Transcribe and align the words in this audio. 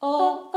哦。 0.00 0.47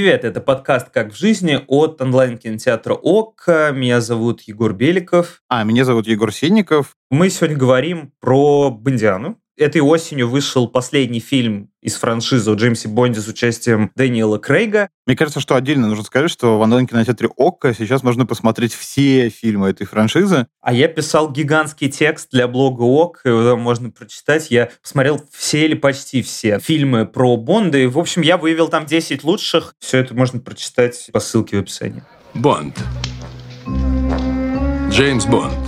Привет, 0.00 0.24
это 0.24 0.40
подкаст 0.40 0.88
«Как 0.88 1.12
в 1.12 1.14
жизни» 1.14 1.62
от 1.66 2.00
онлайн-кинотеатра 2.00 2.94
ОК. 2.94 3.48
Меня 3.74 4.00
зовут 4.00 4.40
Егор 4.40 4.72
Беликов. 4.72 5.42
А, 5.46 5.62
меня 5.62 5.84
зовут 5.84 6.06
Егор 6.06 6.32
Сенников. 6.32 6.96
Мы 7.10 7.28
сегодня 7.28 7.58
говорим 7.58 8.10
про 8.18 8.70
Бондиану, 8.70 9.38
Этой 9.60 9.82
осенью 9.82 10.26
вышел 10.26 10.66
последний 10.68 11.20
фильм 11.20 11.68
из 11.82 11.96
франшизы 11.96 12.50
о 12.50 12.54
Джеймсе 12.54 12.88
Бонде 12.88 13.20
с 13.20 13.28
участием 13.28 13.90
Дэниела 13.94 14.38
Крейга. 14.38 14.88
Мне 15.04 15.14
кажется, 15.14 15.38
что 15.38 15.54
отдельно 15.54 15.86
нужно 15.86 16.02
сказать, 16.02 16.30
что 16.30 16.56
в 16.56 16.62
онлайн-кинотеатре 16.62 17.28
ОККО 17.36 17.74
сейчас 17.74 18.02
можно 18.02 18.24
посмотреть 18.24 18.72
все 18.72 19.28
фильмы 19.28 19.68
этой 19.68 19.86
франшизы. 19.86 20.46
А 20.62 20.72
я 20.72 20.88
писал 20.88 21.30
гигантский 21.30 21.90
текст 21.90 22.30
для 22.30 22.48
блога 22.48 22.84
ОК, 22.84 23.20
его 23.26 23.54
можно 23.58 23.90
прочитать. 23.90 24.50
Я 24.50 24.70
посмотрел 24.82 25.20
все 25.30 25.66
или 25.66 25.74
почти 25.74 26.22
все 26.22 26.58
фильмы 26.58 27.04
про 27.04 27.36
Бонда, 27.36 27.76
и, 27.76 27.84
в 27.84 27.98
общем, 27.98 28.22
я 28.22 28.38
выявил 28.38 28.68
там 28.68 28.86
10 28.86 29.24
лучших. 29.24 29.74
Все 29.78 29.98
это 29.98 30.14
можно 30.14 30.40
прочитать 30.40 31.10
по 31.12 31.20
ссылке 31.20 31.58
в 31.58 31.60
описании. 31.60 32.02
Бонд. 32.32 32.78
Джеймс 34.90 35.26
Бонд 35.26 35.59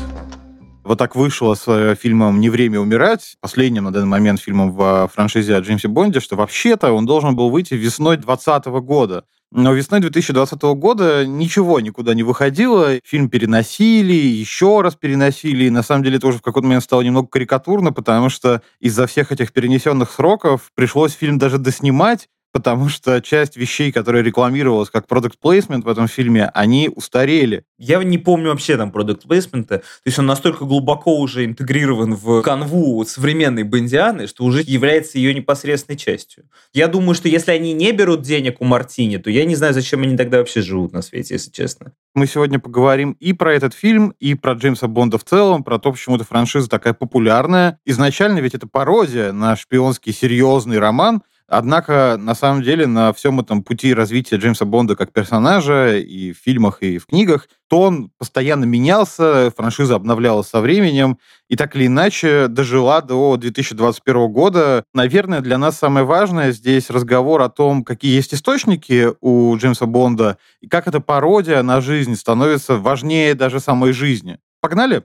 вот 0.85 0.99
так 0.99 1.15
вышло 1.17 1.55
с 1.55 1.65
э, 1.69 1.95
фильмом 1.95 2.41
«Не 2.41 2.51
время 2.51 2.81
умирать», 2.81 3.37
последним 3.41 3.85
на 3.85 3.93
данный 3.93 4.09
момент 4.09 4.41
фильмом 4.41 4.73
в 4.73 5.11
франшизе 5.13 5.57
о 5.57 5.61
Джеймсе 5.61 5.89
Бонде, 5.89 6.21
что 6.21 6.37
вообще-то 6.37 6.93
он 6.93 7.07
должен 7.07 7.37
был 7.37 7.51
выйти 7.51 7.75
весной 7.75 8.17
2020 8.17 8.67
года. 8.85 9.25
Но 9.55 9.75
весной 9.75 10.01
2020 10.01 10.63
года 10.63 11.27
ничего 11.27 11.79
никуда 11.79 12.15
не 12.15 12.23
выходило. 12.23 12.99
Фильм 13.05 13.29
переносили, 13.29 14.15
еще 14.15 14.81
раз 14.81 14.97
переносили. 14.97 15.65
И 15.65 15.71
на 15.71 15.83
самом 15.83 16.05
деле 16.05 16.17
это 16.17 16.27
уже 16.27 16.39
в 16.39 16.43
какой-то 16.43 16.67
момент 16.67 16.85
стало 16.85 17.03
немного 17.03 17.29
карикатурно, 17.29 17.93
потому 17.93 18.31
что 18.31 18.63
из-за 18.81 19.07
всех 19.07 19.31
этих 19.31 19.53
перенесенных 19.53 20.11
сроков 20.11 20.71
пришлось 20.75 21.13
фильм 21.13 21.39
даже 21.39 21.59
доснимать, 21.59 22.29
потому 22.53 22.89
что 22.89 23.21
часть 23.21 23.57
вещей, 23.57 23.91
которые 23.91 24.23
рекламировалась 24.23 24.91
как 24.91 25.07
продукт 25.07 25.39
плейсмент 25.39 25.85
в 25.85 25.89
этом 25.89 26.07
фильме, 26.07 26.51
они 26.55 26.91
устарели. 26.95 27.65
Я 27.79 28.03
не 28.03 28.19
помню 28.19 28.51
вообще 28.51 28.77
там 28.77 28.93
продукт 28.93 29.27
плейсмента. 29.27 29.79
То 29.79 29.85
есть 30.05 30.19
он 30.19 30.27
настолько 30.27 30.65
глубоко 30.65 31.19
уже 31.19 31.45
интегрирован 31.45 32.15
в 32.15 32.43
канву 32.43 33.05
современной 33.05 33.63
Бондианы, 33.63 34.27
что 34.27 34.45
уже 34.45 34.63
является 34.65 35.19
ее 35.19 35.35
непосредственной 35.35 35.99
частью. 35.99 36.45
Я 36.75 36.89
думаю, 36.89 37.15
что 37.15 37.29
если 37.29 37.53
они 37.53 37.73
не 37.73 37.93
берут 37.93 38.23
денег 38.23 38.61
у 38.61 38.65
Мартини, 38.65 39.17
то 39.17 39.31
я 39.31 39.45
не 39.45 39.57
знаю, 39.57 39.73
зачем 39.73 40.03
они 40.03 40.17
тогда 40.17 40.39
вообще 40.39 40.61
живут 40.61 40.93
на 40.93 41.03
свете, 41.03 41.35
если 41.35 41.51
честно. 41.51 41.93
Мы 42.15 42.27
сегодня 42.27 42.59
поговорим 42.59 43.17
и 43.19 43.33
про 43.33 43.55
этот 43.55 43.73
фильм, 43.73 44.15
и 44.21 44.35
про 44.35 44.53
Джеймса 44.53 44.87
Бонда 44.87 45.17
в 45.17 45.25
целом, 45.25 45.65
про 45.65 45.79
то, 45.79 45.93
почему 45.93 46.17
эта 46.17 46.25
франшиза 46.25 46.69
такая 46.69 46.93
популярная. 46.93 47.79
Изначально 47.87 48.41
ведь 48.41 48.55
это 48.55 48.67
пародия 48.67 49.33
на 49.33 49.57
шпионский 49.57 50.13
серьезный 50.13 50.79
роман, 50.79 51.23
Однако, 51.55 52.17
на 52.19 52.35
самом 52.35 52.63
деле, 52.63 52.87
на 52.87 53.13
всем 53.13 53.39
этом 53.39 53.63
пути 53.63 53.93
развития 53.93 54.37
Джеймса 54.37 54.65
Бонда 54.65 54.97
как 54.97 55.13
персонажа 55.13 55.99
и 55.99 56.33
в 56.33 56.39
фильмах, 56.39 56.79
и 56.81 56.97
в 56.97 57.05
книгах, 57.05 57.47
то 57.69 57.83
он 57.83 58.11
постоянно 58.17 58.65
менялся, 58.65 59.53
франшиза 59.55 59.97
обновлялась 59.97 60.49
со 60.49 60.63
временем, 60.63 61.19
и 61.51 61.57
так 61.57 61.77
или 61.77 61.89
иначе 61.89 62.49
дожила 62.49 63.03
до 63.03 63.37
2021 63.37 64.33
года. 64.33 64.85
Наверное, 64.95 65.43
для 65.43 65.59
нас 65.59 65.77
самое 65.77 66.07
важное 66.07 66.53
здесь 66.53 66.89
разговор 66.89 67.43
о 67.43 67.51
том, 67.51 67.85
какие 67.85 68.15
есть 68.15 68.33
источники 68.33 69.11
у 69.21 69.55
Джеймса 69.59 69.85
Бонда, 69.85 70.39
и 70.63 70.69
как 70.69 70.89
эта 70.89 71.01
пародия 71.01 71.63
на 71.63 71.83
жизнь 71.83 72.17
становится 72.17 72.79
важнее 72.79 73.35
даже 73.35 73.61
самой 73.61 73.93
жизни. 73.93 74.39
Погнали? 74.63 75.03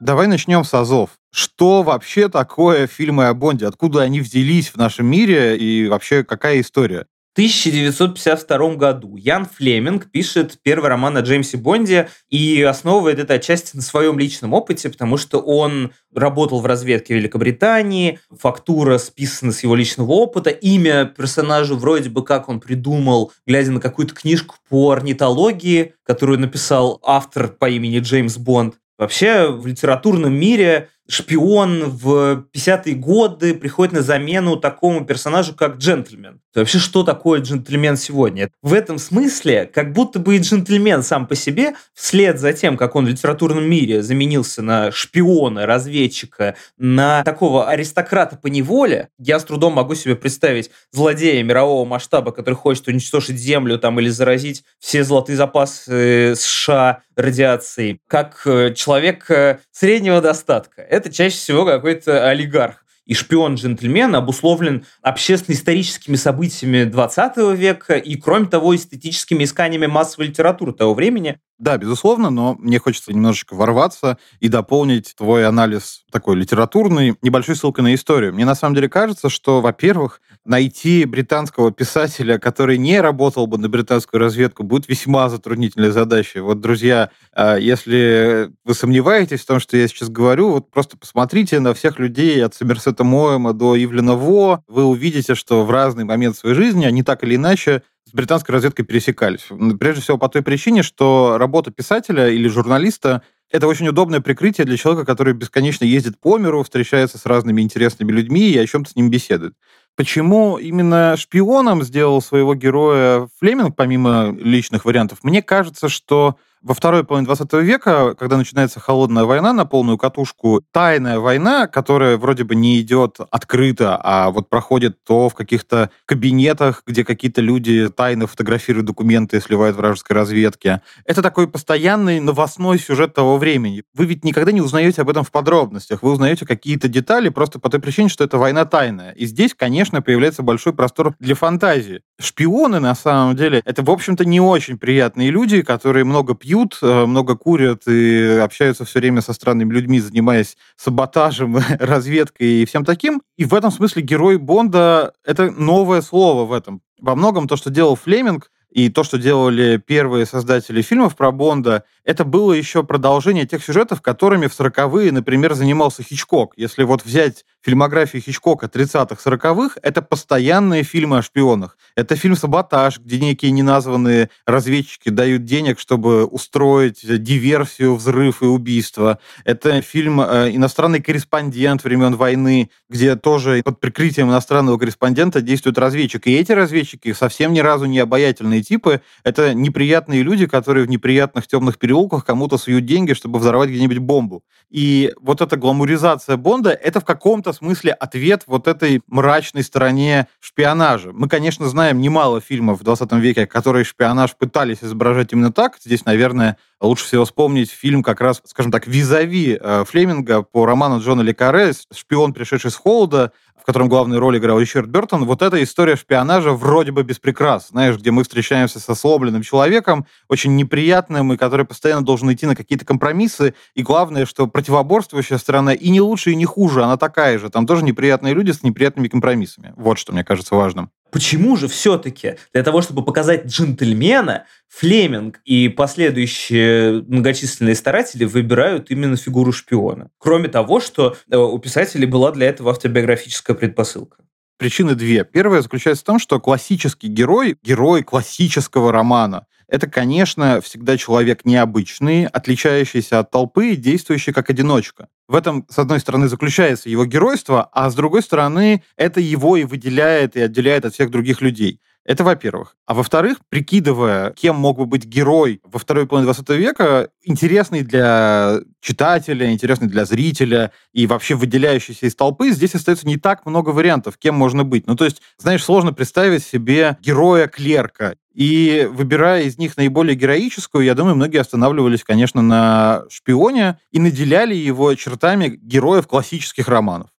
Давай 0.00 0.28
начнем 0.28 0.62
с 0.62 0.72
Азов. 0.74 1.10
Что 1.32 1.82
вообще 1.82 2.28
такое 2.28 2.86
фильмы 2.86 3.26
о 3.26 3.34
Бонде? 3.34 3.66
Откуда 3.66 4.02
они 4.02 4.20
взялись 4.20 4.68
в 4.68 4.76
нашем 4.76 5.06
мире 5.06 5.58
и 5.58 5.88
вообще 5.88 6.22
какая 6.22 6.60
история? 6.60 7.06
В 7.34 7.38
1952 7.38 8.74
году 8.76 9.16
Ян 9.16 9.44
Флеминг 9.46 10.10
пишет 10.10 10.58
первый 10.62 10.88
роман 10.88 11.16
о 11.16 11.20
Джеймсе 11.20 11.56
Бонде 11.56 12.08
и 12.28 12.62
основывает 12.62 13.18
это 13.18 13.34
отчасти 13.34 13.74
на 13.74 13.82
своем 13.82 14.20
личном 14.20 14.54
опыте, 14.54 14.88
потому 14.88 15.16
что 15.16 15.38
он 15.38 15.92
работал 16.14 16.60
в 16.60 16.66
разведке 16.66 17.14
Великобритании, 17.14 18.20
фактура 18.30 18.98
списана 18.98 19.50
с 19.50 19.64
его 19.64 19.74
личного 19.74 20.12
опыта, 20.12 20.50
имя 20.50 21.06
персонажа 21.06 21.74
вроде 21.74 22.08
бы 22.08 22.24
как 22.24 22.48
он 22.48 22.60
придумал, 22.60 23.32
глядя 23.46 23.72
на 23.72 23.80
какую-то 23.80 24.14
книжку 24.14 24.56
по 24.68 24.92
орнитологии, 24.92 25.94
которую 26.04 26.38
написал 26.38 27.00
автор 27.04 27.48
по 27.48 27.68
имени 27.68 27.98
Джеймс 27.98 28.36
Бонд. 28.36 28.76
Вообще 28.98 29.50
в 29.50 29.66
литературном 29.66 30.34
мире 30.34 30.90
шпион 31.08 31.84
в 31.90 32.44
50-е 32.54 32.94
годы 32.94 33.54
приходит 33.54 33.94
на 33.94 34.02
замену 34.02 34.56
такому 34.56 35.04
персонажу, 35.04 35.54
как 35.54 35.78
джентльмен. 35.78 36.40
Вообще, 36.54 36.78
что 36.78 37.02
такое 37.02 37.40
джентльмен 37.40 37.96
сегодня? 37.96 38.50
В 38.62 38.74
этом 38.74 38.98
смысле, 38.98 39.70
как 39.72 39.92
будто 39.92 40.18
бы 40.18 40.36
и 40.36 40.40
джентльмен 40.40 41.02
сам 41.02 41.26
по 41.26 41.34
себе, 41.34 41.74
вслед 41.94 42.38
за 42.38 42.52
тем, 42.52 42.76
как 42.76 42.96
он 42.96 43.06
в 43.06 43.08
литературном 43.08 43.64
мире 43.68 44.02
заменился 44.02 44.60
на 44.60 44.90
шпиона, 44.90 45.66
разведчика, 45.66 46.56
на 46.76 47.22
такого 47.22 47.68
аристократа 47.68 48.36
по 48.36 48.48
неволе, 48.48 49.08
я 49.18 49.38
с 49.38 49.44
трудом 49.44 49.74
могу 49.74 49.94
себе 49.94 50.16
представить 50.16 50.70
злодея 50.90 51.42
мирового 51.42 51.84
масштаба, 51.84 52.32
который 52.32 52.54
хочет 52.54 52.88
уничтожить 52.88 53.38
землю 53.38 53.78
там 53.78 53.98
или 54.00 54.08
заразить 54.08 54.64
все 54.78 55.04
золотые 55.04 55.36
запасы 55.36 56.34
США 56.36 57.02
радиацией, 57.18 58.00
как 58.06 58.42
э, 58.46 58.72
человек 58.74 59.28
э, 59.30 59.58
среднего 59.72 60.20
достатка 60.20 60.82
это 60.98 61.12
чаще 61.12 61.36
всего 61.36 61.64
какой-то 61.64 62.28
олигарх. 62.28 62.84
И 63.06 63.14
шпион-джентльмен 63.14 64.14
обусловлен 64.14 64.84
общественно-историческими 65.00 66.16
событиями 66.16 66.84
20 66.84 67.56
века 67.58 67.96
и, 67.96 68.16
кроме 68.16 68.46
того, 68.46 68.76
эстетическими 68.76 69.44
исканиями 69.44 69.86
массовой 69.86 70.26
литературы 70.26 70.72
того 70.74 70.92
времени. 70.92 71.40
Да, 71.58 71.76
безусловно, 71.76 72.30
но 72.30 72.54
мне 72.60 72.78
хочется 72.78 73.12
немножечко 73.12 73.54
ворваться 73.54 74.16
и 74.38 74.48
дополнить 74.48 75.14
твой 75.16 75.44
анализ 75.44 76.04
такой 76.12 76.36
литературный 76.36 77.16
небольшой 77.20 77.56
ссылкой 77.56 77.82
на 77.82 77.94
историю. 77.96 78.32
Мне 78.32 78.44
на 78.44 78.54
самом 78.54 78.76
деле 78.76 78.88
кажется, 78.88 79.28
что, 79.28 79.60
во-первых, 79.60 80.20
найти 80.44 81.04
британского 81.04 81.72
писателя, 81.72 82.38
который 82.38 82.78
не 82.78 83.00
работал 83.00 83.48
бы 83.48 83.58
на 83.58 83.68
британскую 83.68 84.20
разведку, 84.20 84.62
будет 84.62 84.88
весьма 84.88 85.28
затруднительной 85.28 85.90
задачей. 85.90 86.38
Вот, 86.38 86.60
друзья, 86.60 87.10
а, 87.32 87.56
если 87.56 88.50
вы 88.64 88.74
сомневаетесь 88.74 89.40
в 89.40 89.46
том, 89.46 89.58
что 89.58 89.76
я 89.76 89.88
сейчас 89.88 90.10
говорю, 90.10 90.50
вот 90.50 90.70
просто 90.70 90.96
посмотрите 90.96 91.58
на 91.58 91.74
всех 91.74 91.98
людей 91.98 92.42
от 92.44 92.54
Сомерсета 92.54 93.02
Моэма 93.02 93.52
до 93.52 93.76
Ивлена 93.76 94.14
Во, 94.14 94.62
вы 94.68 94.84
увидите, 94.84 95.34
что 95.34 95.64
в 95.64 95.70
разный 95.72 96.04
момент 96.04 96.36
своей 96.36 96.54
жизни 96.54 96.86
они 96.86 97.02
так 97.02 97.24
или 97.24 97.34
иначе 97.34 97.82
с 98.08 98.14
британской 98.14 98.52
разведкой 98.52 98.84
пересекались. 98.84 99.46
Прежде 99.78 100.02
всего 100.02 100.18
по 100.18 100.28
той 100.28 100.42
причине, 100.42 100.82
что 100.82 101.36
работа 101.38 101.70
писателя 101.70 102.28
или 102.28 102.48
журналиста 102.48 103.22
это 103.50 103.66
очень 103.66 103.88
удобное 103.88 104.20
прикрытие 104.20 104.66
для 104.66 104.76
человека, 104.76 105.06
который 105.06 105.32
бесконечно 105.32 105.84
ездит 105.84 106.20
по 106.20 106.36
миру, 106.36 106.62
встречается 106.62 107.16
с 107.18 107.24
разными 107.24 107.62
интересными 107.62 108.12
людьми 108.12 108.50
и 108.50 108.58
о 108.58 108.66
чем-то 108.66 108.90
с 108.90 108.96
ним 108.96 109.10
беседует. 109.10 109.54
Почему 109.96 110.58
именно 110.58 111.16
шпионом 111.16 111.82
сделал 111.82 112.20
своего 112.22 112.54
героя 112.54 113.28
Флеминг, 113.40 113.74
помимо 113.74 114.36
личных 114.38 114.84
вариантов? 114.84 115.20
Мне 115.22 115.42
кажется, 115.42 115.88
что 115.88 116.36
во 116.62 116.74
второй 116.74 117.04
половине 117.04 117.26
20 117.26 117.52
века, 117.54 118.14
когда 118.14 118.36
начинается 118.36 118.80
холодная 118.80 119.24
война 119.24 119.52
на 119.52 119.64
полную 119.64 119.98
катушку, 119.98 120.62
тайная 120.72 121.18
война, 121.18 121.66
которая 121.66 122.16
вроде 122.16 122.44
бы 122.44 122.54
не 122.54 122.80
идет 122.80 123.18
открыто, 123.30 123.98
а 124.02 124.30
вот 124.30 124.48
проходит 124.48 125.02
то 125.04 125.28
в 125.28 125.34
каких-то 125.34 125.90
кабинетах, 126.04 126.82
где 126.86 127.04
какие-то 127.04 127.40
люди 127.40 127.88
тайно 127.88 128.26
фотографируют 128.26 128.86
документы 128.86 129.36
и 129.36 129.40
сливают 129.40 129.76
вражеской 129.76 130.16
разведке. 130.16 130.82
Это 131.04 131.22
такой 131.22 131.48
постоянный 131.48 132.20
новостной 132.20 132.78
сюжет 132.78 133.14
того 133.14 133.38
времени. 133.38 133.84
Вы 133.94 134.06
ведь 134.06 134.24
никогда 134.24 134.52
не 134.52 134.60
узнаете 134.60 135.02
об 135.02 135.10
этом 135.10 135.24
в 135.24 135.30
подробностях. 135.30 136.02
Вы 136.02 136.12
узнаете 136.12 136.46
какие-то 136.46 136.88
детали 136.88 137.28
просто 137.28 137.58
по 137.58 137.70
той 137.70 137.80
причине, 137.80 138.08
что 138.08 138.24
это 138.24 138.38
война 138.38 138.64
тайная. 138.64 139.12
И 139.12 139.26
здесь, 139.26 139.54
конечно, 139.54 140.02
появляется 140.02 140.42
большой 140.42 140.72
простор 140.72 141.14
для 141.20 141.34
фантазии. 141.34 142.02
Шпионы, 142.20 142.80
на 142.80 142.94
самом 142.94 143.36
деле, 143.36 143.62
это, 143.64 143.82
в 143.82 143.90
общем-то, 143.90 144.24
не 144.24 144.40
очень 144.40 144.78
приятные 144.78 145.30
люди, 145.30 145.62
которые 145.62 146.04
много 146.04 146.34
пьют 146.34 146.47
пьют, 146.48 146.78
э, 146.80 147.04
много 147.04 147.36
курят 147.36 147.86
и 147.86 148.40
общаются 148.42 148.86
все 148.86 149.00
время 149.00 149.20
со 149.20 149.34
странными 149.34 149.70
людьми, 149.70 150.00
занимаясь 150.00 150.56
саботажем, 150.76 151.58
разведкой 151.78 152.62
и 152.62 152.64
всем 152.64 152.86
таким. 152.86 153.20
И 153.36 153.44
в 153.44 153.52
этом 153.52 153.70
смысле 153.70 154.02
герой 154.02 154.38
Бонда— 154.38 155.12
это 155.26 155.50
новое 155.50 156.00
слово 156.00 156.46
в 156.46 156.52
этом. 156.54 156.80
Во 156.98 157.14
многом 157.14 157.48
то, 157.48 157.56
что 157.56 157.68
делал 157.68 157.96
Флеминг, 157.96 158.50
и 158.70 158.90
то, 158.90 159.02
что 159.02 159.18
делали 159.18 159.78
первые 159.78 160.26
создатели 160.26 160.82
фильмов 160.82 161.16
про 161.16 161.30
Бонда, 161.32 161.84
это 162.04 162.24
было 162.24 162.52
еще 162.52 162.84
продолжение 162.84 163.46
тех 163.46 163.62
сюжетов, 163.62 164.00
которыми 164.00 164.46
в 164.46 164.58
40-е, 164.58 165.12
например, 165.12 165.54
занимался 165.54 166.02
Хичкок. 166.02 166.54
Если 166.56 166.82
вот 166.84 167.04
взять 167.04 167.44
фильмографию 167.60 168.22
Хичкока 168.22 168.66
30-х, 168.66 169.16
40-х, 169.22 169.78
это 169.82 170.00
постоянные 170.00 170.84
фильмы 170.84 171.18
о 171.18 171.22
шпионах. 171.22 171.76
Это 171.96 172.16
фильм 172.16 172.36
«Саботаж», 172.36 172.98
где 172.98 173.18
некие 173.18 173.50
неназванные 173.50 174.30
разведчики 174.46 175.10
дают 175.10 175.44
денег, 175.44 175.78
чтобы 175.78 176.24
устроить 176.24 177.00
диверсию, 177.02 177.94
взрыв 177.96 178.42
и 178.42 178.46
убийство. 178.46 179.18
Это 179.44 179.82
фильм 179.82 180.20
э, 180.20 180.50
«Иностранный 180.54 181.02
корреспондент 181.02 181.84
времен 181.84 182.16
войны», 182.16 182.70
где 182.88 183.16
тоже 183.16 183.62
под 183.62 183.80
прикрытием 183.80 184.28
иностранного 184.28 184.78
корреспондента 184.78 185.40
действует 185.40 185.76
разведчик. 185.76 186.26
И 186.26 186.34
эти 186.34 186.52
разведчики 186.52 187.12
совсем 187.12 187.52
ни 187.52 187.60
разу 187.60 187.86
не 187.86 187.98
обаятельные 187.98 188.57
типы. 188.62 189.00
Это 189.24 189.54
неприятные 189.54 190.22
люди, 190.22 190.46
которые 190.46 190.86
в 190.86 190.88
неприятных 190.88 191.46
темных 191.46 191.78
переулках 191.78 192.24
кому-то 192.24 192.58
суют 192.58 192.84
деньги, 192.84 193.12
чтобы 193.12 193.38
взорвать 193.38 193.70
где-нибудь 193.70 193.98
бомбу. 193.98 194.42
И 194.70 195.12
вот 195.20 195.40
эта 195.40 195.56
гламуризация 195.56 196.36
Бонда— 196.36 196.70
это 196.72 197.00
в 197.00 197.04
каком-то 197.04 197.52
смысле 197.52 197.92
ответ 197.92 198.44
вот 198.46 198.68
этой 198.68 199.00
мрачной 199.06 199.62
стороне 199.62 200.28
шпионажа. 200.40 201.12
Мы, 201.12 201.28
конечно, 201.28 201.68
знаем 201.68 202.00
немало 202.00 202.40
фильмов 202.40 202.80
в 202.80 202.84
20 202.84 203.12
веке, 203.14 203.46
которые 203.46 203.84
шпионаж 203.84 204.36
пытались 204.36 204.78
изображать 204.82 205.32
именно 205.32 205.52
так. 205.52 205.76
Здесь, 205.82 206.04
наверное, 206.04 206.58
лучше 206.80 207.04
всего 207.04 207.24
вспомнить 207.24 207.70
фильм 207.70 208.02
как 208.02 208.20
раз, 208.20 208.42
скажем 208.44 208.70
так, 208.70 208.86
«Визави» 208.86 209.58
э, 209.60 209.84
Флеминга 209.86 210.42
по 210.42 210.66
роману 210.66 211.00
Джона 211.00 211.22
Лекаре 211.22 211.72
«Шпион, 211.92 212.32
пришедший 212.32 212.70
с 212.70 212.76
холода», 212.76 213.32
в 213.60 213.64
котором 213.64 213.88
главную 213.88 214.20
роль 214.20 214.38
играл 214.38 214.60
Ричард 214.60 214.88
Бертон, 214.88 215.24
вот 215.24 215.42
эта 215.42 215.62
история 215.62 215.96
шпионажа 215.96 216.52
вроде 216.52 216.92
бы 216.92 217.02
без 217.02 217.18
прикрас. 217.18 217.68
Знаешь, 217.68 217.96
где 217.96 218.10
мы 218.10 218.22
встречаемся 218.22 218.80
со 218.80 218.94
сломленным 218.94 219.42
человеком, 219.42 220.06
очень 220.28 220.56
неприятным, 220.56 221.32
и 221.32 221.36
который 221.36 221.66
постоянно 221.66 222.04
должен 222.04 222.32
идти 222.32 222.46
на 222.46 222.56
какие-то 222.56 222.84
компромиссы. 222.84 223.54
И 223.74 223.82
главное, 223.82 224.26
что 224.26 224.46
противоборствующая 224.46 225.38
сторона 225.38 225.74
и 225.74 225.88
не 225.90 226.00
лучше, 226.00 226.32
и 226.32 226.36
не 226.36 226.44
хуже, 226.44 226.82
она 226.82 226.96
такая 226.96 227.38
же. 227.38 227.50
Там 227.50 227.66
тоже 227.66 227.84
неприятные 227.84 228.34
люди 228.34 228.50
с 228.52 228.62
неприятными 228.62 229.08
компромиссами. 229.08 229.72
Вот 229.76 229.98
что 229.98 230.12
мне 230.12 230.24
кажется 230.24 230.54
важным. 230.54 230.90
Почему 231.10 231.56
же 231.56 231.68
все-таки 231.68 232.36
для 232.52 232.62
того, 232.62 232.82
чтобы 232.82 233.04
показать 233.04 233.46
джентльмена, 233.46 234.44
Флеминг 234.68 235.40
и 235.44 235.68
последующие 235.68 237.02
многочисленные 237.02 237.74
старатели 237.74 238.24
выбирают 238.24 238.90
именно 238.90 239.16
фигуру 239.16 239.52
шпиона? 239.52 240.10
Кроме 240.18 240.48
того, 240.48 240.80
что 240.80 241.16
э, 241.30 241.36
у 241.36 241.58
писателей 241.58 242.06
была 242.06 242.32
для 242.32 242.48
этого 242.48 242.70
автобиографическая 242.72 243.56
предпосылка. 243.56 244.18
Причины 244.58 244.94
две. 244.94 245.24
Первая 245.24 245.62
заключается 245.62 246.02
в 246.02 246.06
том, 246.06 246.18
что 246.18 246.40
классический 246.40 247.06
герой, 247.06 247.56
герой 247.62 248.02
классического 248.02 248.92
романа, 248.92 249.46
это, 249.68 249.86
конечно, 249.86 250.60
всегда 250.60 250.96
человек 250.96 251.44
необычный, 251.44 252.26
отличающийся 252.26 253.18
от 253.20 253.30
толпы, 253.30 253.76
действующий 253.76 254.32
как 254.32 254.48
одиночка. 254.50 255.08
В 255.28 255.34
этом, 255.34 255.66
с 255.68 255.78
одной 255.78 256.00
стороны, 256.00 256.28
заключается 256.28 256.88
его 256.88 257.04
геройство, 257.04 257.68
а 257.72 257.90
с 257.90 257.94
другой 257.94 258.22
стороны, 258.22 258.82
это 258.96 259.20
его 259.20 259.56
и 259.56 259.64
выделяет 259.64 260.36
и 260.36 260.40
отделяет 260.40 260.86
от 260.86 260.94
всех 260.94 261.10
других 261.10 261.42
людей. 261.42 261.80
Это 262.08 262.24
во-первых. 262.24 262.74
А 262.86 262.94
во-вторых, 262.94 263.36
прикидывая, 263.50 264.30
кем 264.30 264.56
мог 264.56 264.78
бы 264.78 264.86
быть 264.86 265.04
герой 265.04 265.60
во 265.62 265.78
второй 265.78 266.06
половине 266.06 266.32
20 266.32 266.48
века, 266.58 267.10
интересный 267.22 267.82
для 267.82 268.60
читателя, 268.80 269.52
интересный 269.52 269.88
для 269.88 270.06
зрителя 270.06 270.72
и 270.94 271.06
вообще 271.06 271.34
выделяющийся 271.34 272.06
из 272.06 272.16
толпы, 272.16 272.52
здесь 272.52 272.74
остается 272.74 273.06
не 273.06 273.18
так 273.18 273.44
много 273.44 273.70
вариантов, 273.70 274.16
кем 274.16 274.34
можно 274.36 274.64
быть. 274.64 274.86
Ну, 274.86 274.96
то 274.96 275.04
есть, 275.04 275.20
знаешь, 275.36 275.62
сложно 275.62 275.92
представить 275.92 276.42
себе 276.42 276.96
героя-клерка. 277.02 278.14
И 278.32 278.88
выбирая 278.90 279.42
из 279.42 279.58
них 279.58 279.76
наиболее 279.76 280.14
героическую, 280.14 280.84
я 280.84 280.94
думаю, 280.94 281.14
многие 281.14 281.38
останавливались, 281.38 282.04
конечно, 282.04 282.40
на 282.40 283.02
шпионе 283.10 283.80
и 283.90 283.98
наделяли 283.98 284.54
его 284.54 284.94
чертами 284.94 285.48
героев 285.60 286.06
классических 286.06 286.68
романов. 286.68 287.10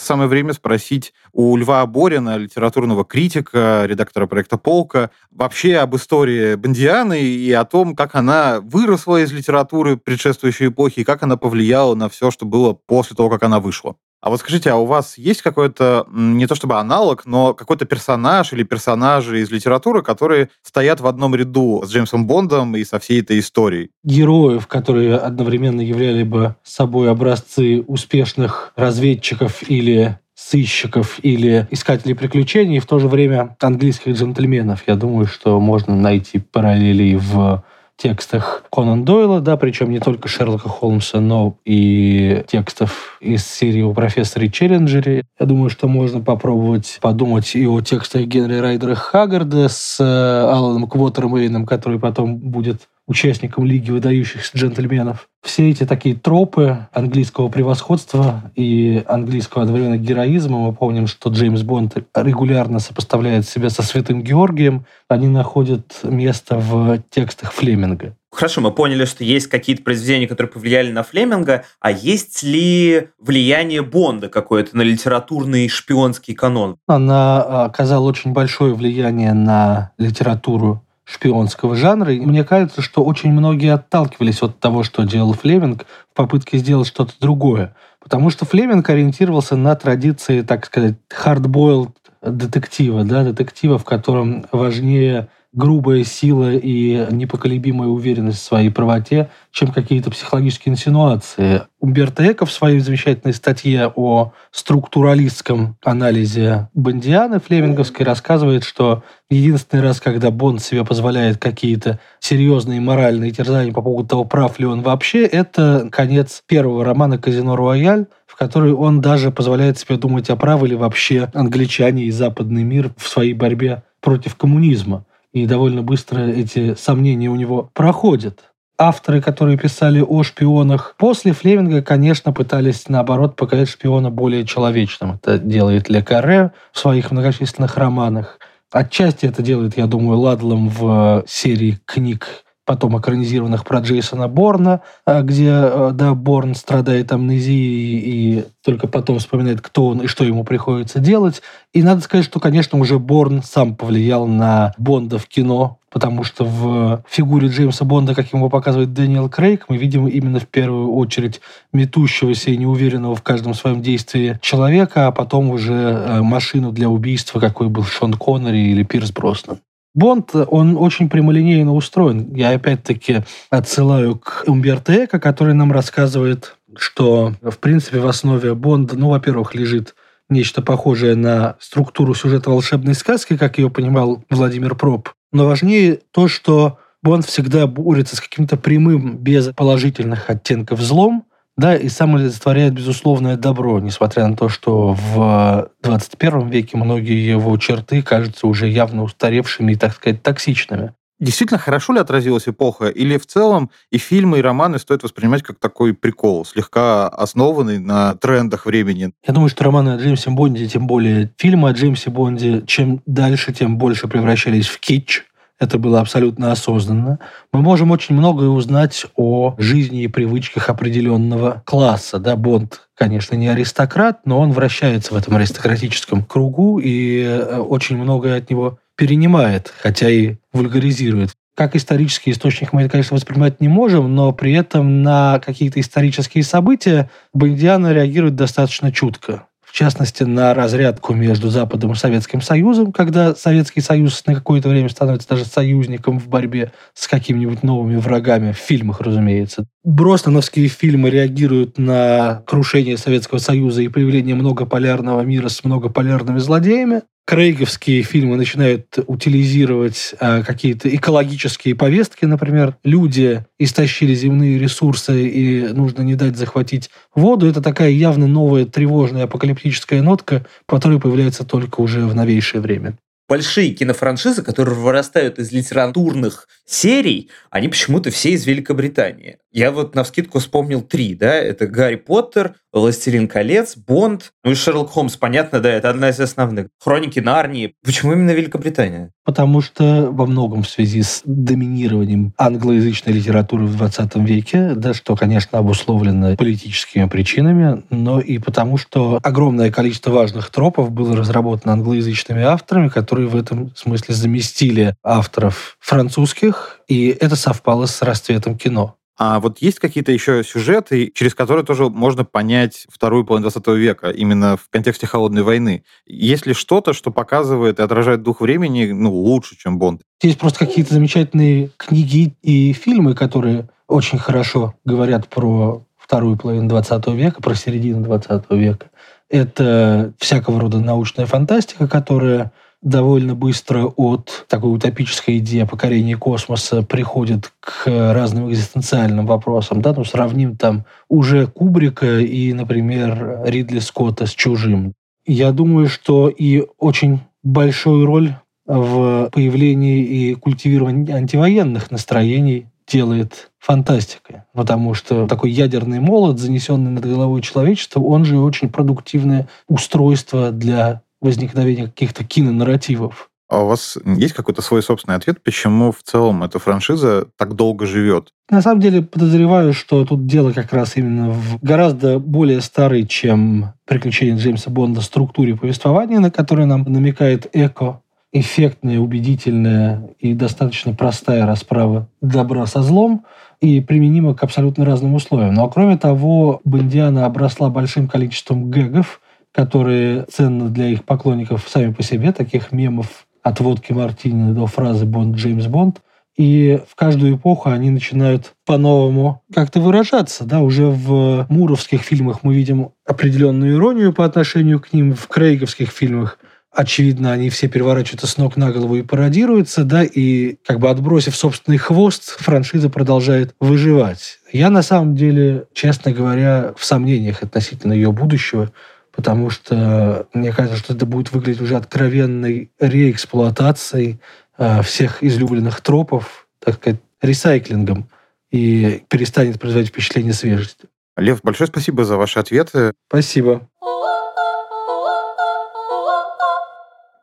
Самое 0.00 0.28
время 0.28 0.52
спросить 0.52 1.12
у 1.32 1.56
Льва 1.56 1.84
Борина, 1.84 2.36
литературного 2.36 3.04
критика, 3.04 3.82
редактора 3.84 4.28
проекта 4.28 4.56
«Полка», 4.56 5.10
вообще 5.32 5.74
об 5.78 5.96
истории 5.96 6.54
Бондианы 6.54 7.20
и 7.20 7.50
о 7.50 7.64
том, 7.64 7.96
как 7.96 8.14
она 8.14 8.60
выросла 8.60 9.20
из 9.20 9.32
литературы 9.32 9.96
предшествующей 9.96 10.68
эпохи 10.68 11.00
и 11.00 11.04
как 11.04 11.24
она 11.24 11.36
повлияла 11.36 11.96
на 11.96 12.08
все, 12.08 12.30
что 12.30 12.46
было 12.46 12.74
после 12.74 13.16
того, 13.16 13.28
как 13.28 13.42
она 13.42 13.58
вышла. 13.58 13.96
А 14.20 14.30
вот 14.30 14.40
скажите, 14.40 14.70
а 14.70 14.76
у 14.76 14.84
вас 14.84 15.16
есть 15.16 15.42
какой-то, 15.42 16.06
не 16.10 16.46
то 16.46 16.54
чтобы 16.54 16.76
аналог, 16.76 17.24
но 17.24 17.54
какой-то 17.54 17.84
персонаж 17.84 18.52
или 18.52 18.64
персонажи 18.64 19.40
из 19.40 19.50
литературы, 19.50 20.02
которые 20.02 20.48
стоят 20.62 21.00
в 21.00 21.06
одном 21.06 21.36
ряду 21.36 21.82
с 21.86 21.90
Джеймсом 21.90 22.26
Бондом 22.26 22.74
и 22.74 22.84
со 22.84 22.98
всей 22.98 23.20
этой 23.20 23.38
историей? 23.38 23.90
Героев, 24.02 24.66
которые 24.66 25.16
одновременно 25.16 25.80
являли 25.80 26.24
бы 26.24 26.56
собой 26.64 27.10
образцы 27.10 27.84
успешных 27.86 28.72
разведчиков 28.74 29.62
или 29.68 30.18
сыщиков 30.34 31.18
или 31.22 31.66
искателей 31.70 32.14
приключений, 32.14 32.76
и 32.76 32.80
в 32.80 32.86
то 32.86 32.98
же 32.98 33.08
время 33.08 33.56
английских 33.60 34.16
джентльменов. 34.16 34.84
Я 34.86 34.94
думаю, 34.94 35.26
что 35.26 35.58
можно 35.58 35.96
найти 35.96 36.38
параллели 36.38 37.16
в 37.16 37.64
текстах 37.98 38.64
Конан 38.72 39.04
Дойла, 39.04 39.40
да, 39.40 39.56
причем 39.56 39.90
не 39.90 39.98
только 39.98 40.28
Шерлока 40.28 40.68
Холмса, 40.68 41.20
но 41.20 41.56
и 41.64 42.44
текстов 42.46 43.18
из 43.20 43.46
серии 43.46 43.82
о 43.82 43.92
профессоре 43.92 44.48
Челленджере. 44.48 45.24
Я 45.38 45.46
думаю, 45.46 45.68
что 45.68 45.88
можно 45.88 46.20
попробовать 46.20 46.98
подумать 47.02 47.54
и 47.56 47.66
о 47.66 47.80
текстах 47.80 48.22
Генри 48.22 48.56
Райдера 48.56 48.94
Хаггарда 48.94 49.68
с 49.68 49.98
э, 50.00 50.04
Аланом 50.04 50.88
Квотермейном, 50.88 51.66
который 51.66 51.98
потом 51.98 52.36
будет 52.36 52.88
участником 53.08 53.64
Лиги 53.64 53.90
выдающихся 53.90 54.56
джентльменов. 54.56 55.28
Все 55.42 55.70
эти 55.70 55.84
такие 55.84 56.14
тропы 56.14 56.86
английского 56.92 57.48
превосходства 57.48 58.52
и 58.54 59.02
английского 59.06 59.62
одновременно 59.62 59.96
героизма, 59.96 60.58
мы 60.58 60.72
помним, 60.74 61.06
что 61.06 61.30
Джеймс 61.30 61.62
Бонд 61.62 61.96
регулярно 62.14 62.78
сопоставляет 62.78 63.48
себя 63.48 63.70
со 63.70 63.82
Святым 63.82 64.22
Георгием, 64.22 64.84
они 65.08 65.28
находят 65.28 66.00
место 66.04 66.58
в 66.58 67.02
текстах 67.10 67.52
Флеминга. 67.52 68.14
Хорошо, 68.30 68.60
мы 68.60 68.72
поняли, 68.72 69.06
что 69.06 69.24
есть 69.24 69.46
какие-то 69.46 69.82
произведения, 69.82 70.28
которые 70.28 70.52
повлияли 70.52 70.92
на 70.92 71.02
Флеминга, 71.02 71.64
а 71.80 71.90
есть 71.90 72.42
ли 72.42 73.08
влияние 73.18 73.82
Бонда 73.82 74.28
какое-то 74.28 74.76
на 74.76 74.82
литературный 74.82 75.68
шпионский 75.68 76.34
канон? 76.34 76.76
Она 76.86 77.42
а, 77.42 77.64
оказала 77.64 78.06
очень 78.06 78.32
большое 78.32 78.74
влияние 78.74 79.32
на 79.32 79.92
литературу 79.96 80.84
шпионского 81.08 81.74
жанра. 81.74 82.12
И 82.12 82.20
мне 82.20 82.44
кажется, 82.44 82.82
что 82.82 83.02
очень 83.02 83.32
многие 83.32 83.72
отталкивались 83.72 84.42
от 84.42 84.60
того, 84.60 84.82
что 84.82 85.04
делал 85.04 85.32
Флеминг, 85.32 85.86
в 86.12 86.16
попытке 86.16 86.58
сделать 86.58 86.86
что-то 86.86 87.14
другое. 87.20 87.74
Потому 88.00 88.30
что 88.30 88.44
Флеминг 88.44 88.88
ориентировался 88.90 89.56
на 89.56 89.74
традиции, 89.74 90.42
так 90.42 90.66
сказать, 90.66 90.96
hard-boiled 91.10 91.92
детектива, 92.22 93.04
да, 93.04 93.24
детектива, 93.24 93.78
в 93.78 93.84
котором 93.84 94.44
важнее 94.52 95.28
грубая 95.52 96.04
сила 96.04 96.52
и 96.52 97.06
непоколебимая 97.10 97.88
уверенность 97.88 98.38
в 98.38 98.44
своей 98.44 98.70
правоте, 98.70 99.30
чем 99.50 99.72
какие-то 99.72 100.10
психологические 100.10 100.74
инсинуации. 100.74 101.62
Умберто 101.80 102.30
Эко 102.30 102.44
в 102.44 102.52
своей 102.52 102.80
замечательной 102.80 103.32
статье 103.32 103.90
о 103.94 104.32
структуралистском 104.50 105.76
анализе 105.82 106.68
Бондианы 106.74 107.40
Флеминговской 107.40 108.04
рассказывает, 108.04 108.62
что 108.64 109.02
единственный 109.30 109.82
раз, 109.82 110.00
когда 110.00 110.30
Бонд 110.30 110.60
себе 110.62 110.84
позволяет 110.84 111.38
какие-то 111.38 111.98
серьезные 112.20 112.80
моральные 112.80 113.30
терзания 113.30 113.72
по 113.72 113.80
поводу 113.80 114.08
того, 114.08 114.24
прав 114.24 114.58
ли 114.58 114.66
он 114.66 114.82
вообще, 114.82 115.24
это 115.24 115.88
конец 115.90 116.42
первого 116.46 116.84
романа 116.84 117.16
«Казино 117.16 117.56
Рояль», 117.56 118.06
в 118.26 118.36
который 118.36 118.72
он 118.72 119.00
даже 119.00 119.30
позволяет 119.30 119.78
себе 119.78 119.96
думать, 119.96 120.28
а 120.30 120.36
правы 120.36 120.68
ли 120.68 120.76
вообще 120.76 121.30
англичане 121.32 122.04
и 122.04 122.10
западный 122.10 122.64
мир 122.64 122.92
в 122.96 123.08
своей 123.08 123.32
борьбе 123.32 123.82
против 124.00 124.36
коммунизма 124.36 125.04
и 125.32 125.46
довольно 125.46 125.82
быстро 125.82 126.20
эти 126.20 126.74
сомнения 126.74 127.28
у 127.28 127.36
него 127.36 127.70
проходят. 127.74 128.44
Авторы, 128.80 129.20
которые 129.20 129.58
писали 129.58 130.00
о 130.00 130.22
шпионах 130.22 130.94
после 130.98 131.32
Флеминга, 131.32 131.82
конечно, 131.82 132.32
пытались, 132.32 132.88
наоборот, 132.88 133.34
показать 133.34 133.68
шпиона 133.68 134.10
более 134.10 134.46
человечным. 134.46 135.14
Это 135.14 135.38
делает 135.38 135.88
Ле 135.88 136.00
Карре 136.02 136.52
в 136.72 136.78
своих 136.78 137.10
многочисленных 137.10 137.76
романах. 137.76 138.38
Отчасти 138.70 139.26
это 139.26 139.42
делает, 139.42 139.76
я 139.76 139.86
думаю, 139.86 140.20
Ладлом 140.20 140.68
в 140.68 141.24
серии 141.26 141.78
книг 141.86 142.44
потом 142.68 142.98
экранизированных 142.98 143.64
про 143.64 143.80
Джейсона 143.80 144.28
Борна, 144.28 144.82
э, 145.06 145.22
где, 145.22 145.50
э, 145.50 145.90
да, 145.94 146.12
Борн 146.12 146.54
страдает 146.54 147.10
амнезией 147.12 147.98
и 147.98 148.44
только 148.62 148.86
потом 148.86 149.20
вспоминает, 149.20 149.62
кто 149.62 149.86
он 149.86 150.02
и 150.02 150.06
что 150.06 150.22
ему 150.22 150.44
приходится 150.44 150.98
делать. 150.98 151.40
И 151.72 151.82
надо 151.82 152.02
сказать, 152.02 152.26
что, 152.26 152.40
конечно, 152.40 152.78
уже 152.78 152.98
Борн 152.98 153.42
сам 153.42 153.74
повлиял 153.74 154.26
на 154.26 154.74
Бонда 154.76 155.16
в 155.18 155.26
кино, 155.26 155.78
потому 155.90 156.24
что 156.24 156.44
в 156.44 157.02
фигуре 157.08 157.48
Джеймса 157.48 157.86
Бонда, 157.86 158.14
как 158.14 158.34
ему 158.34 158.50
показывает 158.50 158.92
Дэниел 158.92 159.30
Крейг, 159.30 159.64
мы 159.70 159.78
видим 159.78 160.06
именно 160.06 160.38
в 160.38 160.46
первую 160.46 160.92
очередь 160.92 161.40
метущегося 161.72 162.50
и 162.50 162.58
неуверенного 162.58 163.14
в 163.14 163.22
каждом 163.22 163.54
своем 163.54 163.80
действии 163.80 164.38
человека, 164.42 165.06
а 165.06 165.12
потом 165.12 165.50
уже 165.50 165.72
э, 165.72 166.20
машину 166.20 166.70
для 166.70 166.90
убийства, 166.90 167.40
какой 167.40 167.68
был 167.68 167.84
Шон 167.84 168.12
Коннери 168.12 168.58
или 168.58 168.82
Пирс 168.82 169.10
Броснан. 169.10 169.60
Бонд, 169.98 170.30
он 170.32 170.76
очень 170.76 171.08
прямолинейно 171.08 171.74
устроен. 171.74 172.32
Я 172.32 172.50
опять-таки 172.50 173.22
отсылаю 173.50 174.14
к 174.14 174.44
Умберто 174.46 175.04
Эко, 175.04 175.18
который 175.18 175.54
нам 175.54 175.72
рассказывает, 175.72 176.56
что, 176.76 177.34
в 177.42 177.58
принципе, 177.58 177.98
в 177.98 178.06
основе 178.06 178.54
Бонда, 178.54 178.96
ну, 178.96 179.08
во-первых, 179.08 179.56
лежит 179.56 179.96
нечто 180.28 180.62
похожее 180.62 181.16
на 181.16 181.56
структуру 181.58 182.14
сюжета 182.14 182.50
волшебной 182.50 182.94
сказки, 182.94 183.36
как 183.36 183.58
ее 183.58 183.70
понимал 183.70 184.22
Владимир 184.30 184.76
Проб. 184.76 185.08
Но 185.32 185.46
важнее 185.46 185.98
то, 186.12 186.28
что 186.28 186.78
Бонд 187.02 187.26
всегда 187.26 187.66
борется 187.66 188.14
с 188.14 188.20
каким-то 188.20 188.56
прямым, 188.56 189.16
без 189.16 189.48
положительных 189.48 190.30
оттенков 190.30 190.80
злом, 190.80 191.24
да, 191.58 191.76
и 191.76 191.88
сам 191.88 192.14
олицетворяет 192.14 192.72
безусловное 192.72 193.36
добро, 193.36 193.80
несмотря 193.80 194.26
на 194.28 194.36
то, 194.36 194.48
что 194.48 194.94
в 194.94 195.68
21 195.82 196.48
веке 196.48 196.78
многие 196.78 197.28
его 197.28 197.56
черты 197.58 198.00
кажутся 198.00 198.46
уже 198.46 198.68
явно 198.68 199.02
устаревшими 199.02 199.72
и, 199.72 199.74
так 199.74 199.94
сказать, 199.94 200.22
токсичными. 200.22 200.94
Действительно, 201.18 201.58
хорошо 201.58 201.92
ли 201.92 201.98
отразилась 201.98 202.46
эпоха? 202.46 202.86
Или 202.86 203.18
в 203.18 203.26
целом 203.26 203.70
и 203.90 203.98
фильмы, 203.98 204.38
и 204.38 204.42
романы 204.42 204.78
стоит 204.78 205.02
воспринимать 205.02 205.42
как 205.42 205.58
такой 205.58 205.94
прикол, 205.94 206.44
слегка 206.44 207.08
основанный 207.08 207.80
на 207.80 208.14
трендах 208.14 208.64
времени? 208.64 209.10
Я 209.26 209.34
думаю, 209.34 209.48
что 209.48 209.64
романы 209.64 209.90
о 209.90 209.96
Джеймсе 209.96 210.30
Бонде, 210.30 210.68
тем 210.68 210.86
более 210.86 211.32
фильмы 211.36 211.70
о 211.70 211.72
Джеймсе 211.72 212.10
Бонде, 212.10 212.62
чем 212.68 213.02
дальше, 213.04 213.52
тем 213.52 213.78
больше 213.78 214.06
превращались 214.06 214.68
в 214.68 214.78
китч. 214.78 215.24
Это 215.58 215.78
было 215.78 216.00
абсолютно 216.00 216.52
осознанно. 216.52 217.18
Мы 217.52 217.62
можем 217.62 217.90
очень 217.90 218.14
многое 218.14 218.48
узнать 218.48 219.06
о 219.16 219.56
жизни 219.58 220.02
и 220.02 220.08
привычках 220.08 220.70
определенного 220.70 221.62
класса. 221.66 222.18
Да, 222.20 222.36
Бонд, 222.36 222.88
конечно, 222.96 223.34
не 223.34 223.48
аристократ, 223.48 224.20
но 224.24 224.38
он 224.38 224.52
вращается 224.52 225.14
в 225.14 225.16
этом 225.16 225.34
аристократическом 225.36 226.24
кругу 226.24 226.78
и 226.78 227.22
э, 227.22 227.58
очень 227.58 227.96
многое 227.96 228.38
от 228.38 228.50
него 228.50 228.78
перенимает, 228.96 229.72
хотя 229.80 230.08
и 230.08 230.36
вульгаризирует. 230.52 231.30
Как 231.56 231.74
исторический 231.74 232.30
источник 232.30 232.72
мы 232.72 232.82
это, 232.82 232.92
конечно, 232.92 233.16
воспринимать 233.16 233.60
не 233.60 233.66
можем, 233.66 234.14
но 234.14 234.30
при 234.30 234.52
этом 234.52 235.02
на 235.02 235.40
какие-то 235.40 235.80
исторические 235.80 236.44
события 236.44 237.10
Бондиана 237.34 237.92
реагирует 237.92 238.36
достаточно 238.36 238.92
чутко 238.92 239.47
в 239.68 239.72
частности, 239.72 240.22
на 240.22 240.54
разрядку 240.54 241.14
между 241.14 241.50
Западом 241.50 241.92
и 241.92 241.94
Советским 241.94 242.40
Союзом, 242.40 242.90
когда 242.90 243.34
Советский 243.34 243.82
Союз 243.82 244.24
на 244.26 244.34
какое-то 244.34 244.68
время 244.68 244.88
становится 244.88 245.28
даже 245.28 245.44
союзником 245.44 246.18
в 246.18 246.28
борьбе 246.28 246.72
с 246.94 247.06
какими-нибудь 247.06 247.62
новыми 247.62 247.96
врагами, 247.96 248.52
в 248.52 248.56
фильмах, 248.56 249.00
разумеется. 249.00 249.66
Бростоновские 249.84 250.68
фильмы 250.68 251.10
реагируют 251.10 251.78
на 251.78 252.42
крушение 252.46 252.96
Советского 252.96 253.38
Союза 253.38 253.82
и 253.82 253.88
появление 253.88 254.34
многополярного 254.34 255.20
мира 255.20 255.48
с 255.48 255.62
многополярными 255.64 256.38
злодеями. 256.38 257.02
Крейговские 257.28 258.04
фильмы 258.04 258.36
начинают 258.36 259.00
утилизировать 259.06 260.14
э, 260.18 260.42
какие-то 260.42 260.88
экологические 260.88 261.74
повестки, 261.74 262.24
например, 262.24 262.78
люди 262.84 263.44
истощили 263.58 264.14
земные 264.14 264.58
ресурсы 264.58 265.28
и 265.28 265.68
нужно 265.68 266.00
не 266.00 266.14
дать 266.14 266.38
захватить 266.38 266.88
воду. 267.14 267.46
Это 267.46 267.60
такая 267.60 267.90
явно 267.90 268.26
новая 268.26 268.64
тревожная 268.64 269.24
апокалиптическая 269.24 270.00
нотка, 270.00 270.46
которая 270.66 270.98
появляется 271.00 271.44
только 271.44 271.82
уже 271.82 272.06
в 272.06 272.14
новейшее 272.14 272.62
время 272.62 272.96
большие 273.28 273.74
кинофраншизы, 273.74 274.42
которые 274.42 274.74
вырастают 274.74 275.38
из 275.38 275.52
литературных 275.52 276.48
серий, 276.64 277.30
они 277.50 277.68
почему-то 277.68 278.10
все 278.10 278.30
из 278.30 278.46
Великобритании. 278.46 279.38
Я 279.50 279.70
вот 279.70 279.94
на 279.94 280.04
вскидку 280.04 280.40
вспомнил 280.40 280.82
три, 280.82 281.14
да, 281.14 281.34
это 281.34 281.66
Гарри 281.66 281.96
Поттер, 281.96 282.54
Властелин 282.70 283.28
колец, 283.28 283.76
Бонд, 283.76 284.32
ну 284.44 284.50
и 284.50 284.54
Шерлок 284.54 284.90
Холмс, 284.90 285.16
понятно, 285.16 285.60
да, 285.60 285.70
это 285.70 285.88
одна 285.88 286.10
из 286.10 286.20
основных. 286.20 286.68
Хроники 286.78 287.18
Нарнии. 287.18 287.74
Почему 287.82 288.12
именно 288.12 288.32
Великобритания? 288.32 289.10
Потому 289.24 289.62
что 289.62 290.10
во 290.10 290.26
многом 290.26 290.62
в 290.62 290.68
связи 290.68 291.02
с 291.02 291.22
доминированием 291.24 292.34
англоязычной 292.36 293.14
литературы 293.14 293.64
в 293.64 293.76
20 293.76 294.16
веке, 294.16 294.74
да, 294.74 294.92
что, 294.92 295.16
конечно, 295.16 295.58
обусловлено 295.58 296.36
политическими 296.36 297.06
причинами, 297.08 297.84
но 297.88 298.20
и 298.20 298.38
потому, 298.38 298.76
что 298.76 299.18
огромное 299.22 299.70
количество 299.70 300.10
важных 300.10 300.50
тропов 300.50 300.90
было 300.90 301.16
разработано 301.16 301.72
англоязычными 301.72 302.42
авторами, 302.42 302.88
которые 302.88 303.28
в 303.28 303.36
этом 303.36 303.74
смысле 303.74 304.14
заместили 304.14 304.94
авторов 305.02 305.78
французских, 305.80 306.80
и 306.86 307.08
это 307.08 307.36
совпало 307.36 307.86
с 307.86 308.02
расцветом 308.02 308.58
кино. 308.58 308.97
А 309.18 309.40
вот 309.40 309.58
есть 309.58 309.80
какие-то 309.80 310.12
еще 310.12 310.44
сюжеты, 310.44 311.10
через 311.12 311.34
которые 311.34 311.64
тоже 311.64 311.88
можно 311.88 312.24
понять 312.24 312.86
вторую 312.88 313.24
половину 313.26 313.50
20 313.50 313.66
века, 313.76 314.10
именно 314.10 314.56
в 314.56 314.68
контексте 314.70 315.08
холодной 315.08 315.42
войны? 315.42 315.82
Есть 316.06 316.46
ли 316.46 316.54
что-то, 316.54 316.92
что 316.92 317.10
показывает 317.10 317.80
и 317.80 317.82
отражает 317.82 318.22
дух 318.22 318.40
времени 318.40 318.92
ну, 318.92 319.12
лучше, 319.12 319.56
чем 319.56 319.78
Бонд? 319.78 320.02
Есть 320.22 320.38
просто 320.38 320.60
какие-то 320.60 320.94
замечательные 320.94 321.70
книги 321.76 322.36
и 322.42 322.72
фильмы, 322.72 323.14
которые 323.14 323.68
очень 323.88 324.18
хорошо 324.18 324.74
говорят 324.84 325.28
про 325.28 325.84
вторую 325.98 326.38
половину 326.38 326.68
20 326.68 327.08
века, 327.08 327.42
про 327.42 327.54
середину 327.56 328.02
20 328.02 328.50
века. 328.52 328.90
Это 329.28 330.14
всякого 330.18 330.60
рода 330.60 330.78
научная 330.78 331.26
фантастика, 331.26 331.88
которая 331.88 332.52
довольно 332.82 333.34
быстро 333.34 333.86
от 333.86 334.46
такой 334.48 334.74
утопической 334.74 335.38
идеи 335.38 335.60
о 335.60 335.66
покорении 335.66 336.14
космоса 336.14 336.82
приходит 336.82 337.52
к 337.60 337.86
разным 337.86 338.50
экзистенциальным 338.50 339.26
вопросам. 339.26 339.82
Да? 339.82 339.92
Ну, 339.94 340.04
сравним 340.04 340.56
там 340.56 340.84
уже 341.08 341.46
Кубрика 341.46 342.20
и, 342.20 342.52
например, 342.52 343.42
Ридли 343.44 343.80
Скотта 343.80 344.26
с 344.26 344.30
«Чужим». 344.30 344.92
Я 345.26 345.52
думаю, 345.52 345.88
что 345.88 346.28
и 346.28 346.64
очень 346.78 347.20
большую 347.42 348.06
роль 348.06 348.34
в 348.66 349.30
появлении 349.32 350.02
и 350.02 350.34
культивировании 350.34 351.12
антивоенных 351.12 351.90
настроений 351.90 352.66
делает 352.86 353.50
фантастика. 353.58 354.46
Потому 354.54 354.94
что 354.94 355.26
такой 355.26 355.50
ядерный 355.50 356.00
молот, 356.00 356.38
занесенный 356.38 356.90
над 356.90 357.04
головой 357.04 357.42
человечества, 357.42 358.00
он 358.00 358.24
же 358.24 358.38
очень 358.38 358.70
продуктивное 358.70 359.48
устройство 359.68 360.50
для 360.50 361.02
возникновения 361.20 361.86
каких-то 361.86 362.24
кинонарративов. 362.24 363.30
А 363.48 363.62
у 363.62 363.66
вас 363.66 363.96
есть 364.04 364.34
какой-то 364.34 364.60
свой 364.60 364.82
собственный 364.82 365.16
ответ, 365.16 365.42
почему 365.42 365.90
в 365.90 366.02
целом 366.02 366.42
эта 366.42 366.58
франшиза 366.58 367.28
так 367.36 367.54
долго 367.54 367.86
живет? 367.86 368.28
На 368.50 368.60
самом 368.60 368.80
деле 368.80 369.00
подозреваю, 369.00 369.72
что 369.72 370.04
тут 370.04 370.26
дело 370.26 370.52
как 370.52 370.72
раз 370.74 370.96
именно 370.96 371.30
в 371.30 371.58
гораздо 371.62 372.18
более 372.18 372.60
старой, 372.60 373.06
чем 373.06 373.72
«Приключения 373.86 374.36
Джеймса 374.36 374.70
Бонда» 374.70 375.00
структуре 375.00 375.56
повествования, 375.56 376.20
на 376.20 376.30
которую 376.30 376.66
нам 376.66 376.82
намекает 376.82 377.48
Эко. 377.54 378.02
Эффектная, 378.30 378.98
убедительная 378.98 380.10
и 380.18 380.34
достаточно 380.34 380.92
простая 380.92 381.46
расправа 381.46 382.08
добра 382.20 382.66
со 382.66 382.82
злом 382.82 383.24
и 383.62 383.80
применима 383.80 384.34
к 384.34 384.42
абсолютно 384.42 384.84
разным 384.84 385.14
условиям. 385.14 385.54
Но 385.54 385.70
кроме 385.70 385.96
того, 385.96 386.60
Бондиана 386.64 387.24
обросла 387.24 387.70
большим 387.70 388.06
количеством 388.06 388.70
гэгов, 388.70 389.22
которые 389.58 390.24
ценны 390.32 390.70
для 390.70 390.86
их 390.86 391.02
поклонников 391.02 391.68
сами 391.68 391.92
по 391.92 392.04
себе, 392.04 392.30
таких 392.30 392.70
мемов 392.70 393.26
от 393.42 393.58
водки 393.58 393.92
Мартини 393.92 394.52
до 394.52 394.68
фразы 394.68 395.04
«Бонд 395.04 395.34
Джеймс 395.34 395.66
Бонд». 395.66 396.00
И 396.36 396.80
в 396.88 396.94
каждую 396.94 397.34
эпоху 397.34 397.68
они 397.68 397.90
начинают 397.90 398.52
по-новому 398.64 399.42
как-то 399.52 399.80
выражаться. 399.80 400.44
Да? 400.44 400.60
Уже 400.60 400.86
в 400.86 401.44
муровских 401.48 402.02
фильмах 402.02 402.44
мы 402.44 402.54
видим 402.54 402.90
определенную 403.04 403.74
иронию 403.74 404.12
по 404.12 404.24
отношению 404.24 404.78
к 404.78 404.92
ним, 404.92 405.14
в 405.14 405.26
крейговских 405.26 405.90
фильмах 405.90 406.38
очевидно, 406.70 407.32
они 407.32 407.50
все 407.50 407.66
переворачиваются 407.66 408.28
с 408.28 408.36
ног 408.36 408.56
на 408.56 408.70
голову 408.70 408.94
и 408.94 409.02
пародируются, 409.02 409.82
да, 409.82 410.04
и 410.04 410.58
как 410.64 410.78
бы 410.78 410.88
отбросив 410.88 411.34
собственный 411.34 411.78
хвост, 411.78 412.38
франшиза 412.38 412.88
продолжает 412.90 413.56
выживать. 413.58 414.38
Я 414.52 414.70
на 414.70 414.82
самом 414.82 415.16
деле, 415.16 415.64
честно 415.72 416.12
говоря, 416.12 416.74
в 416.76 416.84
сомнениях 416.84 417.42
относительно 417.42 417.92
ее 417.92 418.12
будущего 418.12 418.70
потому 419.18 419.50
что 419.50 420.28
мне 420.32 420.52
кажется, 420.52 420.78
что 420.78 420.94
это 420.94 421.04
будет 421.04 421.32
выглядеть 421.32 421.60
уже 421.60 421.74
откровенной 421.74 422.70
реэксплуатацией 422.78 424.20
э, 424.56 424.82
всех 424.82 425.24
излюбленных 425.24 425.80
тропов, 425.80 426.46
так 426.60 426.76
сказать, 426.76 427.00
ресайклингом, 427.20 428.08
и 428.52 429.02
перестанет 429.08 429.58
производить 429.58 429.88
впечатление 429.88 430.32
свежести. 430.32 430.86
Лев, 431.16 431.40
большое 431.42 431.66
спасибо 431.66 432.04
за 432.04 432.16
ваши 432.16 432.38
ответы. 432.38 432.92
Спасибо. 433.08 433.68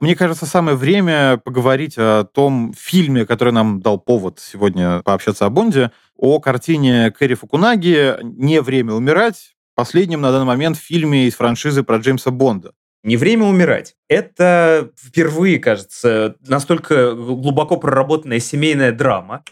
Мне 0.02 0.18
кажется, 0.18 0.46
самое 0.46 0.76
время 0.76 1.38
поговорить 1.38 1.96
о 1.98 2.26
том 2.26 2.74
фильме, 2.78 3.26
который 3.26 3.54
нам 3.54 3.82
дал 3.82 4.00
повод 4.00 4.42
сегодня 4.42 5.02
пообщаться 5.04 5.46
о 5.46 5.50
Бонде, 5.50 5.92
о 6.18 6.42
картине 6.42 7.10
Кэрри 7.12 7.36
Фукунаги 7.36 8.18
«Не 8.22 8.62
время 8.62 8.92
умирать», 8.92 9.55
последнем 9.76 10.22
на 10.22 10.32
данный 10.32 10.46
момент 10.46 10.78
фильме 10.78 11.28
из 11.28 11.36
франшизы 11.36 11.84
про 11.84 11.98
Джеймса 11.98 12.32
Бонда. 12.32 12.72
Не 13.04 13.18
время 13.18 13.46
умирать. 13.46 13.96
Это 14.08 14.90
впервые, 14.98 15.60
кажется, 15.60 16.36
настолько 16.48 17.14
глубоко 17.14 17.78
проработанная 17.78 18.40
семейная 18.40 18.92
драма. 18.92 19.44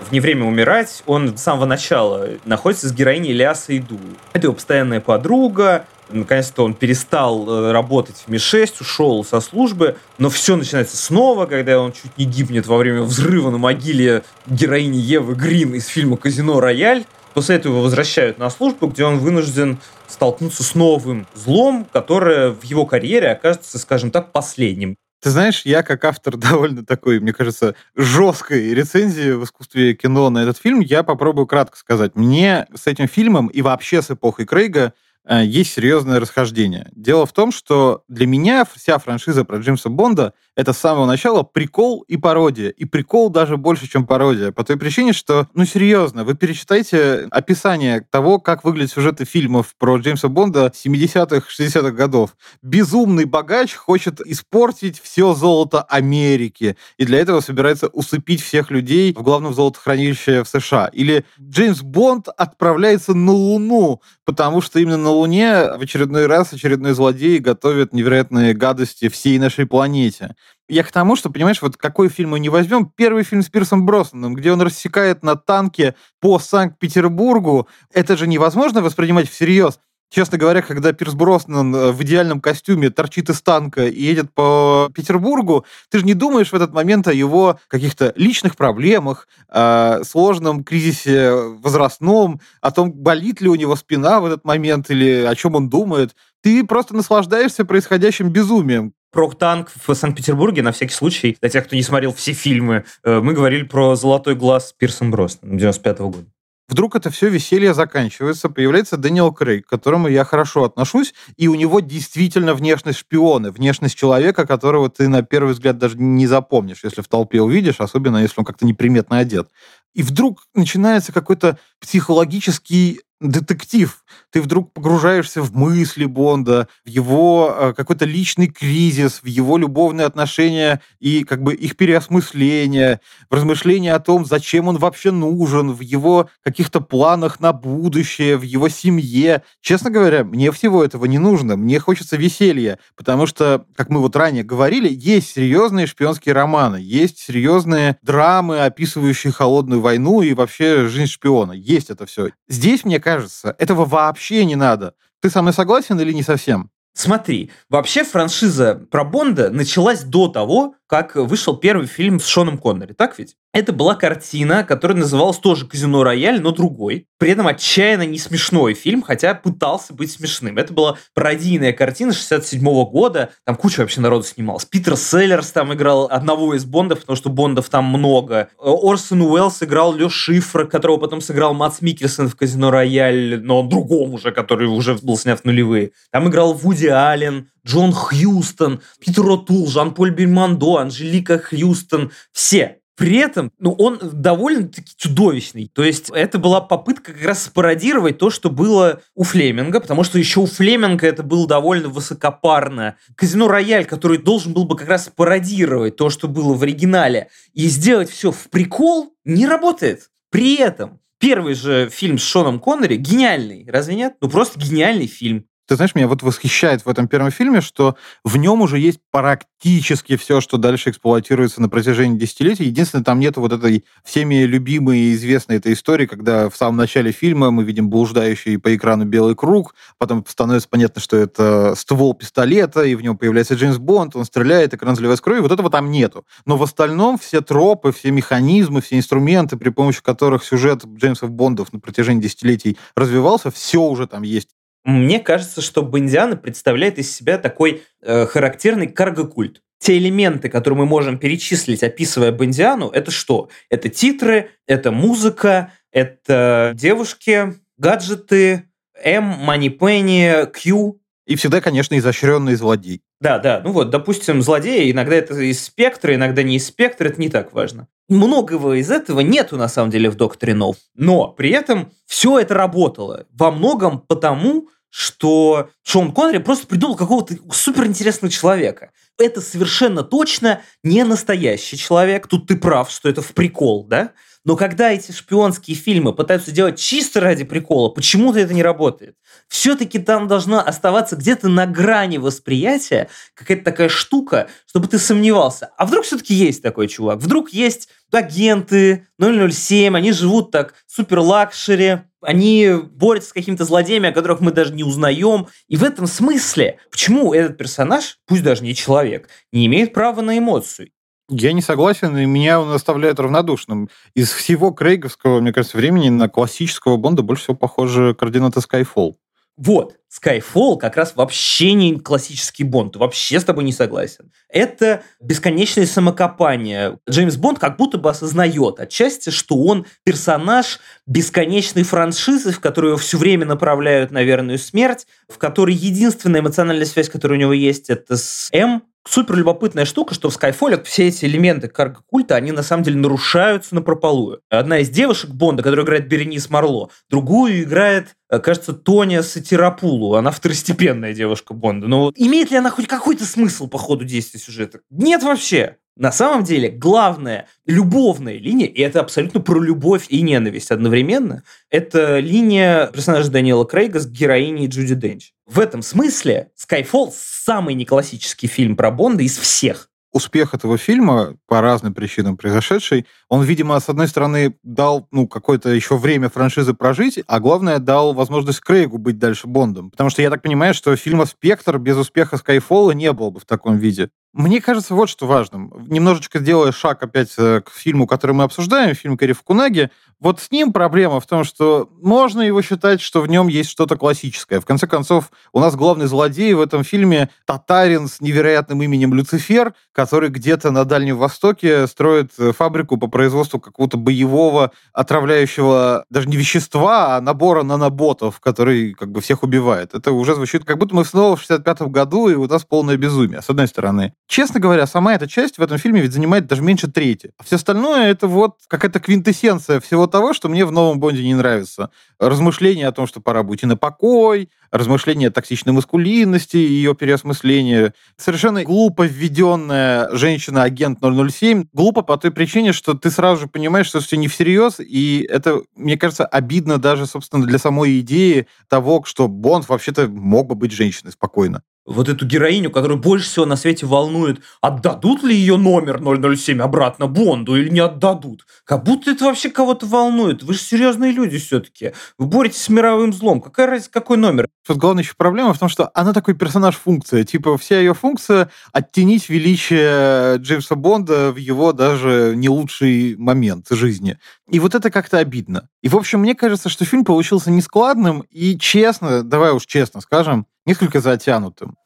В 0.00 0.12
«Не 0.12 0.20
время 0.20 0.44
умирать» 0.44 1.02
он 1.06 1.38
с 1.38 1.42
самого 1.42 1.64
начала 1.64 2.28
находится 2.44 2.88
с 2.88 2.92
героиней 2.92 3.32
Ляса 3.32 3.74
Иду. 3.78 3.98
Это 4.32 4.48
его 4.48 4.54
постоянная 4.54 5.00
подруга, 5.00 5.86
наконец-то 6.10 6.64
он 6.64 6.74
перестал 6.74 7.48
э, 7.48 7.72
работать 7.72 8.24
в 8.26 8.28
Ми-6, 8.28 8.74
ушел 8.80 9.24
со 9.24 9.40
службы, 9.40 9.96
но 10.18 10.28
все 10.28 10.56
начинается 10.56 10.96
снова, 10.96 11.46
когда 11.46 11.80
он 11.80 11.92
чуть 11.92 12.16
не 12.18 12.24
гибнет 12.24 12.66
во 12.66 12.76
время 12.76 13.02
взрыва 13.02 13.50
на 13.50 13.58
могиле 13.58 14.22
героини 14.46 14.98
Евы 14.98 15.34
Грин 15.34 15.74
из 15.74 15.86
фильма 15.86 16.16
«Казино 16.16 16.60
Рояль». 16.60 17.04
После 17.34 17.56
этого 17.56 17.74
его 17.74 17.82
возвращают 17.82 18.38
на 18.38 18.50
службу, 18.50 18.86
где 18.86 19.04
он 19.04 19.18
вынужден 19.18 19.78
столкнуться 20.06 20.62
с 20.62 20.74
новым 20.74 21.26
злом, 21.34 21.86
которое 21.92 22.50
в 22.50 22.62
его 22.64 22.86
карьере 22.86 23.30
окажется, 23.30 23.78
скажем 23.78 24.10
так, 24.10 24.32
последним. 24.32 24.96
Ты 25.22 25.30
знаешь, 25.30 25.62
я 25.64 25.82
как 25.82 26.04
автор 26.04 26.36
довольно 26.36 26.84
такой, 26.84 27.20
мне 27.20 27.32
кажется, 27.32 27.74
жесткой 27.94 28.74
рецензии 28.74 29.30
в 29.32 29.44
искусстве 29.44 29.94
кино 29.94 30.30
на 30.30 30.42
этот 30.42 30.58
фильм, 30.58 30.80
я 30.80 31.02
попробую 31.04 31.46
кратко 31.46 31.78
сказать. 31.78 32.16
Мне 32.16 32.66
с 32.74 32.86
этим 32.86 33.06
фильмом 33.08 33.46
и 33.46 33.62
вообще 33.62 34.02
с 34.02 34.10
эпохой 34.10 34.46
Крейга 34.46 34.92
есть 35.28 35.72
серьезное 35.72 36.18
расхождение. 36.18 36.88
Дело 36.92 37.26
в 37.26 37.32
том, 37.32 37.52
что 37.52 38.02
для 38.08 38.26
меня 38.26 38.64
вся 38.64 38.98
франшиза 38.98 39.44
про 39.44 39.58
Джеймса 39.58 39.88
Бонда— 39.88 40.34
это 40.56 40.72
с 40.72 40.78
самого 40.78 41.06
начала 41.06 41.44
прикол 41.44 42.02
и 42.08 42.16
пародия. 42.16 42.70
И 42.70 42.84
прикол 42.84 43.30
даже 43.30 43.56
больше, 43.56 43.88
чем 43.88 44.06
пародия. 44.06 44.50
По 44.52 44.64
той 44.64 44.76
причине, 44.76 45.12
что, 45.12 45.48
ну 45.54 45.64
серьезно, 45.64 46.24
вы 46.24 46.34
перечитайте 46.34 47.28
описание 47.30 48.06
того, 48.10 48.38
как 48.38 48.64
выглядят 48.64 48.92
сюжеты 48.92 49.24
фильмов 49.24 49.74
про 49.78 49.96
Джеймса 49.96 50.28
Бонда 50.28 50.72
70-х, 50.74 51.46
60-х 51.48 51.90
годов. 51.92 52.36
Безумный 52.60 53.24
богач 53.24 53.74
хочет 53.74 54.20
испортить 54.20 55.00
все 55.00 55.34
золото 55.34 55.82
Америки. 55.82 56.76
И 56.98 57.04
для 57.04 57.20
этого 57.20 57.40
собирается 57.40 57.86
усыпить 57.86 58.42
всех 58.42 58.70
людей 58.70 59.14
в 59.14 59.22
главном 59.22 59.54
золотохранилище 59.54 60.42
в 60.42 60.48
США. 60.48 60.86
Или 60.92 61.24
Джеймс 61.40 61.80
Бонд 61.82 62.28
отправляется 62.36 63.14
на 63.14 63.32
Луну, 63.32 64.02
потому 64.24 64.60
что 64.60 64.80
именно 64.80 64.96
на 64.98 65.11
Луне 65.12 65.76
в 65.76 65.82
очередной 65.82 66.26
раз 66.26 66.52
очередной 66.52 66.92
злодей 66.92 67.38
готовит 67.38 67.92
невероятные 67.92 68.54
гадости 68.54 69.08
всей 69.08 69.38
нашей 69.38 69.66
планете. 69.66 70.34
Я 70.68 70.84
к 70.84 70.92
тому, 70.92 71.16
что, 71.16 71.30
понимаешь, 71.30 71.62
вот 71.62 71.76
какой 71.76 72.08
фильм 72.08 72.30
мы 72.30 72.40
не 72.40 72.48
возьмем, 72.48 72.90
первый 72.96 73.24
фильм 73.24 73.42
с 73.42 73.48
Пирсом 73.48 73.84
Броснаном, 73.84 74.34
где 74.34 74.52
он 74.52 74.62
рассекает 74.62 75.22
на 75.22 75.36
танке 75.36 75.94
по 76.20 76.38
Санкт-Петербургу, 76.38 77.68
это 77.92 78.16
же 78.16 78.26
невозможно 78.26 78.80
воспринимать 78.80 79.28
всерьез. 79.28 79.78
Честно 80.12 80.36
говоря, 80.36 80.60
когда 80.60 80.92
Пирс 80.92 81.14
Броснан 81.14 81.74
э, 81.74 81.90
в 81.90 82.02
идеальном 82.02 82.42
костюме 82.42 82.90
торчит 82.90 83.30
из 83.30 83.40
танка 83.40 83.86
и 83.86 84.02
едет 84.02 84.30
по 84.34 84.90
Петербургу, 84.94 85.64
ты 85.88 86.00
же 86.00 86.04
не 86.04 86.12
думаешь 86.12 86.52
в 86.52 86.54
этот 86.54 86.74
момент 86.74 87.08
о 87.08 87.14
его 87.14 87.58
каких-то 87.68 88.12
личных 88.14 88.56
проблемах, 88.56 89.26
о 89.48 90.04
сложном 90.04 90.64
кризисе 90.64 91.32
возрастном, 91.32 92.42
о 92.60 92.70
том, 92.72 92.92
болит 92.92 93.40
ли 93.40 93.48
у 93.48 93.54
него 93.54 93.74
спина 93.74 94.20
в 94.20 94.26
этот 94.26 94.44
момент 94.44 94.90
или 94.90 95.24
о 95.24 95.34
чем 95.34 95.54
он 95.54 95.70
думает. 95.70 96.14
Ты 96.42 96.62
просто 96.62 96.94
наслаждаешься 96.94 97.64
происходящим 97.64 98.28
безумием. 98.28 98.92
Про 99.12 99.30
танк 99.30 99.70
в 99.86 99.94
Санкт-Петербурге, 99.94 100.60
на 100.60 100.72
всякий 100.72 100.92
случай, 100.92 101.38
для 101.40 101.48
тех, 101.48 101.64
кто 101.64 101.74
не 101.74 101.82
смотрел 101.82 102.12
все 102.12 102.34
фильмы, 102.34 102.84
э, 103.02 103.20
мы 103.20 103.32
говорили 103.32 103.62
про 103.62 103.96
«Золотой 103.96 104.34
глаз» 104.34 104.74
Пирсом 104.76 105.10
Броснаном 105.10 105.56
95 105.56 106.00
-го 106.00 106.10
года. 106.10 106.26
Вдруг 106.72 106.96
это 106.96 107.10
все 107.10 107.28
веселье 107.28 107.74
заканчивается, 107.74 108.48
появляется 108.48 108.96
Дэниел 108.96 109.30
Крейг, 109.30 109.66
к 109.66 109.68
которому 109.68 110.08
я 110.08 110.24
хорошо 110.24 110.64
отношусь, 110.64 111.12
и 111.36 111.46
у 111.46 111.54
него 111.54 111.80
действительно 111.80 112.54
внешность 112.54 113.00
шпиона, 113.00 113.50
внешность 113.50 113.94
человека, 113.94 114.46
которого 114.46 114.88
ты 114.88 115.06
на 115.08 115.20
первый 115.20 115.52
взгляд 115.52 115.76
даже 115.76 115.98
не 115.98 116.26
запомнишь, 116.26 116.82
если 116.82 117.02
в 117.02 117.08
толпе 117.08 117.42
увидишь, 117.42 117.74
особенно 117.80 118.16
если 118.16 118.36
он 118.38 118.46
как-то 118.46 118.64
неприметно 118.64 119.18
одет. 119.18 119.50
И 119.92 120.02
вдруг 120.02 120.46
начинается 120.54 121.12
какой-то 121.12 121.58
психологический 121.78 123.02
детектив. 123.28 124.04
Ты 124.30 124.42
вдруг 124.42 124.72
погружаешься 124.72 125.42
в 125.42 125.54
мысли 125.54 126.04
Бонда, 126.04 126.68
в 126.84 126.88
его 126.88 127.54
э, 127.56 127.72
какой-то 127.74 128.04
личный 128.04 128.48
кризис, 128.48 129.20
в 129.22 129.26
его 129.26 129.56
любовные 129.56 130.06
отношения 130.06 130.80
и 131.00 131.24
как 131.24 131.42
бы 131.42 131.54
их 131.54 131.76
переосмысление, 131.76 133.00
в 133.30 133.34
размышления 133.34 133.94
о 133.94 134.00
том, 134.00 134.24
зачем 134.24 134.68
он 134.68 134.78
вообще 134.78 135.10
нужен, 135.10 135.72
в 135.72 135.80
его 135.80 136.28
каких-то 136.42 136.80
планах 136.80 137.40
на 137.40 137.52
будущее, 137.52 138.36
в 138.36 138.42
его 138.42 138.68
семье. 138.68 139.42
Честно 139.60 139.90
говоря, 139.90 140.24
мне 140.24 140.50
всего 140.52 140.84
этого 140.84 141.04
не 141.06 141.18
нужно. 141.18 141.56
Мне 141.56 141.78
хочется 141.78 142.16
веселья, 142.16 142.78
потому 142.96 143.26
что, 143.26 143.64
как 143.76 143.88
мы 143.90 144.00
вот 144.00 144.16
ранее 144.16 144.44
говорили, 144.44 144.88
есть 144.92 145.30
серьезные 145.30 145.86
шпионские 145.86 146.34
романы, 146.34 146.76
есть 146.76 147.18
серьезные 147.18 147.96
драмы, 148.02 148.60
описывающие 148.60 149.32
холодную 149.32 149.80
войну 149.80 150.22
и 150.22 150.34
вообще 150.34 150.88
жизнь 150.88 151.10
шпиона. 151.10 151.52
Есть 151.52 151.90
это 151.90 152.06
все. 152.06 152.30
Здесь, 152.48 152.84
мне 152.84 153.00
кажется, 153.00 153.11
кажется, 153.14 153.54
этого 153.58 153.84
вообще 153.84 154.44
не 154.44 154.56
надо. 154.56 154.94
Ты 155.20 155.30
со 155.30 155.42
мной 155.42 155.52
согласен 155.52 156.00
или 156.00 156.12
не 156.12 156.22
совсем? 156.22 156.70
Смотри, 156.94 157.50
вообще 157.70 158.04
франшиза 158.04 158.74
про 158.90 159.04
Бонда 159.04 159.50
началась 159.50 160.02
до 160.02 160.28
того, 160.28 160.74
как 160.92 161.16
вышел 161.16 161.56
первый 161.56 161.86
фильм 161.86 162.20
с 162.20 162.26
Шоном 162.26 162.58
Коннери, 162.58 162.92
так 162.92 163.18
ведь? 163.18 163.34
Это 163.54 163.72
была 163.72 163.94
картина, 163.94 164.62
которая 164.62 164.98
называлась 164.98 165.38
тоже 165.38 165.66
«Казино 165.66 166.04
Рояль», 166.04 166.42
но 166.42 166.50
другой. 166.50 167.06
При 167.18 167.30
этом 167.30 167.46
отчаянно 167.46 168.04
не 168.04 168.18
смешной 168.18 168.74
фильм, 168.74 169.00
хотя 169.00 169.32
пытался 169.32 169.94
быть 169.94 170.12
смешным. 170.12 170.58
Это 170.58 170.74
была 170.74 170.98
пародийная 171.14 171.72
картина 171.72 172.12
67 172.12 172.62
-го 172.62 172.90
года. 172.90 173.30
Там 173.46 173.56
куча 173.56 173.80
вообще 173.80 174.02
народу 174.02 174.24
снималась. 174.24 174.66
Питер 174.66 174.98
Селлерс 174.98 175.50
там 175.52 175.72
играл 175.72 176.08
одного 176.10 176.54
из 176.54 176.66
Бондов, 176.66 177.00
потому 177.00 177.16
что 177.16 177.30
Бондов 177.30 177.70
там 177.70 177.86
много. 177.86 178.50
Орсон 178.58 179.22
Уэллс 179.22 179.62
играл 179.62 179.94
Лё 179.94 180.10
Шифра, 180.10 180.66
которого 180.66 180.98
потом 180.98 181.22
сыграл 181.22 181.54
Мац 181.54 181.80
Микельсон 181.80 182.28
в 182.28 182.36
«Казино 182.36 182.70
Рояль», 182.70 183.40
но 183.42 183.60
он 183.60 183.70
другом 183.70 184.12
уже, 184.12 184.30
который 184.30 184.68
уже 184.68 184.94
был 184.96 185.16
снят 185.16 185.40
в 185.40 185.46
нулевые. 185.46 185.92
Там 186.10 186.28
играл 186.28 186.52
Вуди 186.52 186.88
Аллен, 186.88 187.48
Джон 187.66 187.92
Хьюстон, 187.92 188.80
Питер 188.98 189.24
О'Тул, 189.24 189.68
Жан-Поль 189.68 190.10
Бельмондо, 190.10 190.78
Анжелика 190.78 191.38
Хьюстон. 191.38 192.10
Все. 192.32 192.78
При 192.94 193.16
этом, 193.16 193.50
ну, 193.58 193.72
он 193.72 193.98
довольно-таки 194.02 194.92
чудовищный. 194.96 195.70
То 195.74 195.82
есть 195.82 196.10
это 196.10 196.38
была 196.38 196.60
попытка 196.60 197.12
как 197.12 197.24
раз 197.24 197.44
спародировать 197.44 198.18
то, 198.18 198.28
что 198.28 198.50
было 198.50 199.00
у 199.14 199.24
Флеминга, 199.24 199.80
потому 199.80 200.04
что 200.04 200.18
еще 200.18 200.40
у 200.40 200.46
Флеминга 200.46 201.06
это 201.06 201.22
было 201.22 201.48
довольно 201.48 201.88
высокопарно. 201.88 202.96
Казино 203.16 203.48
Рояль, 203.48 203.86
который 203.86 204.18
должен 204.18 204.52
был 204.52 204.66
бы 204.66 204.76
как 204.76 204.88
раз 204.88 205.10
пародировать 205.14 205.96
то, 205.96 206.10
что 206.10 206.28
было 206.28 206.54
в 206.54 206.62
оригинале, 206.62 207.28
и 207.54 207.66
сделать 207.68 208.10
все 208.10 208.30
в 208.30 208.50
прикол, 208.50 209.14
не 209.24 209.46
работает. 209.46 210.10
При 210.30 210.56
этом 210.56 211.00
первый 211.18 211.54
же 211.54 211.88
фильм 211.90 212.18
с 212.18 212.22
Шоном 212.22 212.60
Коннери 212.60 212.96
гениальный, 212.96 213.66
разве 213.68 213.94
нет? 213.94 214.16
Ну, 214.20 214.28
просто 214.28 214.60
гениальный 214.60 215.06
фильм. 215.06 215.46
Ты 215.72 215.76
знаешь, 215.76 215.94
меня 215.94 216.06
вот 216.06 216.22
восхищает 216.22 216.84
в 216.84 216.88
этом 216.90 217.08
первом 217.08 217.30
фильме, 217.30 217.62
что 217.62 217.96
в 218.24 218.36
нем 218.36 218.60
уже 218.60 218.78
есть 218.78 219.00
практически 219.10 220.18
все, 220.18 220.42
что 220.42 220.58
дальше 220.58 220.90
эксплуатируется 220.90 221.62
на 221.62 221.70
протяжении 221.70 222.18
десятилетий. 222.18 222.64
Единственное, 222.64 223.04
там 223.04 223.18
нет 223.18 223.38
вот 223.38 223.54
этой 223.54 223.82
всеми 224.04 224.44
любимой 224.44 224.98
и 224.98 225.14
известной 225.14 225.56
этой 225.56 225.72
истории, 225.72 226.04
когда 226.04 226.50
в 226.50 226.56
самом 226.56 226.76
начале 226.76 227.10
фильма 227.10 227.50
мы 227.50 227.64
видим 227.64 227.88
блуждающий 227.88 228.58
по 228.58 228.76
экрану 228.76 229.06
белый 229.06 229.34
круг, 229.34 229.74
потом 229.96 230.26
становится 230.28 230.68
понятно, 230.68 231.00
что 231.00 231.16
это 231.16 231.74
ствол 231.74 232.12
пистолета, 232.12 232.82
и 232.82 232.94
в 232.94 233.00
нем 233.00 233.16
появляется 233.16 233.54
Джеймс 233.54 233.78
Бонд, 233.78 234.14
он 234.14 234.26
стреляет, 234.26 234.74
экран 234.74 234.94
заливается 234.94 235.24
кровью. 235.24 235.42
Вот 235.42 235.52
этого 235.52 235.70
там 235.70 235.90
нету. 235.90 236.26
Но 236.44 236.58
в 236.58 236.62
остальном 236.62 237.16
все 237.16 237.40
тропы, 237.40 237.92
все 237.92 238.10
механизмы, 238.10 238.82
все 238.82 238.98
инструменты, 238.98 239.56
при 239.56 239.70
помощи 239.70 240.02
которых 240.02 240.44
сюжет 240.44 240.84
Джеймсов 240.84 241.30
Бондов 241.30 241.72
на 241.72 241.80
протяжении 241.80 242.20
десятилетий 242.20 242.76
развивался, 242.94 243.50
все 243.50 243.80
уже 243.80 244.06
там 244.06 244.20
есть. 244.20 244.50
Мне 244.84 245.20
кажется, 245.20 245.60
что 245.60 245.82
Бондиана 245.82 246.36
представляет 246.36 246.98
из 246.98 247.14
себя 247.14 247.38
такой 247.38 247.82
э, 248.00 248.26
характерный 248.26 248.88
карго-культ. 248.88 249.62
Те 249.78 249.98
элементы, 249.98 250.48
которые 250.48 250.78
мы 250.78 250.86
можем 250.86 251.18
перечислить, 251.18 251.82
описывая 251.82 252.32
Бондиану, 252.32 252.88
это 252.88 253.10
что? 253.10 253.48
Это 253.68 253.88
титры, 253.88 254.50
это 254.66 254.90
музыка, 254.90 255.72
это 255.92 256.72
девушки, 256.74 257.54
гаджеты, 257.78 258.64
М, 259.02 259.24
Мани 259.24 259.70
Пенни, 259.70 260.46
Q. 260.46 260.98
И 261.26 261.36
всегда, 261.36 261.60
конечно, 261.60 261.96
изощренный 261.98 262.54
злодей. 262.54 263.02
Да, 263.22 263.38
да. 263.38 263.60
Ну 263.64 263.70
вот, 263.70 263.90
допустим, 263.90 264.42
злодеи, 264.42 264.90
иногда 264.90 265.14
это 265.14 265.40
из 265.40 265.64
спектра, 265.64 266.12
иногда 266.12 266.42
не 266.42 266.56
из 266.56 266.66
спектра, 266.66 267.08
это 267.08 267.20
не 267.20 267.28
так 267.28 267.52
важно. 267.52 267.86
Многого 268.08 268.74
из 268.74 268.90
этого 268.90 269.20
нету 269.20 269.56
на 269.56 269.68
самом 269.68 269.90
деле 269.90 270.10
в 270.10 270.16
Докторе 270.16 270.54
Нов. 270.54 270.74
Но 270.96 271.28
при 271.28 271.50
этом 271.50 271.92
все 272.04 272.40
это 272.40 272.54
работало. 272.54 273.26
Во 273.30 273.52
многом 273.52 274.00
потому, 274.00 274.70
что 274.90 275.70
Шон 275.84 276.12
Коннери 276.12 276.38
просто 276.38 276.66
придумал 276.66 276.96
какого-то 276.96 277.36
суперинтересного 277.52 278.32
человека. 278.32 278.90
Это 279.16 279.40
совершенно 279.40 280.02
точно 280.02 280.62
не 280.82 281.04
настоящий 281.04 281.78
человек. 281.78 282.26
Тут 282.26 282.48
ты 282.48 282.56
прав, 282.56 282.90
что 282.90 283.08
это 283.08 283.22
в 283.22 283.34
прикол, 283.34 283.86
да? 283.86 284.10
Но 284.44 284.56
когда 284.56 284.90
эти 284.90 285.12
шпионские 285.12 285.76
фильмы 285.76 286.12
пытаются 286.12 286.50
делать 286.50 286.78
чисто 286.78 287.20
ради 287.20 287.44
прикола, 287.44 287.90
почему-то 287.90 288.40
это 288.40 288.52
не 288.52 288.62
работает. 288.62 289.16
Все-таки 289.48 290.00
там 290.00 290.26
должна 290.26 290.60
оставаться 290.60 291.14
где-то 291.14 291.48
на 291.48 291.66
грани 291.66 292.18
восприятия 292.18 293.08
какая-то 293.34 293.64
такая 293.64 293.88
штука, 293.88 294.48
чтобы 294.66 294.88
ты 294.88 294.98
сомневался. 294.98 295.70
А 295.76 295.86
вдруг 295.86 296.04
все-таки 296.04 296.34
есть 296.34 296.60
такой 296.60 296.88
чувак? 296.88 297.20
Вдруг 297.20 297.50
есть 297.50 297.88
агенты 298.10 299.06
007, 299.20 299.96
они 299.96 300.12
живут 300.12 300.50
так 300.50 300.74
супер 300.86 301.20
luxury, 301.20 302.00
они 302.20 302.72
борются 302.92 303.30
с 303.30 303.32
какими-то 303.32 303.64
злодеями, 303.64 304.08
о 304.08 304.12
которых 304.12 304.40
мы 304.40 304.52
даже 304.52 304.74
не 304.74 304.84
узнаем. 304.84 305.46
И 305.68 305.76
в 305.76 305.84
этом 305.84 306.06
смысле, 306.06 306.78
почему 306.90 307.32
этот 307.32 307.56
персонаж, 307.58 308.18
пусть 308.26 308.42
даже 308.42 308.64
не 308.64 308.74
человек, 308.74 309.28
не 309.52 309.66
имеет 309.66 309.92
права 309.92 310.20
на 310.20 310.36
эмоцию? 310.36 310.90
Я 311.34 311.54
не 311.54 311.62
согласен, 311.62 312.14
и 312.18 312.26
меня 312.26 312.60
он 312.60 312.70
оставляет 312.72 313.18
равнодушным. 313.18 313.88
Из 314.14 314.30
всего 314.30 314.70
крейговского, 314.70 315.40
мне 315.40 315.52
кажется, 315.52 315.78
времени 315.78 316.10
на 316.10 316.28
классического 316.28 316.98
Бонда 316.98 317.22
больше 317.22 317.44
всего 317.44 317.56
похожи 317.56 318.14
координаты 318.14 318.60
Skyfall. 318.60 319.14
Вот, 319.56 319.96
Skyfall 320.10 320.78
как 320.78 320.96
раз 320.96 321.14
вообще 321.14 321.72
не 321.74 321.98
классический 321.98 322.64
Бонд, 322.64 322.96
вообще 322.96 323.38
с 323.38 323.44
тобой 323.44 323.64
не 323.64 323.72
согласен. 323.72 324.30
Это 324.48 325.02
бесконечное 325.20 325.86
самокопание. 325.86 326.98
Джеймс 327.08 327.36
Бонд 327.36 327.58
как 327.58 327.76
будто 327.76 327.98
бы 327.98 328.10
осознает 328.10 328.80
отчасти, 328.80 329.30
что 329.30 329.56
он 329.56 329.86
персонаж 330.04 330.80
бесконечной 331.06 331.82
франшизы, 331.82 332.52
в 332.52 332.60
которую 332.60 332.96
все 332.96 333.18
время 333.18 333.46
направляют 333.46 334.10
на 334.10 334.22
верную 334.22 334.58
смерть, 334.58 335.06
в 335.28 335.38
которой 335.38 335.74
единственная 335.74 336.40
эмоциональная 336.40 336.86
связь, 336.86 337.08
которая 337.10 337.38
у 337.38 337.40
него 337.40 337.52
есть, 337.52 337.90
это 337.90 338.16
с 338.16 338.48
М, 338.52 338.82
супер 339.06 339.36
любопытная 339.36 339.84
штука, 339.84 340.14
что 340.14 340.30
в 340.30 340.36
Skyfall 340.36 340.82
все 340.84 341.08
эти 341.08 341.24
элементы 341.24 341.68
карго-культа, 341.68 342.34
они 342.34 342.52
на 342.52 342.62
самом 342.62 342.82
деле 342.82 342.98
нарушаются 342.98 343.74
на 343.74 343.82
прополую. 343.82 344.40
Одна 344.48 344.78
из 344.78 344.90
девушек 344.90 345.30
Бонда, 345.30 345.62
которая 345.62 345.84
играет 345.84 346.08
Беренис 346.08 346.50
Марло, 346.50 346.90
другую 347.10 347.62
играет, 347.62 348.16
э, 348.30 348.38
кажется, 348.38 348.72
Тоня 348.72 349.22
Сатирапулу. 349.22 350.14
Она 350.14 350.30
второстепенная 350.30 351.14
девушка 351.14 351.54
Бонда. 351.54 351.88
Но 351.88 352.12
имеет 352.14 352.50
ли 352.50 352.56
она 352.56 352.70
хоть 352.70 352.86
какой-то 352.86 353.24
смысл 353.24 353.68
по 353.68 353.78
ходу 353.78 354.04
действия 354.04 354.40
сюжета? 354.40 354.80
Нет 354.90 355.22
вообще. 355.22 355.76
На 355.96 356.10
самом 356.10 356.42
деле, 356.42 356.70
главная 356.70 357.48
любовная 357.66 358.38
линия, 358.38 358.66
и 358.66 358.80
это 358.80 359.00
абсолютно 359.00 359.40
про 359.40 359.60
любовь 359.60 360.06
и 360.08 360.22
ненависть 360.22 360.70
одновременно, 360.70 361.42
это 361.70 362.18
линия 362.18 362.86
персонажа 362.86 363.30
Даниэла 363.30 363.66
Крейга 363.66 364.00
с 364.00 364.06
героиней 364.06 364.68
Джуди 364.68 364.94
Денч. 364.94 365.32
В 365.46 365.60
этом 365.60 365.82
смысле 365.82 366.50
Skyfall 366.56 367.12
самый 367.14 367.74
неклассический 367.74 368.48
фильм 368.48 368.74
про 368.74 368.90
Бонда 368.90 369.22
из 369.22 369.36
всех 369.36 369.90
успех 370.12 370.54
этого 370.54 370.76
фильма, 370.76 371.36
по 371.46 371.60
разным 371.60 371.94
причинам 371.94 372.36
произошедший, 372.36 373.06
он, 373.28 373.42
видимо, 373.42 373.78
с 373.80 373.88
одной 373.88 374.08
стороны, 374.08 374.56
дал 374.62 375.08
ну, 375.10 375.26
какое-то 375.26 375.70
еще 375.70 375.96
время 375.96 376.28
франшизы 376.28 376.74
прожить, 376.74 377.18
а 377.26 377.40
главное, 377.40 377.78
дал 377.78 378.12
возможность 378.12 378.60
Крейгу 378.60 378.98
быть 378.98 379.18
дальше 379.18 379.46
Бондом. 379.46 379.90
Потому 379.90 380.10
что 380.10 380.22
я 380.22 380.30
так 380.30 380.42
понимаю, 380.42 380.74
что 380.74 380.94
фильма 380.96 381.24
«Спектр» 381.26 381.78
без 381.78 381.96
успеха 381.96 382.36
Скайфолла 382.36 382.92
не 382.92 383.12
было 383.12 383.30
бы 383.30 383.40
в 383.40 383.44
таком 383.46 383.76
виде. 383.76 384.10
Мне 384.32 384.62
кажется, 384.62 384.94
вот 384.94 385.10
что 385.10 385.26
важным. 385.26 385.72
Немножечко 385.88 386.38
делая 386.38 386.72
шаг 386.72 387.02
опять 387.02 387.34
э, 387.36 387.60
к 387.60 387.70
фильму, 387.70 388.06
который 388.06 388.32
мы 388.32 388.44
обсуждаем, 388.44 388.94
фильм 388.94 389.18
Кэрри 389.18 389.32
Фукунаги, 389.32 389.90
вот 390.22 390.38
с 390.40 390.52
ним 390.52 390.72
проблема 390.72 391.18
в 391.18 391.26
том, 391.26 391.42
что 391.42 391.88
можно 392.00 392.42
его 392.42 392.62
считать, 392.62 393.00
что 393.00 393.22
в 393.22 393.28
нем 393.28 393.48
есть 393.48 393.68
что-то 393.68 393.96
классическое. 393.96 394.60
В 394.60 394.64
конце 394.64 394.86
концов, 394.86 395.32
у 395.52 395.58
нас 395.58 395.74
главный 395.74 396.06
злодей 396.06 396.54
в 396.54 396.60
этом 396.60 396.84
фильме 396.84 397.28
татарин 397.44 398.06
с 398.06 398.20
невероятным 398.20 398.80
именем 398.82 399.14
Люцифер, 399.14 399.74
который 399.90 400.30
где-то 400.30 400.70
на 400.70 400.84
Дальнем 400.84 401.18
Востоке 401.18 401.88
строит 401.88 402.30
э, 402.38 402.52
фабрику 402.52 402.98
по 402.98 403.08
производству 403.08 403.58
какого-то 403.58 403.96
боевого 403.96 404.70
отравляющего 404.92 406.04
даже 406.08 406.28
не 406.28 406.36
вещества, 406.36 407.16
а 407.16 407.20
набора 407.20 407.64
наноботов, 407.64 408.38
который 408.38 408.94
как 408.94 409.10
бы 409.10 409.20
всех 409.20 409.42
убивает. 409.42 409.92
Это 409.92 410.12
уже 410.12 410.36
звучит, 410.36 410.64
как 410.64 410.78
будто 410.78 410.94
мы 410.94 411.04
снова 411.04 411.34
в 411.34 411.42
65-м 411.42 411.90
году, 411.90 412.28
и 412.28 412.34
у 412.34 412.46
нас 412.46 412.64
полное 412.64 412.96
безумие, 412.96 413.42
с 413.42 413.50
одной 413.50 413.66
стороны. 413.66 414.14
Честно 414.28 414.60
говоря, 414.60 414.86
сама 414.86 415.14
эта 415.14 415.26
часть 415.26 415.58
в 415.58 415.62
этом 415.62 415.78
фильме 415.78 416.00
ведь 416.00 416.12
занимает 416.12 416.46
даже 416.46 416.62
меньше 416.62 416.86
трети. 416.88 417.32
А 417.38 417.42
все 417.42 417.56
остальное 417.56 418.08
это 418.08 418.28
вот 418.28 418.58
какая-то 418.68 419.00
квинтэссенция 419.00 419.80
всего 419.80 420.11
того, 420.12 420.32
что 420.32 420.48
мне 420.48 420.64
в 420.64 420.70
новом 420.70 421.00
Бонде 421.00 421.24
не 421.24 421.34
нравится. 421.34 421.90
Размышления 422.20 422.86
о 422.86 422.92
том, 422.92 423.08
что 423.08 423.20
пора 423.20 423.42
быть 423.42 423.64
и 423.64 423.66
на 423.66 423.76
покой, 423.76 424.48
размышления 424.70 425.26
о 425.26 425.30
токсичной 425.32 425.72
маскулинности, 425.72 426.56
ее 426.56 426.94
переосмысление. 426.94 427.94
Совершенно 428.16 428.62
глупо 428.62 429.04
введенная 429.04 430.08
женщина-агент 430.14 431.00
007. 431.02 431.64
Глупо 431.72 432.02
по 432.02 432.16
той 432.16 432.30
причине, 432.30 432.72
что 432.72 432.94
ты 432.94 433.10
сразу 433.10 433.42
же 433.42 433.46
понимаешь, 433.48 433.88
что 433.88 433.98
все 433.98 434.16
не 434.16 434.28
всерьез, 434.28 434.78
и 434.78 435.26
это, 435.28 435.62
мне 435.74 435.96
кажется, 435.96 436.24
обидно 436.24 436.78
даже, 436.78 437.06
собственно, 437.06 437.44
для 437.44 437.58
самой 437.58 437.98
идеи 438.00 438.46
того, 438.68 439.02
что 439.04 439.26
Бонд 439.26 439.68
вообще-то 439.68 440.06
мог 440.06 440.46
бы 440.46 440.54
быть 440.54 440.70
женщиной 440.70 441.10
спокойно 441.10 441.62
вот 441.84 442.08
эту 442.08 442.26
героиню, 442.26 442.70
которую 442.70 442.98
больше 442.98 443.26
всего 443.26 443.46
на 443.46 443.56
свете 443.56 443.86
волнует, 443.86 444.40
отдадут 444.60 445.22
ли 445.22 445.34
ее 445.34 445.56
номер 445.56 446.00
007 446.36 446.60
обратно 446.60 447.06
Бонду 447.06 447.56
или 447.56 447.68
не 447.68 447.80
отдадут. 447.80 448.46
Как 448.64 448.84
будто 448.84 449.10
это 449.10 449.24
вообще 449.24 449.50
кого-то 449.50 449.86
волнует. 449.86 450.42
Вы 450.42 450.54
же 450.54 450.60
серьезные 450.60 451.12
люди 451.12 451.38
все-таки. 451.38 451.92
Вы 452.18 452.26
боретесь 452.26 452.62
с 452.62 452.68
мировым 452.68 453.12
злом. 453.12 453.40
Какая 453.40 453.66
разница, 453.66 453.90
какой 453.90 454.16
номер? 454.16 454.48
Тут 454.66 454.76
главная 454.76 455.02
еще 455.02 455.14
проблема 455.16 455.54
в 455.54 455.58
том, 455.58 455.68
что 455.68 455.90
она 455.94 456.12
такой 456.12 456.34
персонаж-функция. 456.34 457.24
Типа 457.24 457.58
вся 457.58 457.78
ее 457.78 457.94
функция— 457.94 458.50
оттенить 458.72 459.28
величие 459.28 460.36
Джеймса 460.36 460.76
Бонда 460.76 461.32
в 461.32 461.36
его 461.36 461.72
даже 461.72 462.34
не 462.36 462.48
лучший 462.48 463.16
момент 463.16 463.66
жизни. 463.70 464.18
И 464.48 464.60
вот 464.60 464.74
это 464.74 464.90
как-то 464.90 465.18
обидно. 465.18 465.68
И, 465.82 465.88
в 465.88 465.96
общем, 465.96 466.20
мне 466.20 466.34
кажется, 466.34 466.68
что 466.68 466.84
фильм 466.84 467.04
получился 467.04 467.50
нескладным 467.50 468.20
и, 468.30 468.56
честно, 468.58 469.22
давай 469.22 469.52
уж 469.52 469.66
честно 469.66 470.00
скажем, 470.00 470.46
несколько 470.66 471.00
затянутым. 471.00 471.76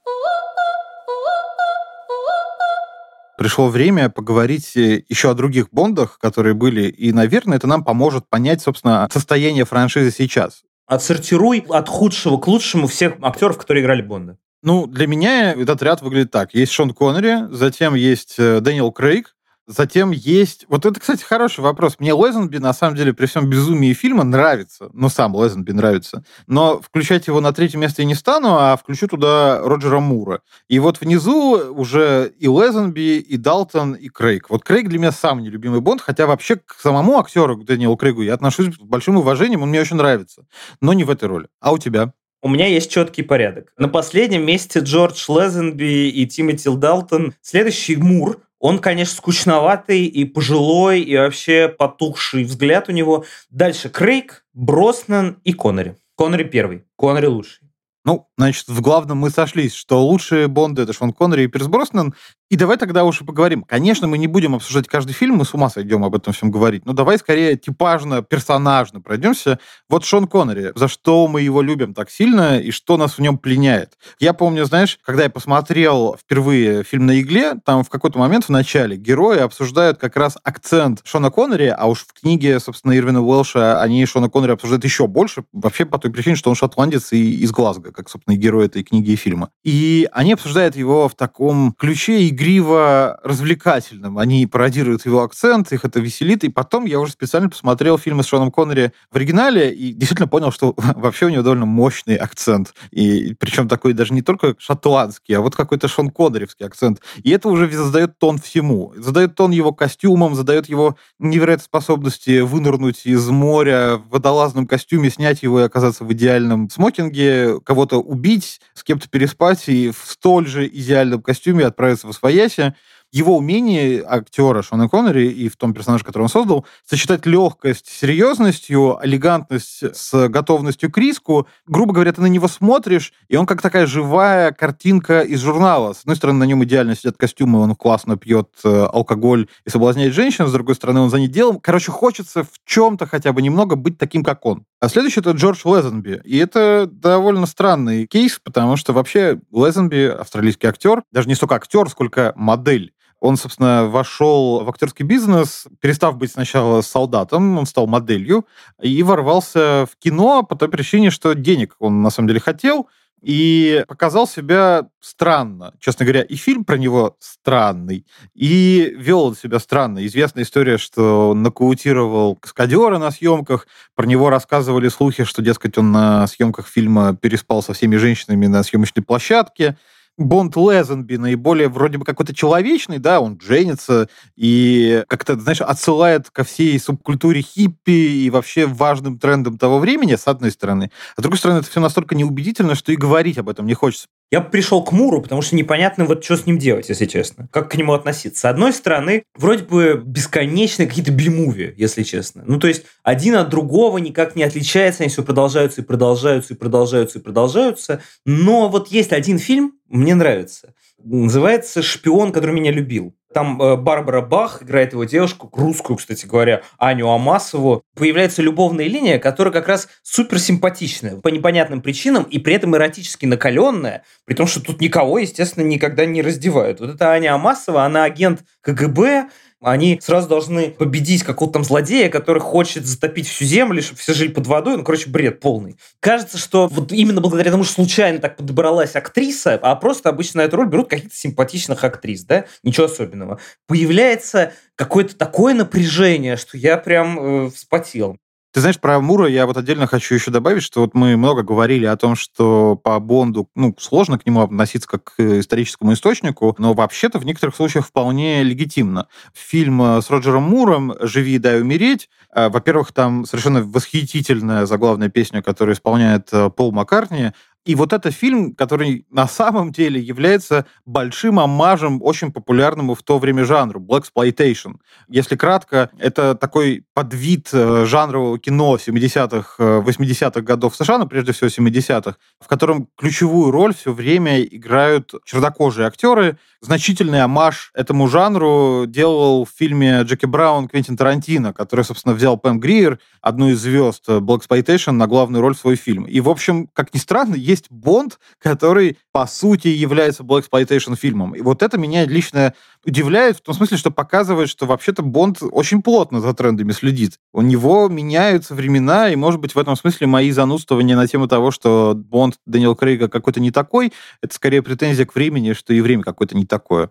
Пришло 3.39 3.69
время 3.69 4.09
поговорить 4.09 4.77
э, 4.77 5.05
еще 5.09 5.31
о 5.31 5.35
других 5.35 5.69
Бондах, 5.71 6.19
которые 6.19 6.55
были, 6.55 6.89
и, 6.89 7.13
наверное, 7.13 7.59
это 7.59 7.67
нам 7.67 7.85
поможет 7.85 8.29
понять, 8.31 8.63
собственно, 8.63 9.07
состояние 9.13 9.67
франшизы 9.67 10.11
сейчас. 10.11 10.63
Отсортируй 10.87 11.67
от 11.69 11.89
худшего 11.89 12.39
к 12.39 12.47
лучшему 12.47 12.87
всех 12.87 13.15
актеров, 13.21 13.59
которые 13.59 13.83
играли 13.83 14.01
Бонда. 14.01 14.39
Ну, 14.63 14.87
для 14.87 15.07
меня 15.07 15.53
этот 15.53 15.83
ряд 15.83 16.01
выглядит 16.01 16.31
так. 16.31 16.55
Есть 16.55 16.73
Шон 16.73 16.95
Коннери, 16.95 17.53
затем 17.55 17.95
есть 17.95 18.37
э, 18.39 18.61
Дэниел 18.61 18.91
Крейг, 18.91 19.36
Затем 19.67 20.13
есть... 20.13 20.65
Вот 20.69 20.87
это, 20.87 21.01
кстати, 21.01 21.25
хороший 21.25 21.61
вопрос. 21.61 21.97
Мне 21.99 22.13
Лезенби, 22.13 22.59
на 22.59 22.73
самом 22.73 22.95
деле, 22.95 23.13
при 23.13 23.27
всем 23.27 23.51
безумии 23.51 23.93
фильма 23.95 24.23
нравится. 24.23 24.91
Ну, 24.93 25.09
сам 25.09 25.35
Лезенби 25.35 25.73
нравится. 25.73 26.25
Но 26.47 26.81
включать 26.81 27.27
его 27.27 27.41
на 27.41 27.53
третье 27.53 27.77
место 27.77 28.03
я 28.03 28.07
не 28.07 28.15
стану, 28.15 28.57
а 28.57 28.77
включу 28.77 29.09
туда 29.09 29.61
Роджера 29.61 29.99
Мура. 29.99 30.41
И 30.69 30.79
вот 30.79 31.01
внизу 31.01 31.75
уже 31.75 32.33
и 32.39 32.47
Лезенби, 32.47 33.19
и 33.19 33.37
Далтон, 33.37 33.95
и 33.95 34.09
Крейг. 34.09 34.51
Вот 34.51 34.63
Крейг 34.63 34.89
для 34.89 34.99
меня 35.01 35.11
самый 35.13 35.43
нелюбимый 35.43 35.81
Бонд, 35.81 36.01
хотя 36.01 36.27
вообще 36.27 36.57
к 36.57 36.77
самому 36.81 37.19
актеру, 37.19 37.57
Дэниелу 37.57 37.97
Крейгу, 37.97 38.23
я 38.23 38.35
отношусь 38.35 38.75
с 38.75 38.79
большим 38.79 39.17
уважением, 39.17 39.63
он 39.63 39.71
мне 39.71 39.81
очень 39.81 39.97
нравится. 39.97 40.47
Но 40.81 40.93
не 40.93 41.03
в 41.03 41.11
этой 41.11 41.29
роли. 41.29 41.49
А 41.61 41.73
у 41.73 41.79
тебя? 41.79 42.13
У 42.43 42.49
меня 42.49 42.67
есть 42.67 42.91
четкий 42.91 43.23
порядок. 43.23 43.73
На 43.77 43.89
последнем 43.89 44.47
месте 44.47 44.79
Джордж 44.79 45.25
Лезенби 45.29 46.09
и 46.09 46.27
Тимоти 46.27 46.69
Далтон. 46.69 47.35
Следующий 47.41 47.97
Мур, 47.97 48.39
он, 48.67 48.81
конечно, 48.81 49.15
скучноватый 49.15 50.07
и 50.07 50.25
пожилой, 50.25 51.01
и 51.01 51.17
вообще 51.17 51.69
потухший 51.69 52.43
взгляд 52.43 52.89
у 52.89 52.93
него. 52.93 53.25
Дальше 53.49 53.89
Крейг, 53.89 54.45
Броснан 54.55 55.41
и 55.45 55.53
Коннери. 55.53 55.95
Коннери 56.17 56.43
первый, 56.43 56.85
Коннери 56.97 57.27
лучший. 57.27 57.71
Ну, 58.05 58.26
значит, 58.37 58.69
в 58.69 58.81
главном 58.81 59.19
мы 59.19 59.31
сошлись, 59.31 59.75
что 59.75 60.05
лучшие 60.05 60.49
Бонды— 60.49 60.83
это 60.83 60.93
Шон 60.93 61.13
Коннери 61.13 61.45
и 61.45 61.47
Пирс 61.47 61.67
Броснан. 61.67 62.15
И 62.49 62.57
давай 62.57 62.77
тогда 62.77 63.05
уж 63.05 63.21
и 63.23 63.25
поговорим. 63.25 63.65
Конечно, 63.65 64.07
мы 64.07 64.19
не 64.19 64.29
будем 64.29 64.55
обсуждать 64.55 64.87
каждый 64.87 65.13
фильм, 65.13 65.37
мы 65.37 65.45
с 65.45 65.53
ума 65.53 65.69
сойдем 65.69 66.05
об 66.05 66.15
этом 66.15 66.33
всем 66.33 66.53
говорить. 66.53 66.87
Но 66.87 66.93
давай 66.93 67.19
скорее 67.19 67.57
типажно, 67.57 68.23
персонажно 68.23 69.01
пройдемся. 69.01 69.59
Вот 69.89 70.05
Шон 70.05 70.29
Коннери, 70.29 70.71
за 70.77 70.87
что 70.87 71.27
мы 71.27 71.41
его 71.41 71.61
любим 71.61 71.93
так 71.93 72.09
сильно 72.09 72.61
и 72.61 72.71
что 72.71 72.97
нас 72.97 73.15
в 73.15 73.19
нем 73.19 73.39
пленяет. 73.39 73.99
Я 74.21 74.33
помню, 74.33 74.65
знаешь, 74.65 75.01
когда 75.05 75.25
я 75.25 75.31
посмотрел 75.31 76.17
впервые 76.21 76.85
фильм 76.85 77.07
«На 77.07 77.21
игле», 77.21 77.55
там 77.65 77.83
в 77.83 77.89
какой-то 77.89 78.19
момент 78.19 78.45
в 78.45 78.51
начале 78.51 78.97
герои 78.97 79.39
обсуждают 79.39 79.99
как 79.99 80.17
раз 80.17 80.39
акцент 80.45 81.01
Шона 81.03 81.31
Коннери, 81.31 81.75
а 81.77 81.87
уж 81.87 82.07
в 82.07 82.13
книге, 82.13 82.61
собственно, 82.61 82.97
Ирвина 82.97 83.23
Уэлша 83.23 83.81
они 83.81 84.07
Шона 84.07 84.31
Коннери 84.31 84.53
обсуждают 84.53 84.85
еще 84.85 85.09
больше, 85.09 85.45
вообще 85.53 85.85
по 85.85 85.99
той 85.99 86.13
причине, 86.13 86.37
что 86.37 86.51
он 86.51 86.55
шотландец 86.57 87.13
и 87.13 87.41
из 87.41 87.51
Глазго 87.51 87.91
как, 87.91 88.09
собственно, 88.09 88.26
и 88.29 88.37
герой 88.37 88.67
этой 88.67 88.83
книги 88.83 89.13
и 89.13 89.17
фильма. 89.17 89.51
И 89.65 90.09
они 90.13 90.33
обсуждают 90.33 90.77
его 90.77 91.09
в 91.09 91.15
таком 91.15 91.73
ключе 91.73 92.29
игриво-развлекательном. 92.29 94.19
Они 94.19 94.47
пародируют 94.47 95.07
его 95.07 95.23
акцент, 95.23 95.73
их 95.73 95.85
это 95.85 96.01
веселит. 96.01 96.45
И 96.45 96.49
потом 96.49 96.85
я 96.87 96.99
уже 97.01 97.13
специально 97.13 97.49
посмотрел 97.49 97.99
фильмы 97.99 98.23
с 98.23 98.27
Шоном 98.27 98.51
Коннери 98.51 98.93
в 99.11 99.17
оригинале 99.17 99.73
и 99.73 99.93
действительно 99.93 100.29
понял, 100.29 100.51
что 100.51 100.75
вообще 100.97 101.27
у 101.27 101.29
него 101.29 101.43
довольно 101.43 101.67
мощный 101.67 102.17
акцент. 102.17 102.75
И 102.91 103.35
причем 103.39 103.69
такой 103.69 103.93
даже 103.93 104.15
не 104.15 104.23
только 104.23 104.55
шотландский, 104.59 105.35
а 105.35 105.41
вот 105.41 105.55
какой-то 105.55 105.89
Шон 105.89 106.11
Коннеревский 106.11 106.67
акцент. 106.67 107.01
И 107.23 107.31
это 107.31 107.49
уже 107.49 107.71
задает 107.71 108.19
тон 108.19 108.39
всему. 108.39 108.93
Задает 108.97 109.35
тон 109.35 109.51
его 109.51 109.73
костюмам, 109.73 110.35
задает 110.35 110.69
его 110.69 110.97
невероятной 111.19 111.65
способности 111.65 112.41
вынырнуть 112.41 113.07
из 113.07 113.29
моря 113.29 113.97
в 113.97 114.11
водолазном 114.11 114.67
костюме, 114.67 115.11
снять 115.11 115.43
его 115.43 115.61
и 115.61 115.65
оказаться 115.65 116.05
в 116.05 116.13
идеальном 116.13 116.69
смокинге, 116.71 117.61
кого-то 117.61 118.01
убить, 118.17 118.61
с 118.75 118.83
кем-то 118.83 119.09
переспать 119.09 119.69
и 119.69 119.91
в 119.91 120.03
столь 120.11 120.47
же 120.47 120.67
идеальном 120.67 121.23
костюме 121.23 121.67
отправиться 121.67 122.07
в 122.07 122.11
Освояси 122.11 122.75
его 123.13 123.37
умение 123.37 124.05
актера 124.07 124.63
Шона 124.63 124.89
Коннери 124.89 125.29
и 125.29 125.49
в 125.49 125.57
том 125.57 125.73
персонаже, 125.73 126.05
который 126.05 126.25
он 126.25 126.29
создал, 126.29 126.67
сочетать 126.85 127.25
легкость 127.25 127.89
с 127.89 128.01
серьезностью, 128.01 128.99
элегантность 129.03 129.83
с 129.95 130.29
готовностью 130.29 130.91
к 130.91 130.99
риску. 130.99 131.47
Грубо 131.67 131.95
говоря, 131.95 132.13
ты 132.13 132.21
на 132.21 132.27
него 132.27 132.49
смотришь, 132.49 133.13
и 133.29 133.37
он 133.37 133.47
как 133.47 133.63
такая 133.63 133.87
живая 133.87 134.53
картинка 134.53 135.23
из 135.23 135.41
журнала. 135.41 135.93
С 135.93 136.01
одной 136.01 136.17
стороны, 136.17 136.41
на 136.41 136.45
нем 136.45 136.63
идеально 136.65 136.95
сидят 136.95 137.17
костюмы, 137.17 137.61
он 137.61 137.75
классно 137.75 138.17
пьет 138.17 138.49
э, 138.65 138.87
алкоголь 138.93 139.49
и 139.65 139.71
соблазняет 139.71 140.13
женщин, 140.13 140.47
с 140.47 140.53
другой 140.53 140.75
стороны, 140.75 141.01
он 141.01 141.11
за 141.11 141.19
ней 141.19 141.29
делом. 141.29 141.61
Короче, 141.61 141.93
хочется 141.93 142.43
в 142.43 142.51
чем-то 142.65 143.07
хотя 143.07 143.33
бы 143.33 143.41
немного 143.41 143.77
быть 143.77 143.99
таким, 143.99 144.25
как 144.25 144.45
он. 144.45 144.65
А 144.79 144.89
следующий 144.89 145.21
это 145.21 145.31
Джордж 145.31 145.63
Лезенби. 145.65 146.21
И 146.25 146.37
это 146.37 146.87
довольно 146.87 147.47
странный 147.47 148.07
кейс, 148.07 148.39
потому 148.43 148.77
что 148.77 148.93
вообще 148.93 149.41
Лезенби, 149.51 150.07
австралийский 150.07 150.67
актер, 150.67 151.03
даже 151.13 151.29
не 151.29 151.35
столько 151.35 151.55
актер, 151.55 151.89
сколько 151.89 152.35
модель. 152.37 152.93
Он, 153.21 153.39
собственно, 153.39 153.87
вошел 153.87 154.63
в 154.63 154.69
актерский 154.69 155.05
бизнес, 155.05 155.67
перестав 155.81 156.19
быть 156.19 156.33
сначала 156.33 156.83
солдатом, 156.83 157.57
он 157.57 157.65
стал 157.65 157.87
моделью 157.87 158.47
и 158.83 159.03
ворвался 159.03 159.87
в 159.91 159.97
кино 159.99 160.43
по 160.43 160.55
той 160.55 160.69
причине, 160.69 161.11
что 161.11 161.35
денег 161.35 161.77
он 161.79 162.03
на 162.03 162.11
самом 162.11 162.29
деле 162.29 162.41
хотел, 162.41 162.89
и 163.23 163.85
показал 163.89 164.27
себя 164.27 164.89
странно. 165.01 165.75
Честно 165.81 166.05
говоря, 166.05 166.23
и 166.23 166.37
фильм 166.37 166.65
про 166.65 166.77
него 166.77 167.17
странный, 167.21 168.07
и 168.35 168.95
вел 168.97 169.25
он 169.25 169.35
себя 169.35 169.59
странно. 169.59 170.05
Известная 170.07 170.45
история, 170.45 170.79
что 170.79 171.31
он 171.31 171.43
нокаутировал 171.43 172.37
каскадера 172.37 172.99
на 172.99 173.11
съемках, 173.11 173.67
про 173.95 174.07
него 174.07 174.31
рассказывали 174.31 174.89
слухи, 174.89 175.25
что, 175.25 175.43
дескать, 175.43 175.79
он 175.79 175.93
на 175.93 176.27
съемках 176.27 176.69
фильма 176.69 177.17
переспал 177.17 177.63
со 177.63 177.73
всеми 177.73 177.97
женщинами 177.97 178.47
на 178.47 178.63
съемочной 178.63 179.03
площадке. 179.03 179.77
Бонд 180.19 180.57
Лезенби 180.57 181.17
наиболее 181.17 181.69
вроде 181.69 181.99
бы 181.99 182.05
какой-то 182.05 182.35
человечный, 182.35 182.99
да, 182.99 183.21
он 183.21 183.39
женится 183.41 184.09
и 184.35 185.05
как-то, 185.09 185.39
знаешь, 185.39 185.61
отсылает 185.61 186.31
ко 186.31 186.43
всей 186.43 186.79
субкультуре 186.79 187.43
хиппи 187.43 187.91
и 187.91 188.31
вообще 188.31 188.67
важным 188.67 189.19
трендам 189.19 189.59
того 189.59 189.79
времени, 189.79 190.15
с 190.17 190.27
одной 190.27 190.51
стороны. 190.51 190.91
А 191.17 191.21
с 191.21 191.23
другой 191.23 191.39
стороны, 191.39 191.59
это 191.59 191.71
все 191.71 191.81
настолько 191.81 192.15
неубедительно, 192.15 192.75
что 192.75 192.93
и 192.93 192.97
говорить 192.97 193.37
об 193.39 193.49
этом 193.51 193.67
не 193.67 193.75
хочется. 193.75 194.07
Я 194.33 194.41
пришел 194.41 194.83
к 194.83 194.91
Муру, 194.91 195.23
потому 195.23 195.41
что 195.41 195.55
непонятно, 195.55 196.05
вот 196.05 196.25
что 196.25 196.37
с 196.37 196.47
ним 196.47 196.59
делать, 196.59 196.89
если 196.89 197.07
честно. 197.07 197.49
Как 197.53 197.71
к 197.71 197.77
нему 197.77 197.93
относиться. 197.93 198.41
С 198.41 198.45
одной 198.45 198.73
стороны, 198.73 199.23
вроде 199.37 199.63
бы 199.63 200.03
бесконечные 200.05 200.89
какие-то 200.89 201.13
би-муви, 201.13 201.75
если 201.77 202.03
честно. 202.03 202.43
Ну, 202.45 202.59
то 202.59 202.67
есть, 202.67 202.85
один 203.05 203.37
от 203.37 203.51
другого 203.51 203.99
никак 203.99 204.35
не 204.35 204.43
отличается, 204.43 205.05
они 205.05 205.11
все 205.11 205.23
продолжаются 205.23 205.81
и 205.81 205.85
продолжаются 205.85 206.55
и 206.55 206.57
продолжаются 206.57 207.19
и 207.21 207.23
продолжаются. 207.23 208.03
Но 208.25 208.69
вот 208.69 208.89
есть 208.89 209.13
один 209.13 209.39
фильм, 209.39 209.75
мне 209.89 210.17
нравится. 210.17 210.75
Называется 211.05 211.83
«Шпион, 211.83 212.33
который 212.33 212.53
меня 212.53 212.73
любил». 212.73 213.15
Там 213.37 213.61
э, 213.61 213.77
Барбара 213.77 214.23
Бах 214.23 214.63
играет 214.63 214.95
его 214.95 215.05
девушку, 215.05 215.51
русскую, 215.53 215.99
кстати 215.99 216.25
говоря, 216.25 216.63
Аню 216.79 217.11
Амасову. 217.11 217.83
Появляется 217.95 218.41
любовная 218.41 218.87
линия, 218.87 219.19
которая 219.19 219.53
как 219.53 219.69
раз 219.69 219.89
супер 220.03 220.39
симпатичная 220.39 221.17
по 221.17 221.29
непонятным 221.29 221.83
причинам 221.83 222.23
и 222.23 222.39
при 222.39 222.55
этом 222.55 222.75
эротически 222.75 223.27
накаленная, 223.27 224.05
при 224.25 224.33
том, 224.33 224.47
что 224.47 224.63
тут 224.63 224.81
никого, 224.81 225.19
естественно, 225.19 225.65
никогда 225.65 226.07
не 226.07 226.23
раздевают. 226.23 226.81
Вот 226.81 226.89
эта 226.89 227.11
Аня 227.11 227.35
Амасова, 227.35 227.85
она 227.85 228.05
агент 228.05 228.43
КГБ, 228.63 229.29
они 229.63 229.99
сразу 230.03 230.29
должны 230.29 230.71
победить 230.71 231.23
какого-то 231.23 231.55
там 231.55 231.65
злодея, 231.65 232.09
который 232.11 232.41
хочет 232.41 232.87
затопить 232.87 233.27
всю 233.27 233.45
землю, 233.45 233.83
чтобы 233.83 233.99
все 233.99 234.13
жили 234.13 234.29
под 234.29 234.47
водой. 234.47 234.77
Ну, 234.77 234.85
короче, 234.85 235.09
бред 235.09 235.41
полный. 235.41 235.77
Кажется, 236.01 236.39
что 236.39 236.69
вот 236.69 236.93
именно 236.93 237.21
благодаря 237.21 237.51
тому, 237.51 237.65
что 237.65 237.75
случайно 237.75 238.19
так 238.19 238.37
подобралась 238.37 238.97
актриса, 238.97 239.55
а 239.55 239.75
просто 239.77 240.11
обычно 240.11 240.43
на 240.43 240.47
эту 240.47 240.57
роль 240.57 240.69
берут 240.69 240.91
каких-то 240.91 241.17
симпатичных 241.17 241.83
актрис, 241.85 242.25
да, 242.25 242.45
ничего 242.63 242.87
особенного. 242.87 243.41
Появляется 243.67 244.53
какое-то 244.75 245.17
такое 245.17 245.55
напряжение, 245.55 246.37
что 246.37 246.59
я 246.59 246.77
прям 246.77 247.47
э, 247.47 247.51
вспотел. 247.51 248.19
Ты 248.57 248.61
знаешь, 248.61 248.81
про 248.81 248.99
Мура 249.03 249.29
я 249.29 249.45
вот 249.45 249.59
отдельно 249.59 249.87
хочу 249.87 250.15
еще 250.15 250.31
добавить, 250.31 250.63
что 250.63 250.81
вот 250.81 250.95
мы 250.95 251.19
много 251.19 251.43
говорили 251.43 251.85
о 251.85 251.95
том, 251.99 252.17
что 252.17 252.75
по 252.75 252.99
Бонду, 252.99 253.51
ну, 253.55 253.77
сложно 253.79 254.19
к 254.19 254.25
нему 254.25 254.41
относиться 254.41 254.89
как 254.89 255.05
к 255.15 255.21
историческому 255.21 255.93
источнику, 255.93 256.55
но 256.57 256.73
вообще-то 256.73 257.19
в 257.19 257.27
некоторых 257.27 257.55
случаях 257.55 257.87
вполне 257.87 258.43
легитимно. 258.43 259.09
Фильм 259.35 259.83
э, 259.83 260.01
с 260.01 260.09
Роджером 260.09 260.45
Муром 260.45 260.95
«Живи, 261.03 261.37
дай 261.37 261.61
умереть», 261.61 262.09
э, 262.35 262.49
во-первых, 262.49 262.93
там 262.93 263.27
совершенно 263.27 263.63
восхитительная 263.63 264.65
заглавная 264.65 265.11
песня, 265.11 265.43
которую 265.43 265.75
исполняет 265.75 266.31
э, 266.33 266.49
Пол 266.49 266.73
Маккартни, 266.73 267.33
и 267.67 267.75
вот 267.75 267.93
это 267.93 268.13
фильм, 268.13 268.55
который 268.55 269.05
на 269.11 269.27
самом 269.27 269.73
деле 269.73 270.01
является 270.01 270.67
большим 270.85 271.41
омажем 271.41 272.01
очень 272.01 272.33
популярному 272.33 272.95
в 272.95 273.03
то 273.03 273.19
время 273.19 273.45
жанру 273.45 273.81
Black 273.81 274.05
Exploitation. 274.05 274.77
Если 275.09 275.35
кратко, 275.35 275.91
это 275.99 276.37
такой 276.37 276.85
подвид 276.95 277.49
э, 277.53 277.85
жанрового 277.85 278.39
кино 278.39 278.77
70-х, 278.77 279.57
80-х 279.59 280.41
э, 280.41 280.43
годов 280.43 280.77
США, 280.77 280.99
но 280.99 281.07
прежде 281.09 281.33
всего 281.33 281.49
70-х, 281.49 282.17
в 282.39 282.47
котором 282.47 282.89
ключевую 282.97 283.51
роль 283.51 283.75
все 283.75 283.93
время 283.93 284.41
играют 284.43 285.13
чернокожие 285.25 285.89
актеры. 285.89 286.39
Значительный 286.61 287.23
омаж 287.23 287.73
этому 287.75 288.07
жанру 288.07 288.85
делал 288.87 289.45
в 289.45 289.51
фильме 289.51 290.03
Джеки 290.03 290.27
Браун 290.27 290.69
Квентин 290.69 290.97
Тарантино, 290.97 291.53
который, 291.53 291.85
собственно, 291.85 292.15
взял 292.15 292.37
Пэм 292.37 292.61
Гриер, 292.61 293.01
одну 293.21 293.49
из 293.49 293.59
звезд 293.59 294.09
Black 294.09 294.43
Exploitation, 294.43 294.93
на 294.93 295.09
главную 295.09 295.43
роль 295.43 295.57
в 295.57 295.59
свой 295.59 295.75
фильм. 295.75 296.05
И, 296.05 296.21
в 296.21 296.29
общем, 296.29 296.69
как 296.73 296.95
ни 296.95 296.99
странно, 296.99 297.35
есть 297.35 297.56
есть 297.57 297.67
Бонд, 297.71 298.19
который, 298.39 298.99
по 299.13 299.27
сути, 299.27 299.69
является 299.69 300.23
Blaxploitation 300.23 300.97
фильмом. 300.97 301.35
И 301.35 301.41
вот 301.41 301.63
это 301.63 301.79
меня 301.79 302.05
лично 302.05 302.55
удивляет 302.85 303.39
в 303.39 303.41
том 303.41 303.55
смысле, 303.55 303.77
что 303.77 303.91
показывает, 303.91 304.49
что 304.49 304.67
вообще-то 304.67 305.03
Бонд 305.03 305.39
очень 305.41 305.83
плотно 305.83 306.21
за 306.21 306.35
трендами 306.35 306.73
следит. 306.73 307.19
У 307.33 307.43
него 307.43 307.89
меняются 307.89 308.55
времена, 308.55 309.11
и, 309.11 309.17
может 309.17 309.41
быть, 309.41 309.55
в 309.55 309.59
этом 309.59 309.77
смысле 309.77 310.07
мои 310.07 310.31
занудствования 310.31 310.97
на 310.97 311.07
тему 311.09 311.27
того, 311.27 311.51
что 311.51 311.95
Бонд 311.97 312.37
Дэниел 312.47 312.77
Крейга 312.77 313.09
какой-то 313.09 313.41
не 313.41 313.51
такой, 313.51 313.93
это 314.23 314.35
скорее 314.35 314.63
претензия 314.63 315.07
к 315.07 315.15
времени, 315.15 315.53
что 315.55 315.73
и 315.73 315.81
время 315.81 316.03
какое-то 316.03 316.37
не 316.37 316.47
такое. 316.47 316.91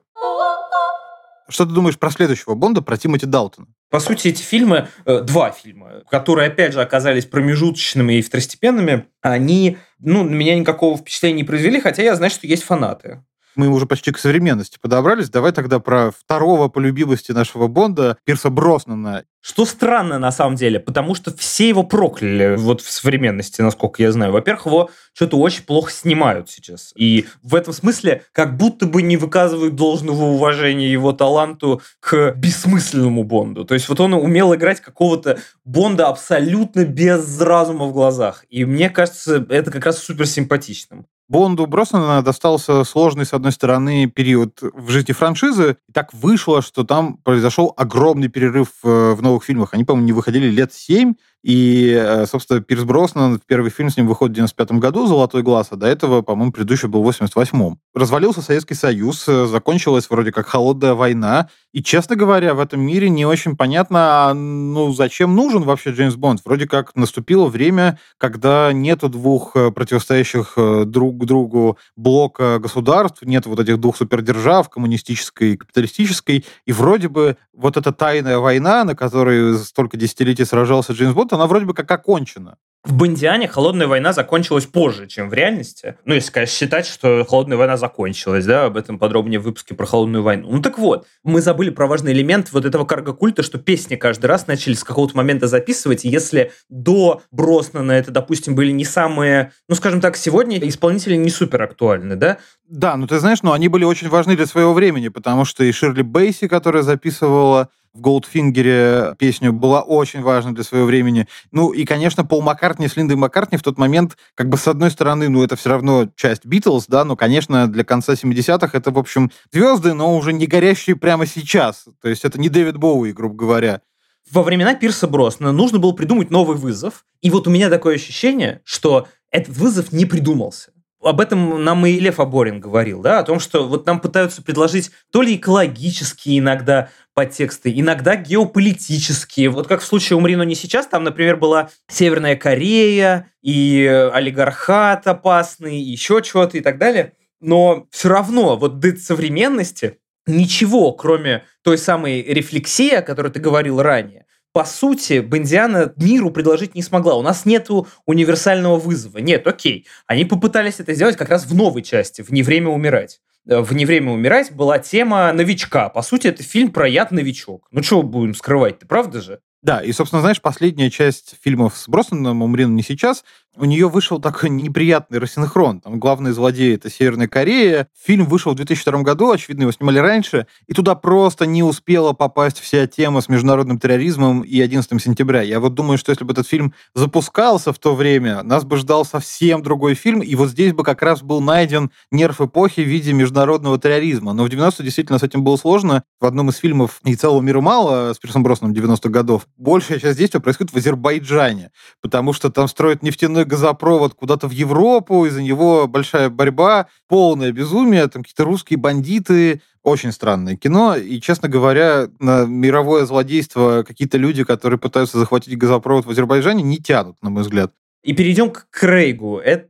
Что 1.47 1.65
ты 1.65 1.73
думаешь 1.73 1.99
про 1.99 2.09
следующего 2.09 2.55
Бонда, 2.55 2.81
про 2.81 2.97
Тимоти 2.97 3.25
Далтона? 3.25 3.67
По 3.89 3.99
сути, 3.99 4.29
эти 4.29 4.41
фильмы, 4.41 4.87
э, 5.05 5.21
два 5.21 5.51
фильма, 5.51 6.03
которые, 6.09 6.47
опять 6.47 6.73
же, 6.73 6.81
оказались 6.81 7.25
промежуточными 7.25 8.13
и 8.13 8.21
второстепенными, 8.21 9.05
они, 9.21 9.77
ну, 9.99 10.23
на 10.23 10.33
меня 10.33 10.57
никакого 10.57 10.97
впечатления 10.97 11.37
не 11.37 11.43
произвели, 11.43 11.79
хотя 11.79 12.01
я 12.03 12.15
знаю, 12.15 12.31
что 12.31 12.47
есть 12.47 12.63
фанаты 12.63 13.23
мы 13.55 13.67
уже 13.69 13.85
почти 13.85 14.11
к 14.11 14.17
современности 14.17 14.77
подобрались. 14.81 15.29
Давай 15.29 15.51
тогда 15.51 15.79
про 15.79 16.11
второго 16.11 16.67
по 16.67 16.79
любимости 16.79 17.31
нашего 17.31 17.67
Бонда, 17.67 18.17
Пирса 18.23 18.49
Броснана. 18.49 19.23
Что 19.41 19.65
странно 19.65 20.17
на 20.17 20.31
самом 20.31 20.55
деле, 20.55 20.79
потому 20.79 21.13
что 21.13 21.35
все 21.37 21.69
его 21.69 21.83
прокляли 21.83 22.55
вот 22.55 22.81
в 22.81 22.89
современности, 22.89 23.61
насколько 23.61 24.01
я 24.01 24.11
знаю. 24.11 24.31
Во-первых, 24.31 24.65
его 24.65 24.89
что-то 25.13 25.37
очень 25.37 25.63
плохо 25.63 25.91
снимают 25.91 26.49
сейчас. 26.49 26.91
И 26.95 27.27
в 27.43 27.53
этом 27.53 27.71
смысле 27.71 28.23
как 28.31 28.57
будто 28.57 28.87
бы 28.87 29.03
не 29.03 29.17
выказывают 29.17 29.75
должного 29.75 30.23
уважения 30.23 30.91
его 30.91 31.11
таланту 31.11 31.81
к 31.99 32.33
бессмысленному 32.35 33.23
Бонду. 33.23 33.65
То 33.65 33.75
есть 33.75 33.87
вот 33.87 33.99
он 33.99 34.15
умел 34.15 34.55
играть 34.55 34.81
какого-то 34.81 35.37
Бонда 35.63 36.07
абсолютно 36.07 36.83
без 36.83 37.39
разума 37.39 37.85
в 37.85 37.93
глазах. 37.93 38.45
И 38.49 38.65
мне 38.65 38.89
кажется, 38.89 39.45
это 39.49 39.69
как 39.69 39.85
раз 39.85 39.99
супер 39.99 40.25
симпатичным. 40.25 41.05
Бонду 41.27 41.65
Броснана 41.65 42.21
достался 42.21 42.83
сложный, 42.83 43.25
с 43.25 43.33
одной 43.33 43.51
стороны, 43.51 44.05
период 44.07 44.59
в 44.61 44.89
жизни 44.89 45.11
франшизы. 45.11 45.77
Так 45.91 46.13
вышло, 46.13 46.61
что 46.61 46.83
там 46.83 47.17
произошел 47.17 47.73
огромный 47.75 48.27
перерыв 48.27 48.69
э, 48.83 49.13
в 49.13 49.21
новых 49.23 49.43
фильмах. 49.43 49.73
Они, 49.73 49.83
по-моему, 49.83 50.05
не 50.05 50.13
выходили 50.13 50.47
лет 50.49 50.71
семь, 50.71 51.15
И, 51.45 51.91
э, 51.95 52.25
собственно, 52.25 52.59
Пирс 52.59 52.85
Броснан, 52.85 53.39
первый 53.45 53.69
фильм 53.69 53.91
с 53.91 53.97
ним 53.97 54.07
выходит 54.07 54.31
в 54.31 54.35
95 54.37 54.79
году, 54.79 55.05
«Золотой 55.05 55.43
глаз», 55.43 55.67
а 55.69 55.75
до 55.75 55.85
этого, 55.85 56.23
по-моему, 56.23 56.51
предыдущий 56.51 56.87
был 56.87 57.03
в 57.03 57.07
88-м. 57.07 57.77
Развалился 57.93 58.41
Советский 58.41 58.73
Союз, 58.73 59.27
э, 59.27 59.45
закончилась 59.45 60.09
вроде 60.09 60.31
как 60.31 60.47
холодная 60.47 60.95
война, 60.95 61.49
и, 61.71 61.83
честно 61.83 62.15
говоря, 62.15 62.55
в 62.55 62.59
этом 62.59 62.81
мире 62.81 63.09
не 63.09 63.27
очень 63.27 63.55
понятно, 63.55 64.29
а, 64.29 64.33
ну, 64.33 64.91
зачем 64.91 65.35
нужен 65.35 65.61
вообще 65.61 65.91
Джеймс 65.91 66.15
Бонд? 66.15 66.41
Вроде 66.43 66.67
как 66.67 66.95
наступило 66.95 67.45
время, 67.45 67.99
когда 68.17 68.73
нету 68.73 69.07
двух 69.07 69.55
э, 69.55 69.69
противостоящих 69.69 70.57
друг 70.87 71.27
другу 71.27 71.77
блока 71.95 72.57
государств, 72.57 73.21
нет 73.21 73.45
вот 73.45 73.59
этих 73.59 73.79
двух 73.79 73.97
супердержав, 73.97 74.69
коммунистической 74.69 75.53
и 75.53 75.57
капиталистической, 75.57 76.43
и 76.65 76.71
вроде 76.71 77.07
бы 77.07 77.37
вот 77.53 77.77
эта 77.77 77.91
тайная 77.91 78.39
война, 78.39 78.83
на 78.83 78.95
которой 78.95 79.55
столько 79.59 79.95
десятилетий 79.95 80.43
сражался 80.43 80.93
Джеймс 80.93 81.13
Бонд, 81.13 81.34
она 81.35 81.47
вроде 81.47 81.65
бы 81.65 81.73
как 81.73 81.89
окончена. 81.91 82.57
В 82.85 82.93
Бондиане 82.93 83.47
холодная 83.47 83.87
война 83.87 84.13
закончилась 84.13 84.67
позже, 84.67 85.07
чем 85.07 85.27
в 85.27 85.33
реальности. 85.33 85.97
Ну, 86.05 86.13
если, 86.13 86.31
конечно, 86.31 86.55
считать, 86.55 86.85
что 86.85 87.25
холодная 87.27 87.57
война 87.57 87.77
закончилась, 87.77 88.45
да, 88.45 88.65
об 88.65 88.77
этом 88.77 88.99
подробнее 88.99 89.39
в 89.39 89.43
выпуске 89.43 89.73
про 89.73 89.87
холодную 89.87 90.21
войну. 90.21 90.49
Ну 90.51 90.61
так 90.61 90.77
вот, 90.77 91.07
мы 91.23 91.41
забыли 91.41 91.71
про 91.71 91.87
важный 91.87 92.11
элемент 92.11 92.53
вот 92.53 92.63
этого 92.63 92.85
карго-культа, 92.85 93.41
что 93.41 93.57
песни 93.57 93.95
каждый 93.95 94.27
раз 94.27 94.45
начали 94.45 94.75
с 94.75 94.83
какого-то 94.83 95.17
момента 95.17 95.47
записывать, 95.47 96.03
если 96.03 96.51
до 96.69 97.23
Броснана 97.31 97.93
это, 97.93 98.11
допустим, 98.11 98.53
были 98.53 98.69
не 98.69 98.85
самые, 98.85 99.51
ну, 99.67 99.73
скажем 99.73 99.99
так, 99.99 100.15
сегодня 100.15 100.59
исполнители 100.59 101.15
не 101.15 101.31
супер 101.31 101.63
актуальны, 101.63 102.15
да? 102.15 102.37
Да, 102.69 102.97
ну 102.97 103.07
ты 103.07 103.17
знаешь, 103.17 103.41
ну 103.41 103.51
они 103.51 103.67
были 103.67 103.83
очень 103.83 104.09
важны 104.09 104.35
для 104.35 104.45
своего 104.45 104.73
времени, 104.73 105.07
потому 105.07 105.43
что 105.43 105.63
и 105.63 105.71
Ширли 105.71 106.03
Бейси, 106.03 106.47
которая 106.47 106.83
записывала 106.83 107.69
в 107.95 108.01
Голдфингере 108.01 109.15
песню 109.17 109.53
была 109.53 109.81
очень 109.81 110.21
важна 110.21 110.51
для 110.51 110.63
своего 110.63 110.85
времени. 110.85 111.27
Ну 111.51 111.71
и, 111.71 111.85
конечно, 111.85 112.25
Пол 112.25 112.41
Маккартни 112.75 112.87
с 112.89 112.97
Линдой 112.97 113.15
Маккартни 113.15 113.57
в 113.57 113.63
тот 113.63 113.77
момент, 113.77 114.17
как 114.35 114.49
бы 114.49 114.57
с 114.57 114.67
одной 114.67 114.91
стороны, 114.91 115.29
ну 115.29 115.43
это 115.43 115.55
все 115.55 115.69
равно 115.69 116.09
часть 116.15 116.45
Битлз, 116.45 116.87
да, 116.87 117.05
но, 117.05 117.15
конечно, 117.15 117.67
для 117.67 117.85
конца 117.85 118.13
70-х 118.13 118.77
это, 118.77 118.91
в 118.91 118.97
общем, 118.97 119.31
звезды, 119.51 119.93
но 119.93 120.17
уже 120.17 120.33
не 120.33 120.45
горящие 120.45 120.97
прямо 120.97 121.25
сейчас. 121.25 121.85
То 122.01 122.09
есть 122.09 122.25
это 122.25 122.37
не 122.39 122.49
Дэвид 122.49 122.75
Боуи, 122.77 123.13
грубо 123.13 123.35
говоря. 123.35 123.81
Во 124.29 124.43
времена 124.43 124.73
Пирса 124.73 125.07
Броснана 125.07 125.53
нужно 125.53 125.79
было 125.79 125.93
придумать 125.93 126.31
новый 126.31 126.57
вызов. 126.57 127.05
И 127.21 127.29
вот 127.29 127.47
у 127.47 127.49
меня 127.49 127.69
такое 127.69 127.95
ощущение, 127.95 128.61
что 128.65 129.07
этот 129.31 129.55
вызов 129.55 129.93
не 129.93 130.05
придумался 130.05 130.71
об 131.05 131.21
этом 131.21 131.63
нам 131.63 131.85
и 131.85 131.99
Лев 131.99 132.19
Аборин 132.19 132.59
говорил, 132.59 133.01
да, 133.01 133.19
о 133.19 133.23
том, 133.23 133.39
что 133.39 133.67
вот 133.67 133.85
нам 133.85 133.99
пытаются 133.99 134.41
предложить 134.41 134.89
то 135.11 135.21
ли 135.21 135.35
экологические 135.35 136.39
иногда 136.39 136.89
подтексты, 137.13 137.71
иногда 137.73 138.15
геополитические. 138.15 139.49
Вот 139.49 139.67
как 139.67 139.81
в 139.81 139.85
случае 139.85 140.17
«Умри, 140.17 140.35
но 140.35 140.43
не 140.43 140.55
сейчас», 140.55 140.87
там, 140.87 141.03
например, 141.03 141.37
была 141.37 141.69
Северная 141.87 142.35
Корея 142.35 143.31
и 143.43 143.85
олигархат 144.13 145.05
опасный, 145.07 145.79
и 145.79 145.91
еще 145.91 146.23
что-то 146.23 146.57
и 146.57 146.61
так 146.61 146.79
далее. 146.79 147.13
Но 147.39 147.85
все 147.91 148.09
равно 148.09 148.57
вот 148.57 148.79
до 148.79 148.97
современности 148.97 149.99
ничего, 150.25 150.91
кроме 150.91 151.43
той 151.63 151.77
самой 151.77 152.23
рефлексии, 152.23 152.95
о 152.95 153.03
которой 153.03 153.31
ты 153.31 153.39
говорил 153.39 153.81
ранее, 153.81 154.24
по 154.55 154.63
сути, 154.63 155.19
Бондиана 155.19 155.91
миру 155.97 156.31
предложить 156.31 156.75
не 156.75 156.81
смогла. 156.81 157.15
У 157.15 157.21
нас 157.21 157.43
нету 157.43 157.89
универсального 158.05 158.77
вызова. 158.77 159.17
Нет, 159.17 159.45
окей. 159.45 159.85
Они 160.07 160.23
попытались 160.23 160.79
это 160.79 160.93
сделать 160.93 161.17
как 161.17 161.27
раз 161.27 161.45
в 161.45 161.53
новой 161.53 161.81
части, 161.81 162.21
в 162.21 162.31
«Не 162.31 162.41
время 162.41 162.69
умирать». 162.69 163.19
Э, 163.49 163.59
в 163.59 163.73
«Не 163.73 163.85
время 163.85 164.13
умирать» 164.13 164.53
была 164.53 164.79
тема 164.79 165.33
новичка. 165.33 165.89
По 165.89 166.01
сути, 166.01 166.27
это 166.27 166.41
фильм 166.41 166.71
про 166.71 166.87
яд-новичок. 166.87 167.67
Ну, 167.71 167.81
чего 167.81 168.01
будем 168.01 168.33
скрывать 168.33 168.79
ты 168.79 168.87
правда 168.87 169.19
же? 169.19 169.41
Да, 169.61 169.81
и, 169.81 169.91
собственно, 169.91 170.21
знаешь, 170.21 170.41
последняя 170.41 170.89
часть 170.89 171.35
фильмов 171.41 171.75
с 171.75 171.89
Броснаном 171.89 172.41
«Умри, 172.41 172.63
не 172.63 172.81
сейчас», 172.81 173.25
у 173.57 173.65
нее 173.65 173.89
вышел 173.89 174.19
такой 174.19 174.49
неприятный 174.49 175.19
рассинхрон. 175.19 175.81
Там 175.81 175.99
главный 175.99 176.31
злодей— 176.31 176.75
это 176.75 176.89
Северная 176.89 177.27
Корея. 177.27 177.87
Фильм 178.03 178.25
вышел 178.25 178.51
в 178.51 178.55
2002 178.55 179.01
году, 179.01 179.31
очевидно, 179.31 179.63
его 179.63 179.71
снимали 179.71 179.99
раньше, 179.99 180.47
и 180.67 180.73
туда 180.73 180.95
просто 180.95 181.45
не 181.45 181.63
успела 181.63 182.13
попасть 182.13 182.59
вся 182.59 182.87
тема 182.87 183.21
с 183.21 183.29
международным 183.29 183.79
терроризмом 183.79 184.41
и 184.41 184.59
11 184.59 185.01
сентября. 185.01 185.41
Я 185.41 185.59
вот 185.59 185.73
думаю, 185.73 185.97
что 185.97 186.11
если 186.11 186.23
бы 186.23 186.33
этот 186.33 186.47
фильм 186.47 186.73
запускался 186.93 187.71
в 187.71 187.79
то 187.79 187.95
время, 187.95 188.43
нас 188.43 188.63
бы 188.63 188.77
ждал 188.77 189.05
совсем 189.05 189.63
другой 189.63 189.95
фильм, 189.95 190.21
и 190.21 190.35
вот 190.35 190.49
здесь 190.49 190.73
бы 190.73 190.83
как 190.83 191.01
раз 191.01 191.21
был 191.21 191.41
найден 191.41 191.91
нерв 192.11 192.41
эпохи 192.41 192.81
в 192.81 192.87
виде 192.87 193.13
международного 193.13 193.79
терроризма. 193.79 194.33
Но 194.33 194.43
в 194.43 194.49
90 194.49 194.83
действительно 194.83 195.19
с 195.19 195.23
этим 195.23 195.43
было 195.43 195.57
сложно. 195.57 196.03
В 196.19 196.25
одном 196.25 196.49
из 196.49 196.57
фильмов 196.57 196.99
«И 197.03 197.15
целого 197.15 197.41
мира 197.41 197.61
мало» 197.61 198.13
с 198.13 198.19
Пирсом 198.19 198.43
Бросном 198.43 198.73
90-х 198.73 199.09
годов 199.09 199.47
большая 199.57 199.99
часть 199.99 200.17
действия 200.17 200.39
происходит 200.39 200.73
в 200.73 200.77
Азербайджане, 200.77 201.71
потому 202.01 202.33
что 202.33 202.49
там 202.49 202.67
строят 202.67 203.03
нефтяной 203.03 203.44
газопровод 203.45 204.13
куда-то 204.13 204.47
в 204.47 204.51
Европу, 204.51 205.25
из-за 205.25 205.41
него 205.41 205.87
большая 205.87 206.29
борьба, 206.29 206.87
полное 207.07 207.51
безумие, 207.51 208.07
там 208.07 208.23
какие-то 208.23 208.43
русские 208.43 208.77
бандиты, 208.77 209.61
очень 209.83 210.11
странное 210.11 210.55
кино, 210.55 210.95
и, 210.95 211.21
честно 211.21 211.47
говоря, 211.47 212.07
на 212.19 212.45
мировое 212.45 213.05
злодейство 213.05 213.83
какие-то 213.87 214.17
люди, 214.17 214.43
которые 214.43 214.79
пытаются 214.79 215.19
захватить 215.19 215.57
газопровод 215.57 216.05
в 216.05 216.09
Азербайджане, 216.09 216.63
не 216.63 216.77
тянут, 216.77 217.17
на 217.21 217.29
мой 217.29 217.43
взгляд. 217.43 217.71
И 218.05 218.13
перейдем 218.13 218.51
к 218.51 218.67
Крейгу. 218.69 219.39
Это 219.39 219.67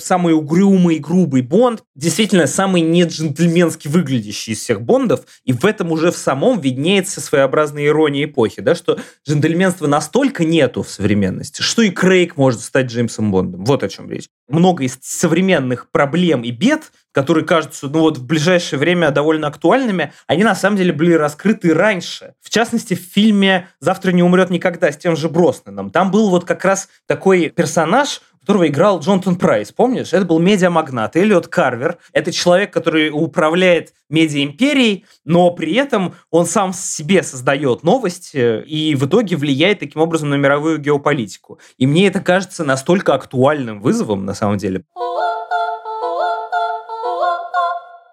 самый 0.00 0.34
угрюмый 0.34 0.96
и 0.96 0.98
грубый 0.98 1.42
Бонд. 1.42 1.82
Действительно, 1.94 2.46
самый 2.46 2.82
не 2.82 3.04
джентльменски 3.04 3.88
выглядящий 3.88 4.52
из 4.52 4.60
всех 4.60 4.82
Бондов. 4.82 5.20
И 5.44 5.52
в 5.52 5.64
этом 5.64 5.92
уже 5.92 6.10
в 6.10 6.16
самом 6.16 6.60
виднеется 6.60 7.20
своеобразная 7.20 7.86
ирония 7.86 8.24
эпохи, 8.24 8.62
да, 8.62 8.74
что 8.74 8.98
джентльменства 9.26 9.86
настолько 9.86 10.44
нету 10.44 10.82
в 10.82 10.88
современности, 10.88 11.62
что 11.62 11.82
и 11.82 11.90
Крейг 11.90 12.36
может 12.36 12.60
стать 12.60 12.86
Джеймсом 12.86 13.30
Бондом. 13.30 13.64
Вот 13.64 13.82
о 13.82 13.88
чем 13.88 14.10
речь. 14.10 14.28
Много 14.48 14.84
из 14.84 14.98
современных 15.02 15.90
проблем 15.90 16.42
и 16.42 16.50
бед 16.50 16.90
которые 17.18 17.44
кажутся, 17.44 17.88
ну 17.88 18.00
вот 18.00 18.18
в 18.18 18.26
ближайшее 18.26 18.78
время 18.78 19.10
довольно 19.10 19.48
актуальными, 19.48 20.12
они 20.28 20.44
на 20.44 20.54
самом 20.54 20.76
деле 20.76 20.92
были 20.92 21.14
раскрыты 21.14 21.74
раньше. 21.74 22.34
В 22.40 22.48
частности, 22.48 22.94
в 22.94 23.00
фильме 23.00 23.68
«Завтра 23.80 24.12
не 24.12 24.22
умрет 24.22 24.50
никогда» 24.50 24.92
с 24.92 24.96
тем 24.96 25.16
же 25.16 25.28
Броснаном. 25.28 25.90
Там 25.90 26.12
был 26.12 26.30
вот 26.30 26.44
как 26.44 26.64
раз 26.64 26.88
такой 27.06 27.48
персонаж, 27.48 28.20
которого 28.48 28.66
играл 28.66 29.00
Джонатан 29.00 29.36
Прайс, 29.36 29.72
помнишь? 29.72 30.14
Это 30.14 30.24
был 30.24 30.38
медиамагнат 30.38 31.16
Эллиот 31.16 31.48
Карвер. 31.48 31.98
Это 32.14 32.32
человек, 32.32 32.72
который 32.72 33.10
управляет 33.12 33.92
медиа-империей, 34.08 35.04
но 35.26 35.50
при 35.50 35.74
этом 35.74 36.14
он 36.30 36.46
сам 36.46 36.72
себе 36.72 37.22
создает 37.22 37.82
новости 37.82 38.62
и 38.62 38.94
в 38.94 39.04
итоге 39.04 39.36
влияет 39.36 39.80
таким 39.80 40.00
образом 40.00 40.30
на 40.30 40.36
мировую 40.36 40.78
геополитику. 40.78 41.58
И 41.76 41.86
мне 41.86 42.06
это 42.06 42.20
кажется 42.20 42.64
настолько 42.64 43.12
актуальным 43.12 43.82
вызовом, 43.82 44.24
на 44.24 44.32
самом 44.32 44.56
деле. 44.56 44.82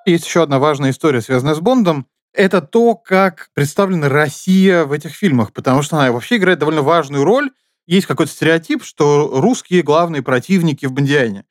Есть 0.05 0.25
еще 0.25 0.43
одна 0.43 0.59
важная 0.59 0.89
история, 0.89 1.21
связанная 1.21 1.55
с 1.55 1.61
Бондом. 1.61 2.07
Это 2.33 2.61
то, 2.61 2.95
как 2.95 3.51
представлена 3.53 4.09
Россия 4.09 4.83
в 4.83 4.91
этих 4.91 5.13
фильмах, 5.13 5.53
потому 5.53 5.81
что 5.81 5.95
она 5.95 6.11
вообще 6.11 6.35
играет 6.35 6.59
довольно 6.59 6.81
важную 6.81 7.23
роль. 7.23 7.51
Есть 7.87 8.07
какой-то 8.07 8.31
стереотип, 8.31 8.83
что 8.83 9.29
русские 9.39 9.83
главные 9.83 10.23
противники 10.23 10.85
в 10.85 10.91
Бондиане. 10.91 11.45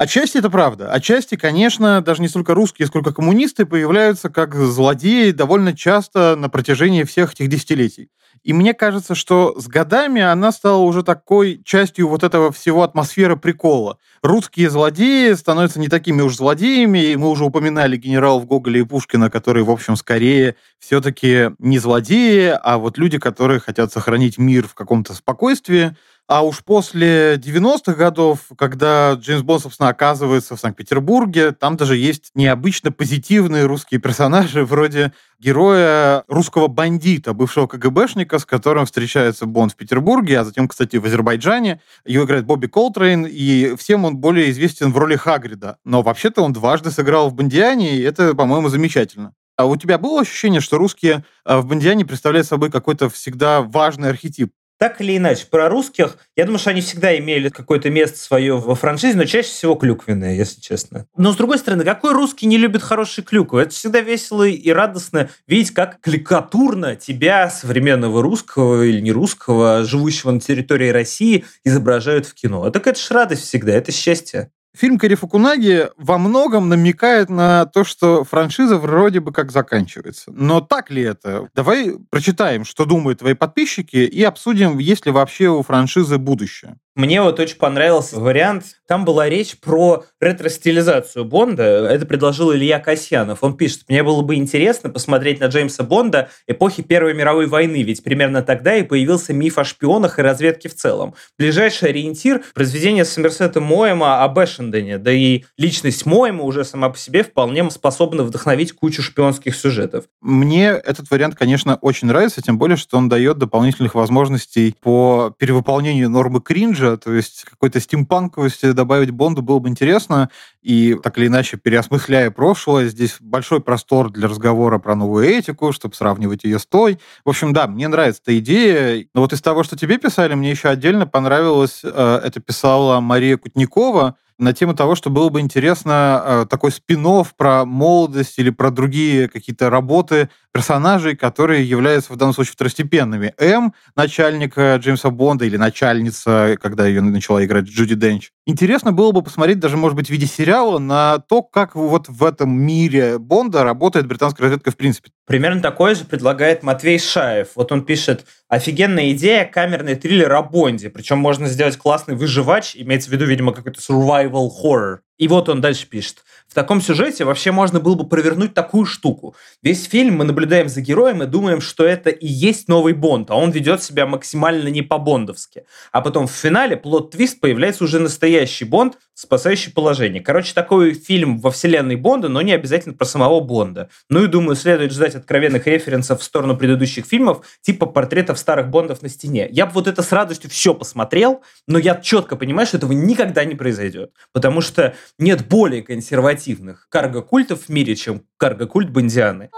Отчасти 0.00 0.38
это 0.38 0.48
правда. 0.48 0.90
Отчасти, 0.90 1.34
конечно, 1.34 2.00
даже 2.00 2.22
не 2.22 2.28
столько 2.28 2.54
русские, 2.54 2.88
сколько 2.88 3.12
коммунисты 3.12 3.66
появляются 3.66 4.30
как 4.30 4.54
злодеи 4.54 5.30
довольно 5.30 5.76
часто 5.76 6.36
на 6.36 6.48
протяжении 6.48 7.04
всех 7.04 7.34
этих 7.34 7.48
десятилетий. 7.48 8.08
И 8.42 8.54
мне 8.54 8.72
кажется, 8.72 9.14
что 9.14 9.54
с 9.60 9.66
годами 9.66 10.22
она 10.22 10.52
стала 10.52 10.78
уже 10.78 11.02
такой 11.02 11.60
частью 11.66 12.08
вот 12.08 12.24
этого 12.24 12.50
всего 12.50 12.82
атмосферы 12.82 13.36
прикола. 13.36 13.98
Русские 14.22 14.70
злодеи 14.70 15.34
становятся 15.34 15.78
не 15.78 15.88
такими 15.88 16.22
уж 16.22 16.36
злодеями, 16.36 16.98
и 17.12 17.16
мы 17.16 17.28
уже 17.28 17.44
упоминали 17.44 17.98
генералов 17.98 18.46
Гоголя 18.46 18.80
и 18.80 18.84
Пушкина, 18.84 19.28
которые, 19.28 19.64
в 19.64 19.70
общем, 19.70 19.96
скорее 19.96 20.56
все-таки 20.78 21.50
не 21.58 21.78
злодеи, 21.78 22.58
а 22.62 22.78
вот 22.78 22.96
люди, 22.96 23.18
которые 23.18 23.60
хотят 23.60 23.92
сохранить 23.92 24.38
мир 24.38 24.66
в 24.66 24.72
каком-то 24.72 25.12
спокойствии, 25.12 25.94
а 26.30 26.42
уж 26.42 26.62
после 26.62 27.34
90-х 27.34 27.94
годов, 27.94 28.38
когда 28.56 29.14
Джеймс 29.14 29.42
Бонд, 29.42 29.62
собственно, 29.62 29.88
оказывается 29.88 30.54
в 30.54 30.60
Санкт-Петербурге, 30.60 31.50
там 31.50 31.76
даже 31.76 31.96
есть 31.96 32.30
необычно 32.36 32.92
позитивные 32.92 33.66
русские 33.66 33.98
персонажи, 33.98 34.64
вроде 34.64 35.12
героя 35.40 36.22
русского 36.28 36.68
бандита, 36.68 37.32
бывшего 37.32 37.66
КГБшника, 37.66 38.38
с 38.38 38.46
которым 38.46 38.86
встречается 38.86 39.46
Бонд 39.46 39.72
в 39.72 39.76
Петербурге, 39.76 40.38
а 40.38 40.44
затем, 40.44 40.68
кстати, 40.68 40.98
в 40.98 41.04
Азербайджане. 41.04 41.80
Его 42.06 42.26
играет 42.26 42.46
Бобби 42.46 42.68
Колтрейн, 42.68 43.26
и 43.28 43.74
всем 43.74 44.04
он 44.04 44.18
более 44.18 44.52
известен 44.52 44.92
в 44.92 44.98
роли 44.98 45.16
Хагрида. 45.16 45.78
Но 45.84 46.02
вообще-то 46.02 46.42
он 46.42 46.52
дважды 46.52 46.92
сыграл 46.92 47.28
в 47.30 47.34
Бондиане, 47.34 47.96
и 47.96 48.02
это, 48.02 48.36
по-моему, 48.36 48.68
замечательно. 48.68 49.34
А 49.56 49.66
у 49.66 49.76
тебя 49.76 49.98
было 49.98 50.20
ощущение, 50.20 50.60
что 50.60 50.78
русские 50.78 51.24
а, 51.44 51.60
в 51.60 51.66
Бондиане 51.66 52.06
представляют 52.06 52.46
собой 52.46 52.70
какой-то 52.70 53.10
всегда 53.10 53.62
важный 53.62 54.10
архетип? 54.10 54.52
Так 54.80 54.98
или 55.02 55.18
иначе, 55.18 55.44
про 55.50 55.68
русских, 55.68 56.16
я 56.36 56.46
думаю, 56.46 56.58
что 56.58 56.70
они 56.70 56.80
всегда 56.80 57.14
имели 57.18 57.50
какое-то 57.50 57.90
место 57.90 58.16
свое 58.16 58.56
во 58.56 58.74
франшизе, 58.74 59.14
но 59.14 59.26
чаще 59.26 59.50
всего 59.50 59.74
клюквенное, 59.74 60.34
если 60.34 60.58
честно. 60.58 61.04
Но, 61.18 61.34
с 61.34 61.36
другой 61.36 61.58
стороны, 61.58 61.84
какой 61.84 62.14
русский 62.14 62.46
не 62.46 62.56
любит 62.56 62.80
хорошие 62.82 63.22
клюквы? 63.22 63.60
Это 63.60 63.74
всегда 63.74 64.00
весело 64.00 64.44
и 64.44 64.70
радостно 64.70 65.28
видеть, 65.46 65.72
как 65.72 66.00
кликатурно 66.00 66.96
тебя, 66.96 67.50
современного 67.50 68.22
русского 68.22 68.82
или 68.82 69.02
не 69.02 69.12
русского, 69.12 69.84
живущего 69.84 70.30
на 70.30 70.40
территории 70.40 70.88
России, 70.88 71.44
изображают 71.62 72.24
в 72.24 72.32
кино. 72.32 72.64
А 72.64 72.70
так 72.70 72.86
это 72.86 72.98
ж 72.98 73.10
радость 73.10 73.42
всегда, 73.42 73.74
это 73.74 73.92
счастье. 73.92 74.50
Фильм 74.76 74.98
Кэрри 74.98 75.16
Фукунаги 75.16 75.88
во 75.96 76.16
многом 76.16 76.68
намекает 76.68 77.28
на 77.28 77.66
то, 77.66 77.82
что 77.82 78.22
франшиза 78.22 78.76
вроде 78.76 79.18
бы 79.18 79.32
как 79.32 79.50
заканчивается. 79.50 80.30
Но 80.32 80.60
так 80.60 80.90
ли 80.90 81.02
это? 81.02 81.48
Давай 81.54 81.96
прочитаем, 82.08 82.64
что 82.64 82.84
думают 82.84 83.18
твои 83.18 83.34
подписчики, 83.34 83.96
и 83.96 84.22
обсудим, 84.22 84.78
есть 84.78 85.06
ли 85.06 85.12
вообще 85.12 85.48
у 85.48 85.62
франшизы 85.62 86.18
будущее. 86.18 86.76
Мне 86.96 87.22
вот 87.22 87.38
очень 87.38 87.56
понравился 87.56 88.18
вариант. 88.18 88.80
Там 88.88 89.04
была 89.04 89.28
речь 89.28 89.58
про 89.60 90.04
ретро-стилизацию 90.20 91.24
Бонда. 91.24 91.62
Это 91.88 92.04
предложил 92.04 92.52
Илья 92.52 92.80
Касьянов. 92.80 93.38
Он 93.42 93.56
пишет, 93.56 93.82
мне 93.88 94.02
было 94.02 94.22
бы 94.22 94.34
интересно 94.34 94.90
посмотреть 94.90 95.38
на 95.38 95.46
Джеймса 95.46 95.84
Бонда 95.84 96.30
эпохи 96.48 96.82
Первой 96.82 97.14
мировой 97.14 97.46
войны, 97.46 97.82
ведь 97.84 98.02
примерно 98.02 98.42
тогда 98.42 98.74
и 98.74 98.82
появился 98.82 99.32
миф 99.32 99.58
о 99.58 99.64
шпионах 99.64 100.18
и 100.18 100.22
разведке 100.22 100.68
в 100.68 100.74
целом. 100.74 101.14
Ближайший 101.38 101.90
ориентир– 101.90 102.42
произведение 102.54 103.04
Сомерсета 103.04 103.60
Моэма 103.60 104.24
об 104.24 104.38
Эшендене, 104.40 104.98
да 104.98 105.12
и 105.12 105.44
личность 105.56 106.06
Моэма 106.06 106.42
уже 106.42 106.64
сама 106.64 106.88
по 106.88 106.98
себе 106.98 107.22
вполне 107.22 107.70
способна 107.70 108.24
вдохновить 108.24 108.72
кучу 108.72 109.02
шпионских 109.02 109.54
сюжетов. 109.54 110.06
Мне 110.20 110.68
этот 110.70 111.10
вариант, 111.10 111.36
конечно, 111.36 111.76
очень 111.76 112.08
нравится, 112.08 112.42
тем 112.42 112.58
более, 112.58 112.76
что 112.76 112.96
он 112.96 113.08
дает 113.08 113.38
дополнительных 113.38 113.94
возможностей 113.94 114.74
по 114.80 115.32
перевыполнению 115.38 116.10
нормы 116.10 116.40
кринжа, 116.40 116.79
то 116.80 117.12
есть 117.12 117.44
какой-то 117.44 117.80
стимпанковости 117.80 118.72
добавить 118.72 119.10
Бонду 119.10 119.42
было 119.42 119.58
бы 119.58 119.68
интересно, 119.68 120.30
и 120.62 120.96
так 121.02 121.18
или 121.18 121.26
иначе, 121.26 121.56
переосмысляя 121.56 122.30
прошлое, 122.30 122.88
здесь 122.88 123.16
большой 123.20 123.60
простор 123.60 124.10
для 124.10 124.28
разговора 124.28 124.78
про 124.78 124.94
новую 124.94 125.26
этику, 125.26 125.72
чтобы 125.72 125.94
сравнивать 125.94 126.44
ее 126.44 126.58
с 126.58 126.66
той. 126.66 126.98
В 127.24 127.28
общем, 127.28 127.52
да, 127.52 127.66
мне 127.66 127.88
нравится 127.88 128.22
эта 128.24 128.38
идея, 128.38 129.06
но 129.14 129.20
вот 129.22 129.32
из 129.32 129.40
того, 129.40 129.62
что 129.62 129.76
тебе 129.76 129.98
писали, 129.98 130.34
мне 130.34 130.50
еще 130.50 130.68
отдельно 130.68 131.06
понравилось, 131.06 131.80
э, 131.82 132.20
это 132.24 132.40
писала 132.40 133.00
Мария 133.00 133.36
Кутникова, 133.36 134.16
на 134.40 134.54
тему 134.54 134.74
того, 134.74 134.94
что 134.94 135.10
было 135.10 135.28
бы 135.28 135.40
интересно 135.40 136.22
э, 136.24 136.46
такой 136.48 136.72
спин 136.72 137.06
про 137.36 137.64
молодость 137.64 138.38
или 138.38 138.50
про 138.50 138.70
другие 138.70 139.28
какие-то 139.28 139.70
работы 139.70 140.30
персонажей, 140.52 141.16
которые 141.16 141.68
являются 141.68 142.12
в 142.12 142.16
данном 142.16 142.34
случае 142.34 142.52
второстепенными. 142.52 143.34
М, 143.38 143.72
начальника 143.94 144.76
Джеймса 144.76 145.10
Бонда, 145.10 145.44
или 145.44 145.56
начальница, 145.56 146.56
когда 146.60 146.86
ее 146.86 147.00
начала 147.00 147.44
играть 147.44 147.64
Джуди 147.64 147.94
Денч. 147.94 148.30
Интересно 148.46 148.92
было 148.92 149.12
бы 149.12 149.22
посмотреть 149.22 149.60
даже, 149.60 149.76
может 149.76 149.96
быть, 149.96 150.08
в 150.08 150.10
виде 150.10 150.26
сериала 150.26 150.78
на 150.78 151.18
то, 151.18 151.42
как 151.42 151.76
вот 151.76 152.08
в 152.08 152.24
этом 152.24 152.50
мире 152.50 153.18
Бонда 153.18 153.62
работает 153.62 154.06
британская 154.06 154.44
разведка 154.44 154.70
в 154.70 154.76
принципе. 154.76 155.10
Примерно 155.26 155.60
такое 155.60 155.94
же 155.94 156.04
предлагает 156.04 156.64
Матвей 156.64 156.98
Шаев. 156.98 157.50
Вот 157.54 157.70
он 157.70 157.84
пишет, 157.84 158.24
офигенная 158.48 159.12
идея, 159.12 159.44
камерный 159.44 159.94
триллер 159.94 160.32
о 160.32 160.42
Бонде. 160.42 160.90
Причем 160.90 161.18
можно 161.18 161.46
сделать 161.46 161.76
классный 161.76 162.16
выживач, 162.16 162.74
имеется 162.74 163.08
в 163.10 163.12
виду, 163.12 163.24
видимо, 163.26 163.52
какой-то 163.52 163.80
survival 163.80 164.48
horror. 164.64 164.98
И 165.18 165.28
вот 165.28 165.48
он 165.48 165.60
дальше 165.60 165.86
пишет. 165.86 166.24
В 166.50 166.54
таком 166.54 166.80
сюжете 166.80 167.24
вообще 167.24 167.52
можно 167.52 167.78
было 167.78 167.94
бы 167.94 168.08
провернуть 168.08 168.54
такую 168.54 168.84
штуку. 168.84 169.36
Весь 169.62 169.84
фильм 169.84 170.16
мы 170.16 170.24
наблюдаем 170.24 170.68
за 170.68 170.80
героем 170.80 171.22
и 171.22 171.26
думаем, 171.26 171.60
что 171.60 171.84
это 171.84 172.10
и 172.10 172.26
есть 172.26 172.66
новый 172.66 172.92
Бонд, 172.92 173.30
а 173.30 173.36
он 173.36 173.52
ведет 173.52 173.84
себя 173.84 174.04
максимально 174.04 174.66
не 174.66 174.82
по-бондовски. 174.82 175.62
А 175.92 176.00
потом 176.00 176.26
в 176.26 176.32
финале 176.32 176.76
plot 176.76 177.04
twist 177.04 177.38
появляется 177.38 177.84
уже 177.84 178.00
настоящий 178.00 178.64
Бонд, 178.64 178.98
спасающий 179.14 179.70
положение. 179.70 180.20
Короче, 180.20 180.52
такой 180.52 180.94
фильм 180.94 181.38
во 181.38 181.52
вселенной 181.52 181.94
Бонда, 181.94 182.28
но 182.28 182.42
не 182.42 182.52
обязательно 182.52 182.96
про 182.96 183.04
самого 183.04 183.38
Бонда. 183.38 183.88
Ну 184.08 184.24
и 184.24 184.26
думаю, 184.26 184.56
следует 184.56 184.92
ждать 184.92 185.14
откровенных 185.14 185.68
референсов 185.68 186.20
в 186.20 186.24
сторону 186.24 186.56
предыдущих 186.56 187.06
фильмов, 187.06 187.46
типа 187.60 187.86
портретов 187.86 188.40
старых 188.40 188.70
Бондов 188.70 189.02
на 189.02 189.08
стене. 189.08 189.46
Я 189.52 189.66
бы 189.66 189.72
вот 189.74 189.86
это 189.86 190.02
с 190.02 190.10
радостью 190.10 190.50
все 190.50 190.74
посмотрел, 190.74 191.42
но 191.68 191.78
я 191.78 191.94
четко 191.94 192.34
понимаю, 192.34 192.66
что 192.66 192.78
этого 192.78 192.90
никогда 192.90 193.44
не 193.44 193.54
произойдет. 193.54 194.10
Потому 194.32 194.62
что 194.62 194.96
нет 195.16 195.46
более 195.46 195.82
консервативных 195.82 196.39
альтернативных 196.40 196.88
карго-культов 196.88 197.64
в 197.66 197.68
мире, 197.68 197.94
чем 197.94 198.22
карго-культ 198.38 198.90
Бондианы. 198.90 199.50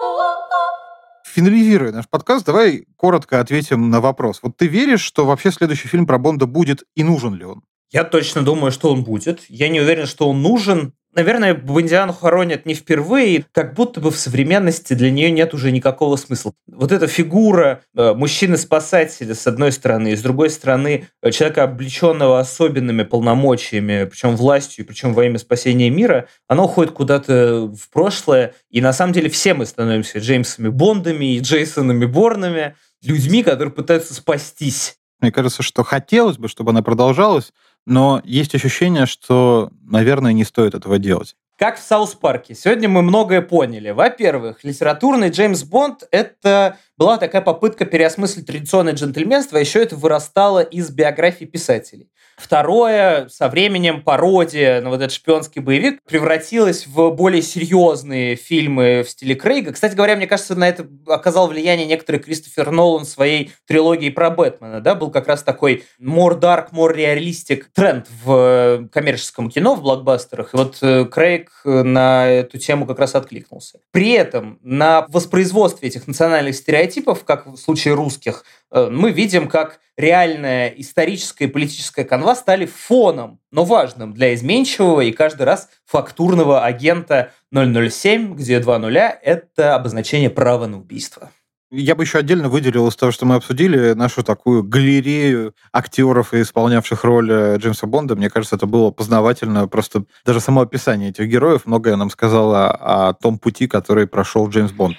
Финализируя 1.24 1.92
наш 1.92 2.08
подкаст, 2.08 2.44
давай 2.44 2.86
коротко 2.96 3.40
ответим 3.40 3.88
на 3.88 4.00
вопрос. 4.00 4.40
Вот 4.42 4.56
ты 4.56 4.66
веришь, 4.66 5.00
что 5.00 5.24
вообще 5.24 5.50
следующий 5.50 5.88
фильм 5.88 6.06
про 6.06 6.18
Бонда 6.18 6.46
будет 6.46 6.84
и 6.94 7.04
нужен 7.04 7.34
ли 7.34 7.44
он? 7.44 7.62
Я 7.90 8.04
точно 8.04 8.42
думаю, 8.42 8.72
что 8.72 8.92
он 8.92 9.02
будет. 9.04 9.44
Я 9.48 9.68
не 9.68 9.80
уверен, 9.80 10.06
что 10.06 10.28
он 10.28 10.42
нужен. 10.42 10.92
Наверное, 11.14 11.54
Бондиану 11.54 12.14
хоронят 12.14 12.64
не 12.64 12.72
впервые, 12.72 13.44
как 13.52 13.74
будто 13.74 14.00
бы 14.00 14.10
в 14.10 14.16
современности 14.16 14.94
для 14.94 15.10
нее 15.10 15.30
нет 15.30 15.52
уже 15.52 15.70
никакого 15.70 16.16
смысла. 16.16 16.54
Вот 16.66 16.90
эта 16.90 17.06
фигура 17.06 17.82
э, 17.94 18.14
мужчины-спасателя 18.14 19.34
с 19.34 19.46
одной 19.46 19.72
стороны, 19.72 20.12
и 20.12 20.16
с 20.16 20.22
другой 20.22 20.48
стороны 20.48 21.08
э, 21.20 21.30
человека, 21.30 21.64
облеченного 21.64 22.40
особенными 22.40 23.02
полномочиями, 23.02 24.04
причем 24.10 24.36
властью, 24.36 24.86
причем 24.86 25.12
во 25.12 25.26
имя 25.26 25.38
спасения 25.38 25.90
мира, 25.90 26.28
она 26.48 26.64
уходит 26.64 26.92
куда-то 26.92 27.66
в 27.66 27.90
прошлое, 27.90 28.54
и 28.70 28.80
на 28.80 28.94
самом 28.94 29.12
деле 29.12 29.28
все 29.28 29.52
мы 29.52 29.66
становимся 29.66 30.18
Джеймсами 30.18 30.68
Бондами 30.68 31.36
и 31.36 31.40
Джейсонами 31.40 32.06
Борнами, 32.06 32.74
людьми, 33.02 33.42
которые 33.42 33.74
пытаются 33.74 34.14
спастись. 34.14 34.96
Мне 35.22 35.30
кажется, 35.30 35.62
что 35.62 35.84
хотелось 35.84 36.36
бы, 36.36 36.48
чтобы 36.48 36.72
она 36.72 36.82
продолжалась, 36.82 37.52
но 37.86 38.20
есть 38.24 38.54
ощущение, 38.56 39.06
что, 39.06 39.70
наверное, 39.82 40.32
не 40.32 40.44
стоит 40.44 40.74
этого 40.74 40.98
делать. 40.98 41.36
Как 41.56 41.78
в 41.78 41.82
Саус-парке. 41.82 42.56
Сегодня 42.56 42.88
мы 42.88 43.02
многое 43.02 43.40
поняли. 43.40 43.90
Во-первых, 43.90 44.64
литературный 44.64 45.30
Джеймс 45.30 45.62
Бонд— 45.62 46.02
это 46.10 46.76
была 47.02 47.18
такая 47.18 47.42
попытка 47.42 47.84
переосмыслить 47.84 48.46
традиционное 48.46 48.92
джентльменство, 48.92 49.58
а 49.58 49.60
еще 49.60 49.82
это 49.82 49.96
вырастало 49.96 50.60
из 50.60 50.88
биографий 50.90 51.46
писателей. 51.46 52.12
Второе, 52.36 53.28
со 53.28 53.48
временем 53.48 54.02
пародия 54.02 54.80
на 54.80 54.88
вот 54.88 54.96
этот 54.96 55.12
шпионский 55.12 55.60
боевик 55.60 56.00
превратилась 56.08 56.86
в 56.86 57.10
более 57.10 57.42
серьезные 57.42 58.36
фильмы 58.36 59.04
в 59.06 59.10
стиле 59.10 59.34
Крейга. 59.34 59.72
Кстати 59.72 59.94
говоря, 59.94 60.16
мне 60.16 60.26
кажется, 60.26 60.54
на 60.54 60.68
это 60.68 60.86
оказал 61.06 61.46
влияние 61.46 61.86
некоторый 61.86 62.18
Кристофер 62.18 62.70
Нолан 62.70 63.04
своей 63.04 63.52
трилогии 63.66 64.10
про 64.10 64.30
Бэтмена. 64.30 64.80
Да? 64.80 64.94
Был 64.94 65.10
как 65.10 65.28
раз 65.28 65.42
такой 65.42 65.84
more 66.00 66.38
dark, 66.38 66.72
more 66.72 66.94
realistic 66.94 67.64
тренд 67.72 68.06
в 68.24 68.88
коммерческом 68.90 69.50
кино, 69.50 69.74
в 69.74 69.82
блокбастерах. 69.82 70.54
И 70.54 70.56
вот 70.56 70.78
э, 70.82 71.04
Крейг 71.04 71.50
на 71.64 72.28
эту 72.28 72.58
тему 72.58 72.86
как 72.86 72.98
раз 72.98 73.14
откликнулся. 73.14 73.78
При 73.92 74.10
этом 74.10 74.58
на 74.62 75.06
воспроизводстве 75.08 75.88
этих 75.88 76.06
национальных 76.06 76.56
стереотипов, 76.56 76.91
как 77.00 77.46
в 77.46 77.56
случае 77.56 77.94
русских, 77.94 78.44
э, 78.70 78.88
мы 78.90 79.10
видим, 79.10 79.48
как 79.48 79.80
реальная 79.96 80.68
историческая 80.68 81.44
и 81.44 81.48
политическая 81.48 82.04
канва 82.04 82.34
стали 82.34 82.66
фоном, 82.66 83.40
но 83.50 83.64
важным 83.64 84.12
для 84.12 84.34
изменчивого 84.34 85.02
и 85.02 85.12
каждый 85.12 85.42
раз 85.42 85.68
фактурного 85.86 86.64
агента 86.64 87.32
007, 87.52 88.34
где 88.34 88.60
два 88.60 88.78
нуля– 88.78 89.18
это 89.22 89.74
обозначение 89.74 90.30
права 90.30 90.66
на 90.66 90.78
убийство. 90.78 91.30
Я 91.74 91.94
бы 91.94 92.04
еще 92.04 92.18
отдельно 92.18 92.50
выделил 92.50 92.86
из 92.88 92.96
того, 92.96 93.12
что 93.12 93.24
мы 93.24 93.36
обсудили, 93.36 93.94
нашу 93.94 94.22
такую 94.22 94.62
галерею 94.62 95.54
актеров, 95.72 96.34
исполнявших 96.34 97.02
роль 97.02 97.32
э, 97.32 97.56
Джеймса 97.56 97.86
Бонда. 97.86 98.14
Мне 98.14 98.28
кажется, 98.28 98.56
это 98.56 98.66
было 98.66 98.90
познавательно. 98.90 99.66
Просто 99.68 100.04
даже 100.26 100.40
само 100.40 100.60
описание 100.60 101.08
этих 101.08 101.28
героев 101.28 101.62
многое 101.64 101.96
нам 101.96 102.10
сказало 102.10 102.70
о 102.70 103.14
том 103.14 103.38
пути, 103.38 103.68
который 103.68 104.06
прошел 104.06 104.50
Джеймс 104.50 104.70
Бонд. 104.70 104.98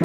С 0.00 0.04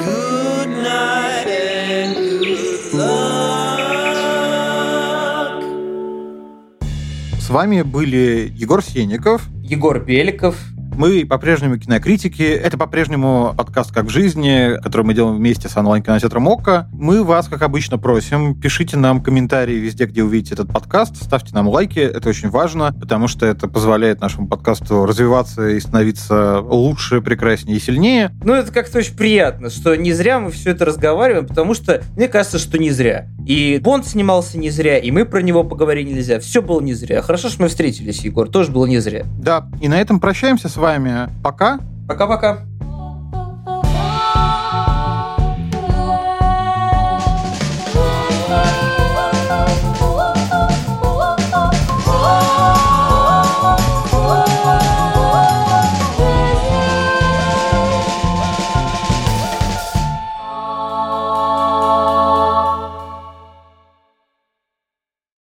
вами 7.48 7.82
были 7.82 8.52
Егор 8.56 8.82
Сенников, 8.82 9.48
Егор 9.62 10.00
Беликов 10.04 10.58
мы 10.96 11.26
по-прежнему 11.26 11.78
кинокритики. 11.78 12.42
Это 12.42 12.78
по-прежнему 12.78 13.54
подкаст 13.56 13.92
«Как 13.92 14.04
в 14.04 14.08
жизни», 14.08 14.80
который 14.82 15.04
мы 15.04 15.14
делаем 15.14 15.36
вместе 15.36 15.68
с 15.68 15.76
онлайн-кинотеатром 15.76 16.48
ОККО. 16.48 16.88
Мы 16.92 17.24
вас, 17.24 17.48
как 17.48 17.62
обычно, 17.62 17.98
просим, 17.98 18.58
пишите 18.58 18.96
нам 18.96 19.22
комментарии 19.22 19.74
везде, 19.74 20.06
где 20.06 20.22
увидите 20.22 20.54
этот 20.54 20.72
подкаст, 20.72 21.16
ставьте 21.16 21.54
нам 21.54 21.68
лайки, 21.68 21.98
это 21.98 22.28
очень 22.28 22.48
важно, 22.48 22.94
потому 23.00 23.28
что 23.28 23.46
это 23.46 23.68
позволяет 23.68 24.20
нашему 24.20 24.46
подкасту 24.46 25.04
развиваться 25.06 25.68
и 25.68 25.80
становиться 25.80 26.60
лучше, 26.60 27.20
прекраснее 27.20 27.78
и 27.78 27.80
сильнее. 27.80 28.30
Ну, 28.44 28.54
это 28.54 28.72
как-то 28.72 28.98
очень 28.98 29.16
приятно, 29.16 29.70
что 29.70 29.96
не 29.96 30.12
зря 30.12 30.38
мы 30.40 30.50
все 30.50 30.70
это 30.70 30.84
разговариваем, 30.84 31.46
потому 31.46 31.74
что 31.74 32.02
мне 32.16 32.28
кажется, 32.28 32.58
что 32.58 32.78
не 32.78 32.90
зря. 32.90 33.28
И 33.46 33.80
Бонд 33.82 34.06
снимался 34.06 34.58
не 34.58 34.70
зря, 34.70 34.98
и 34.98 35.10
мы 35.10 35.24
про 35.24 35.42
него 35.42 35.64
поговорили 35.64 36.12
нельзя. 36.12 36.40
Все 36.40 36.62
было 36.62 36.80
не 36.80 36.94
зря. 36.94 37.20
Хорошо, 37.20 37.48
что 37.48 37.62
мы 37.62 37.68
встретились, 37.68 38.20
Егор, 38.20 38.48
тоже 38.48 38.70
было 38.70 38.86
не 38.86 38.98
зря. 38.98 39.24
Да, 39.38 39.68
и 39.80 39.88
на 39.88 40.00
этом 40.00 40.20
прощаемся 40.20 40.68
с 40.68 40.76
вами. 40.84 41.28
Пока. 41.42 41.78
Пока-пока. 42.06 42.73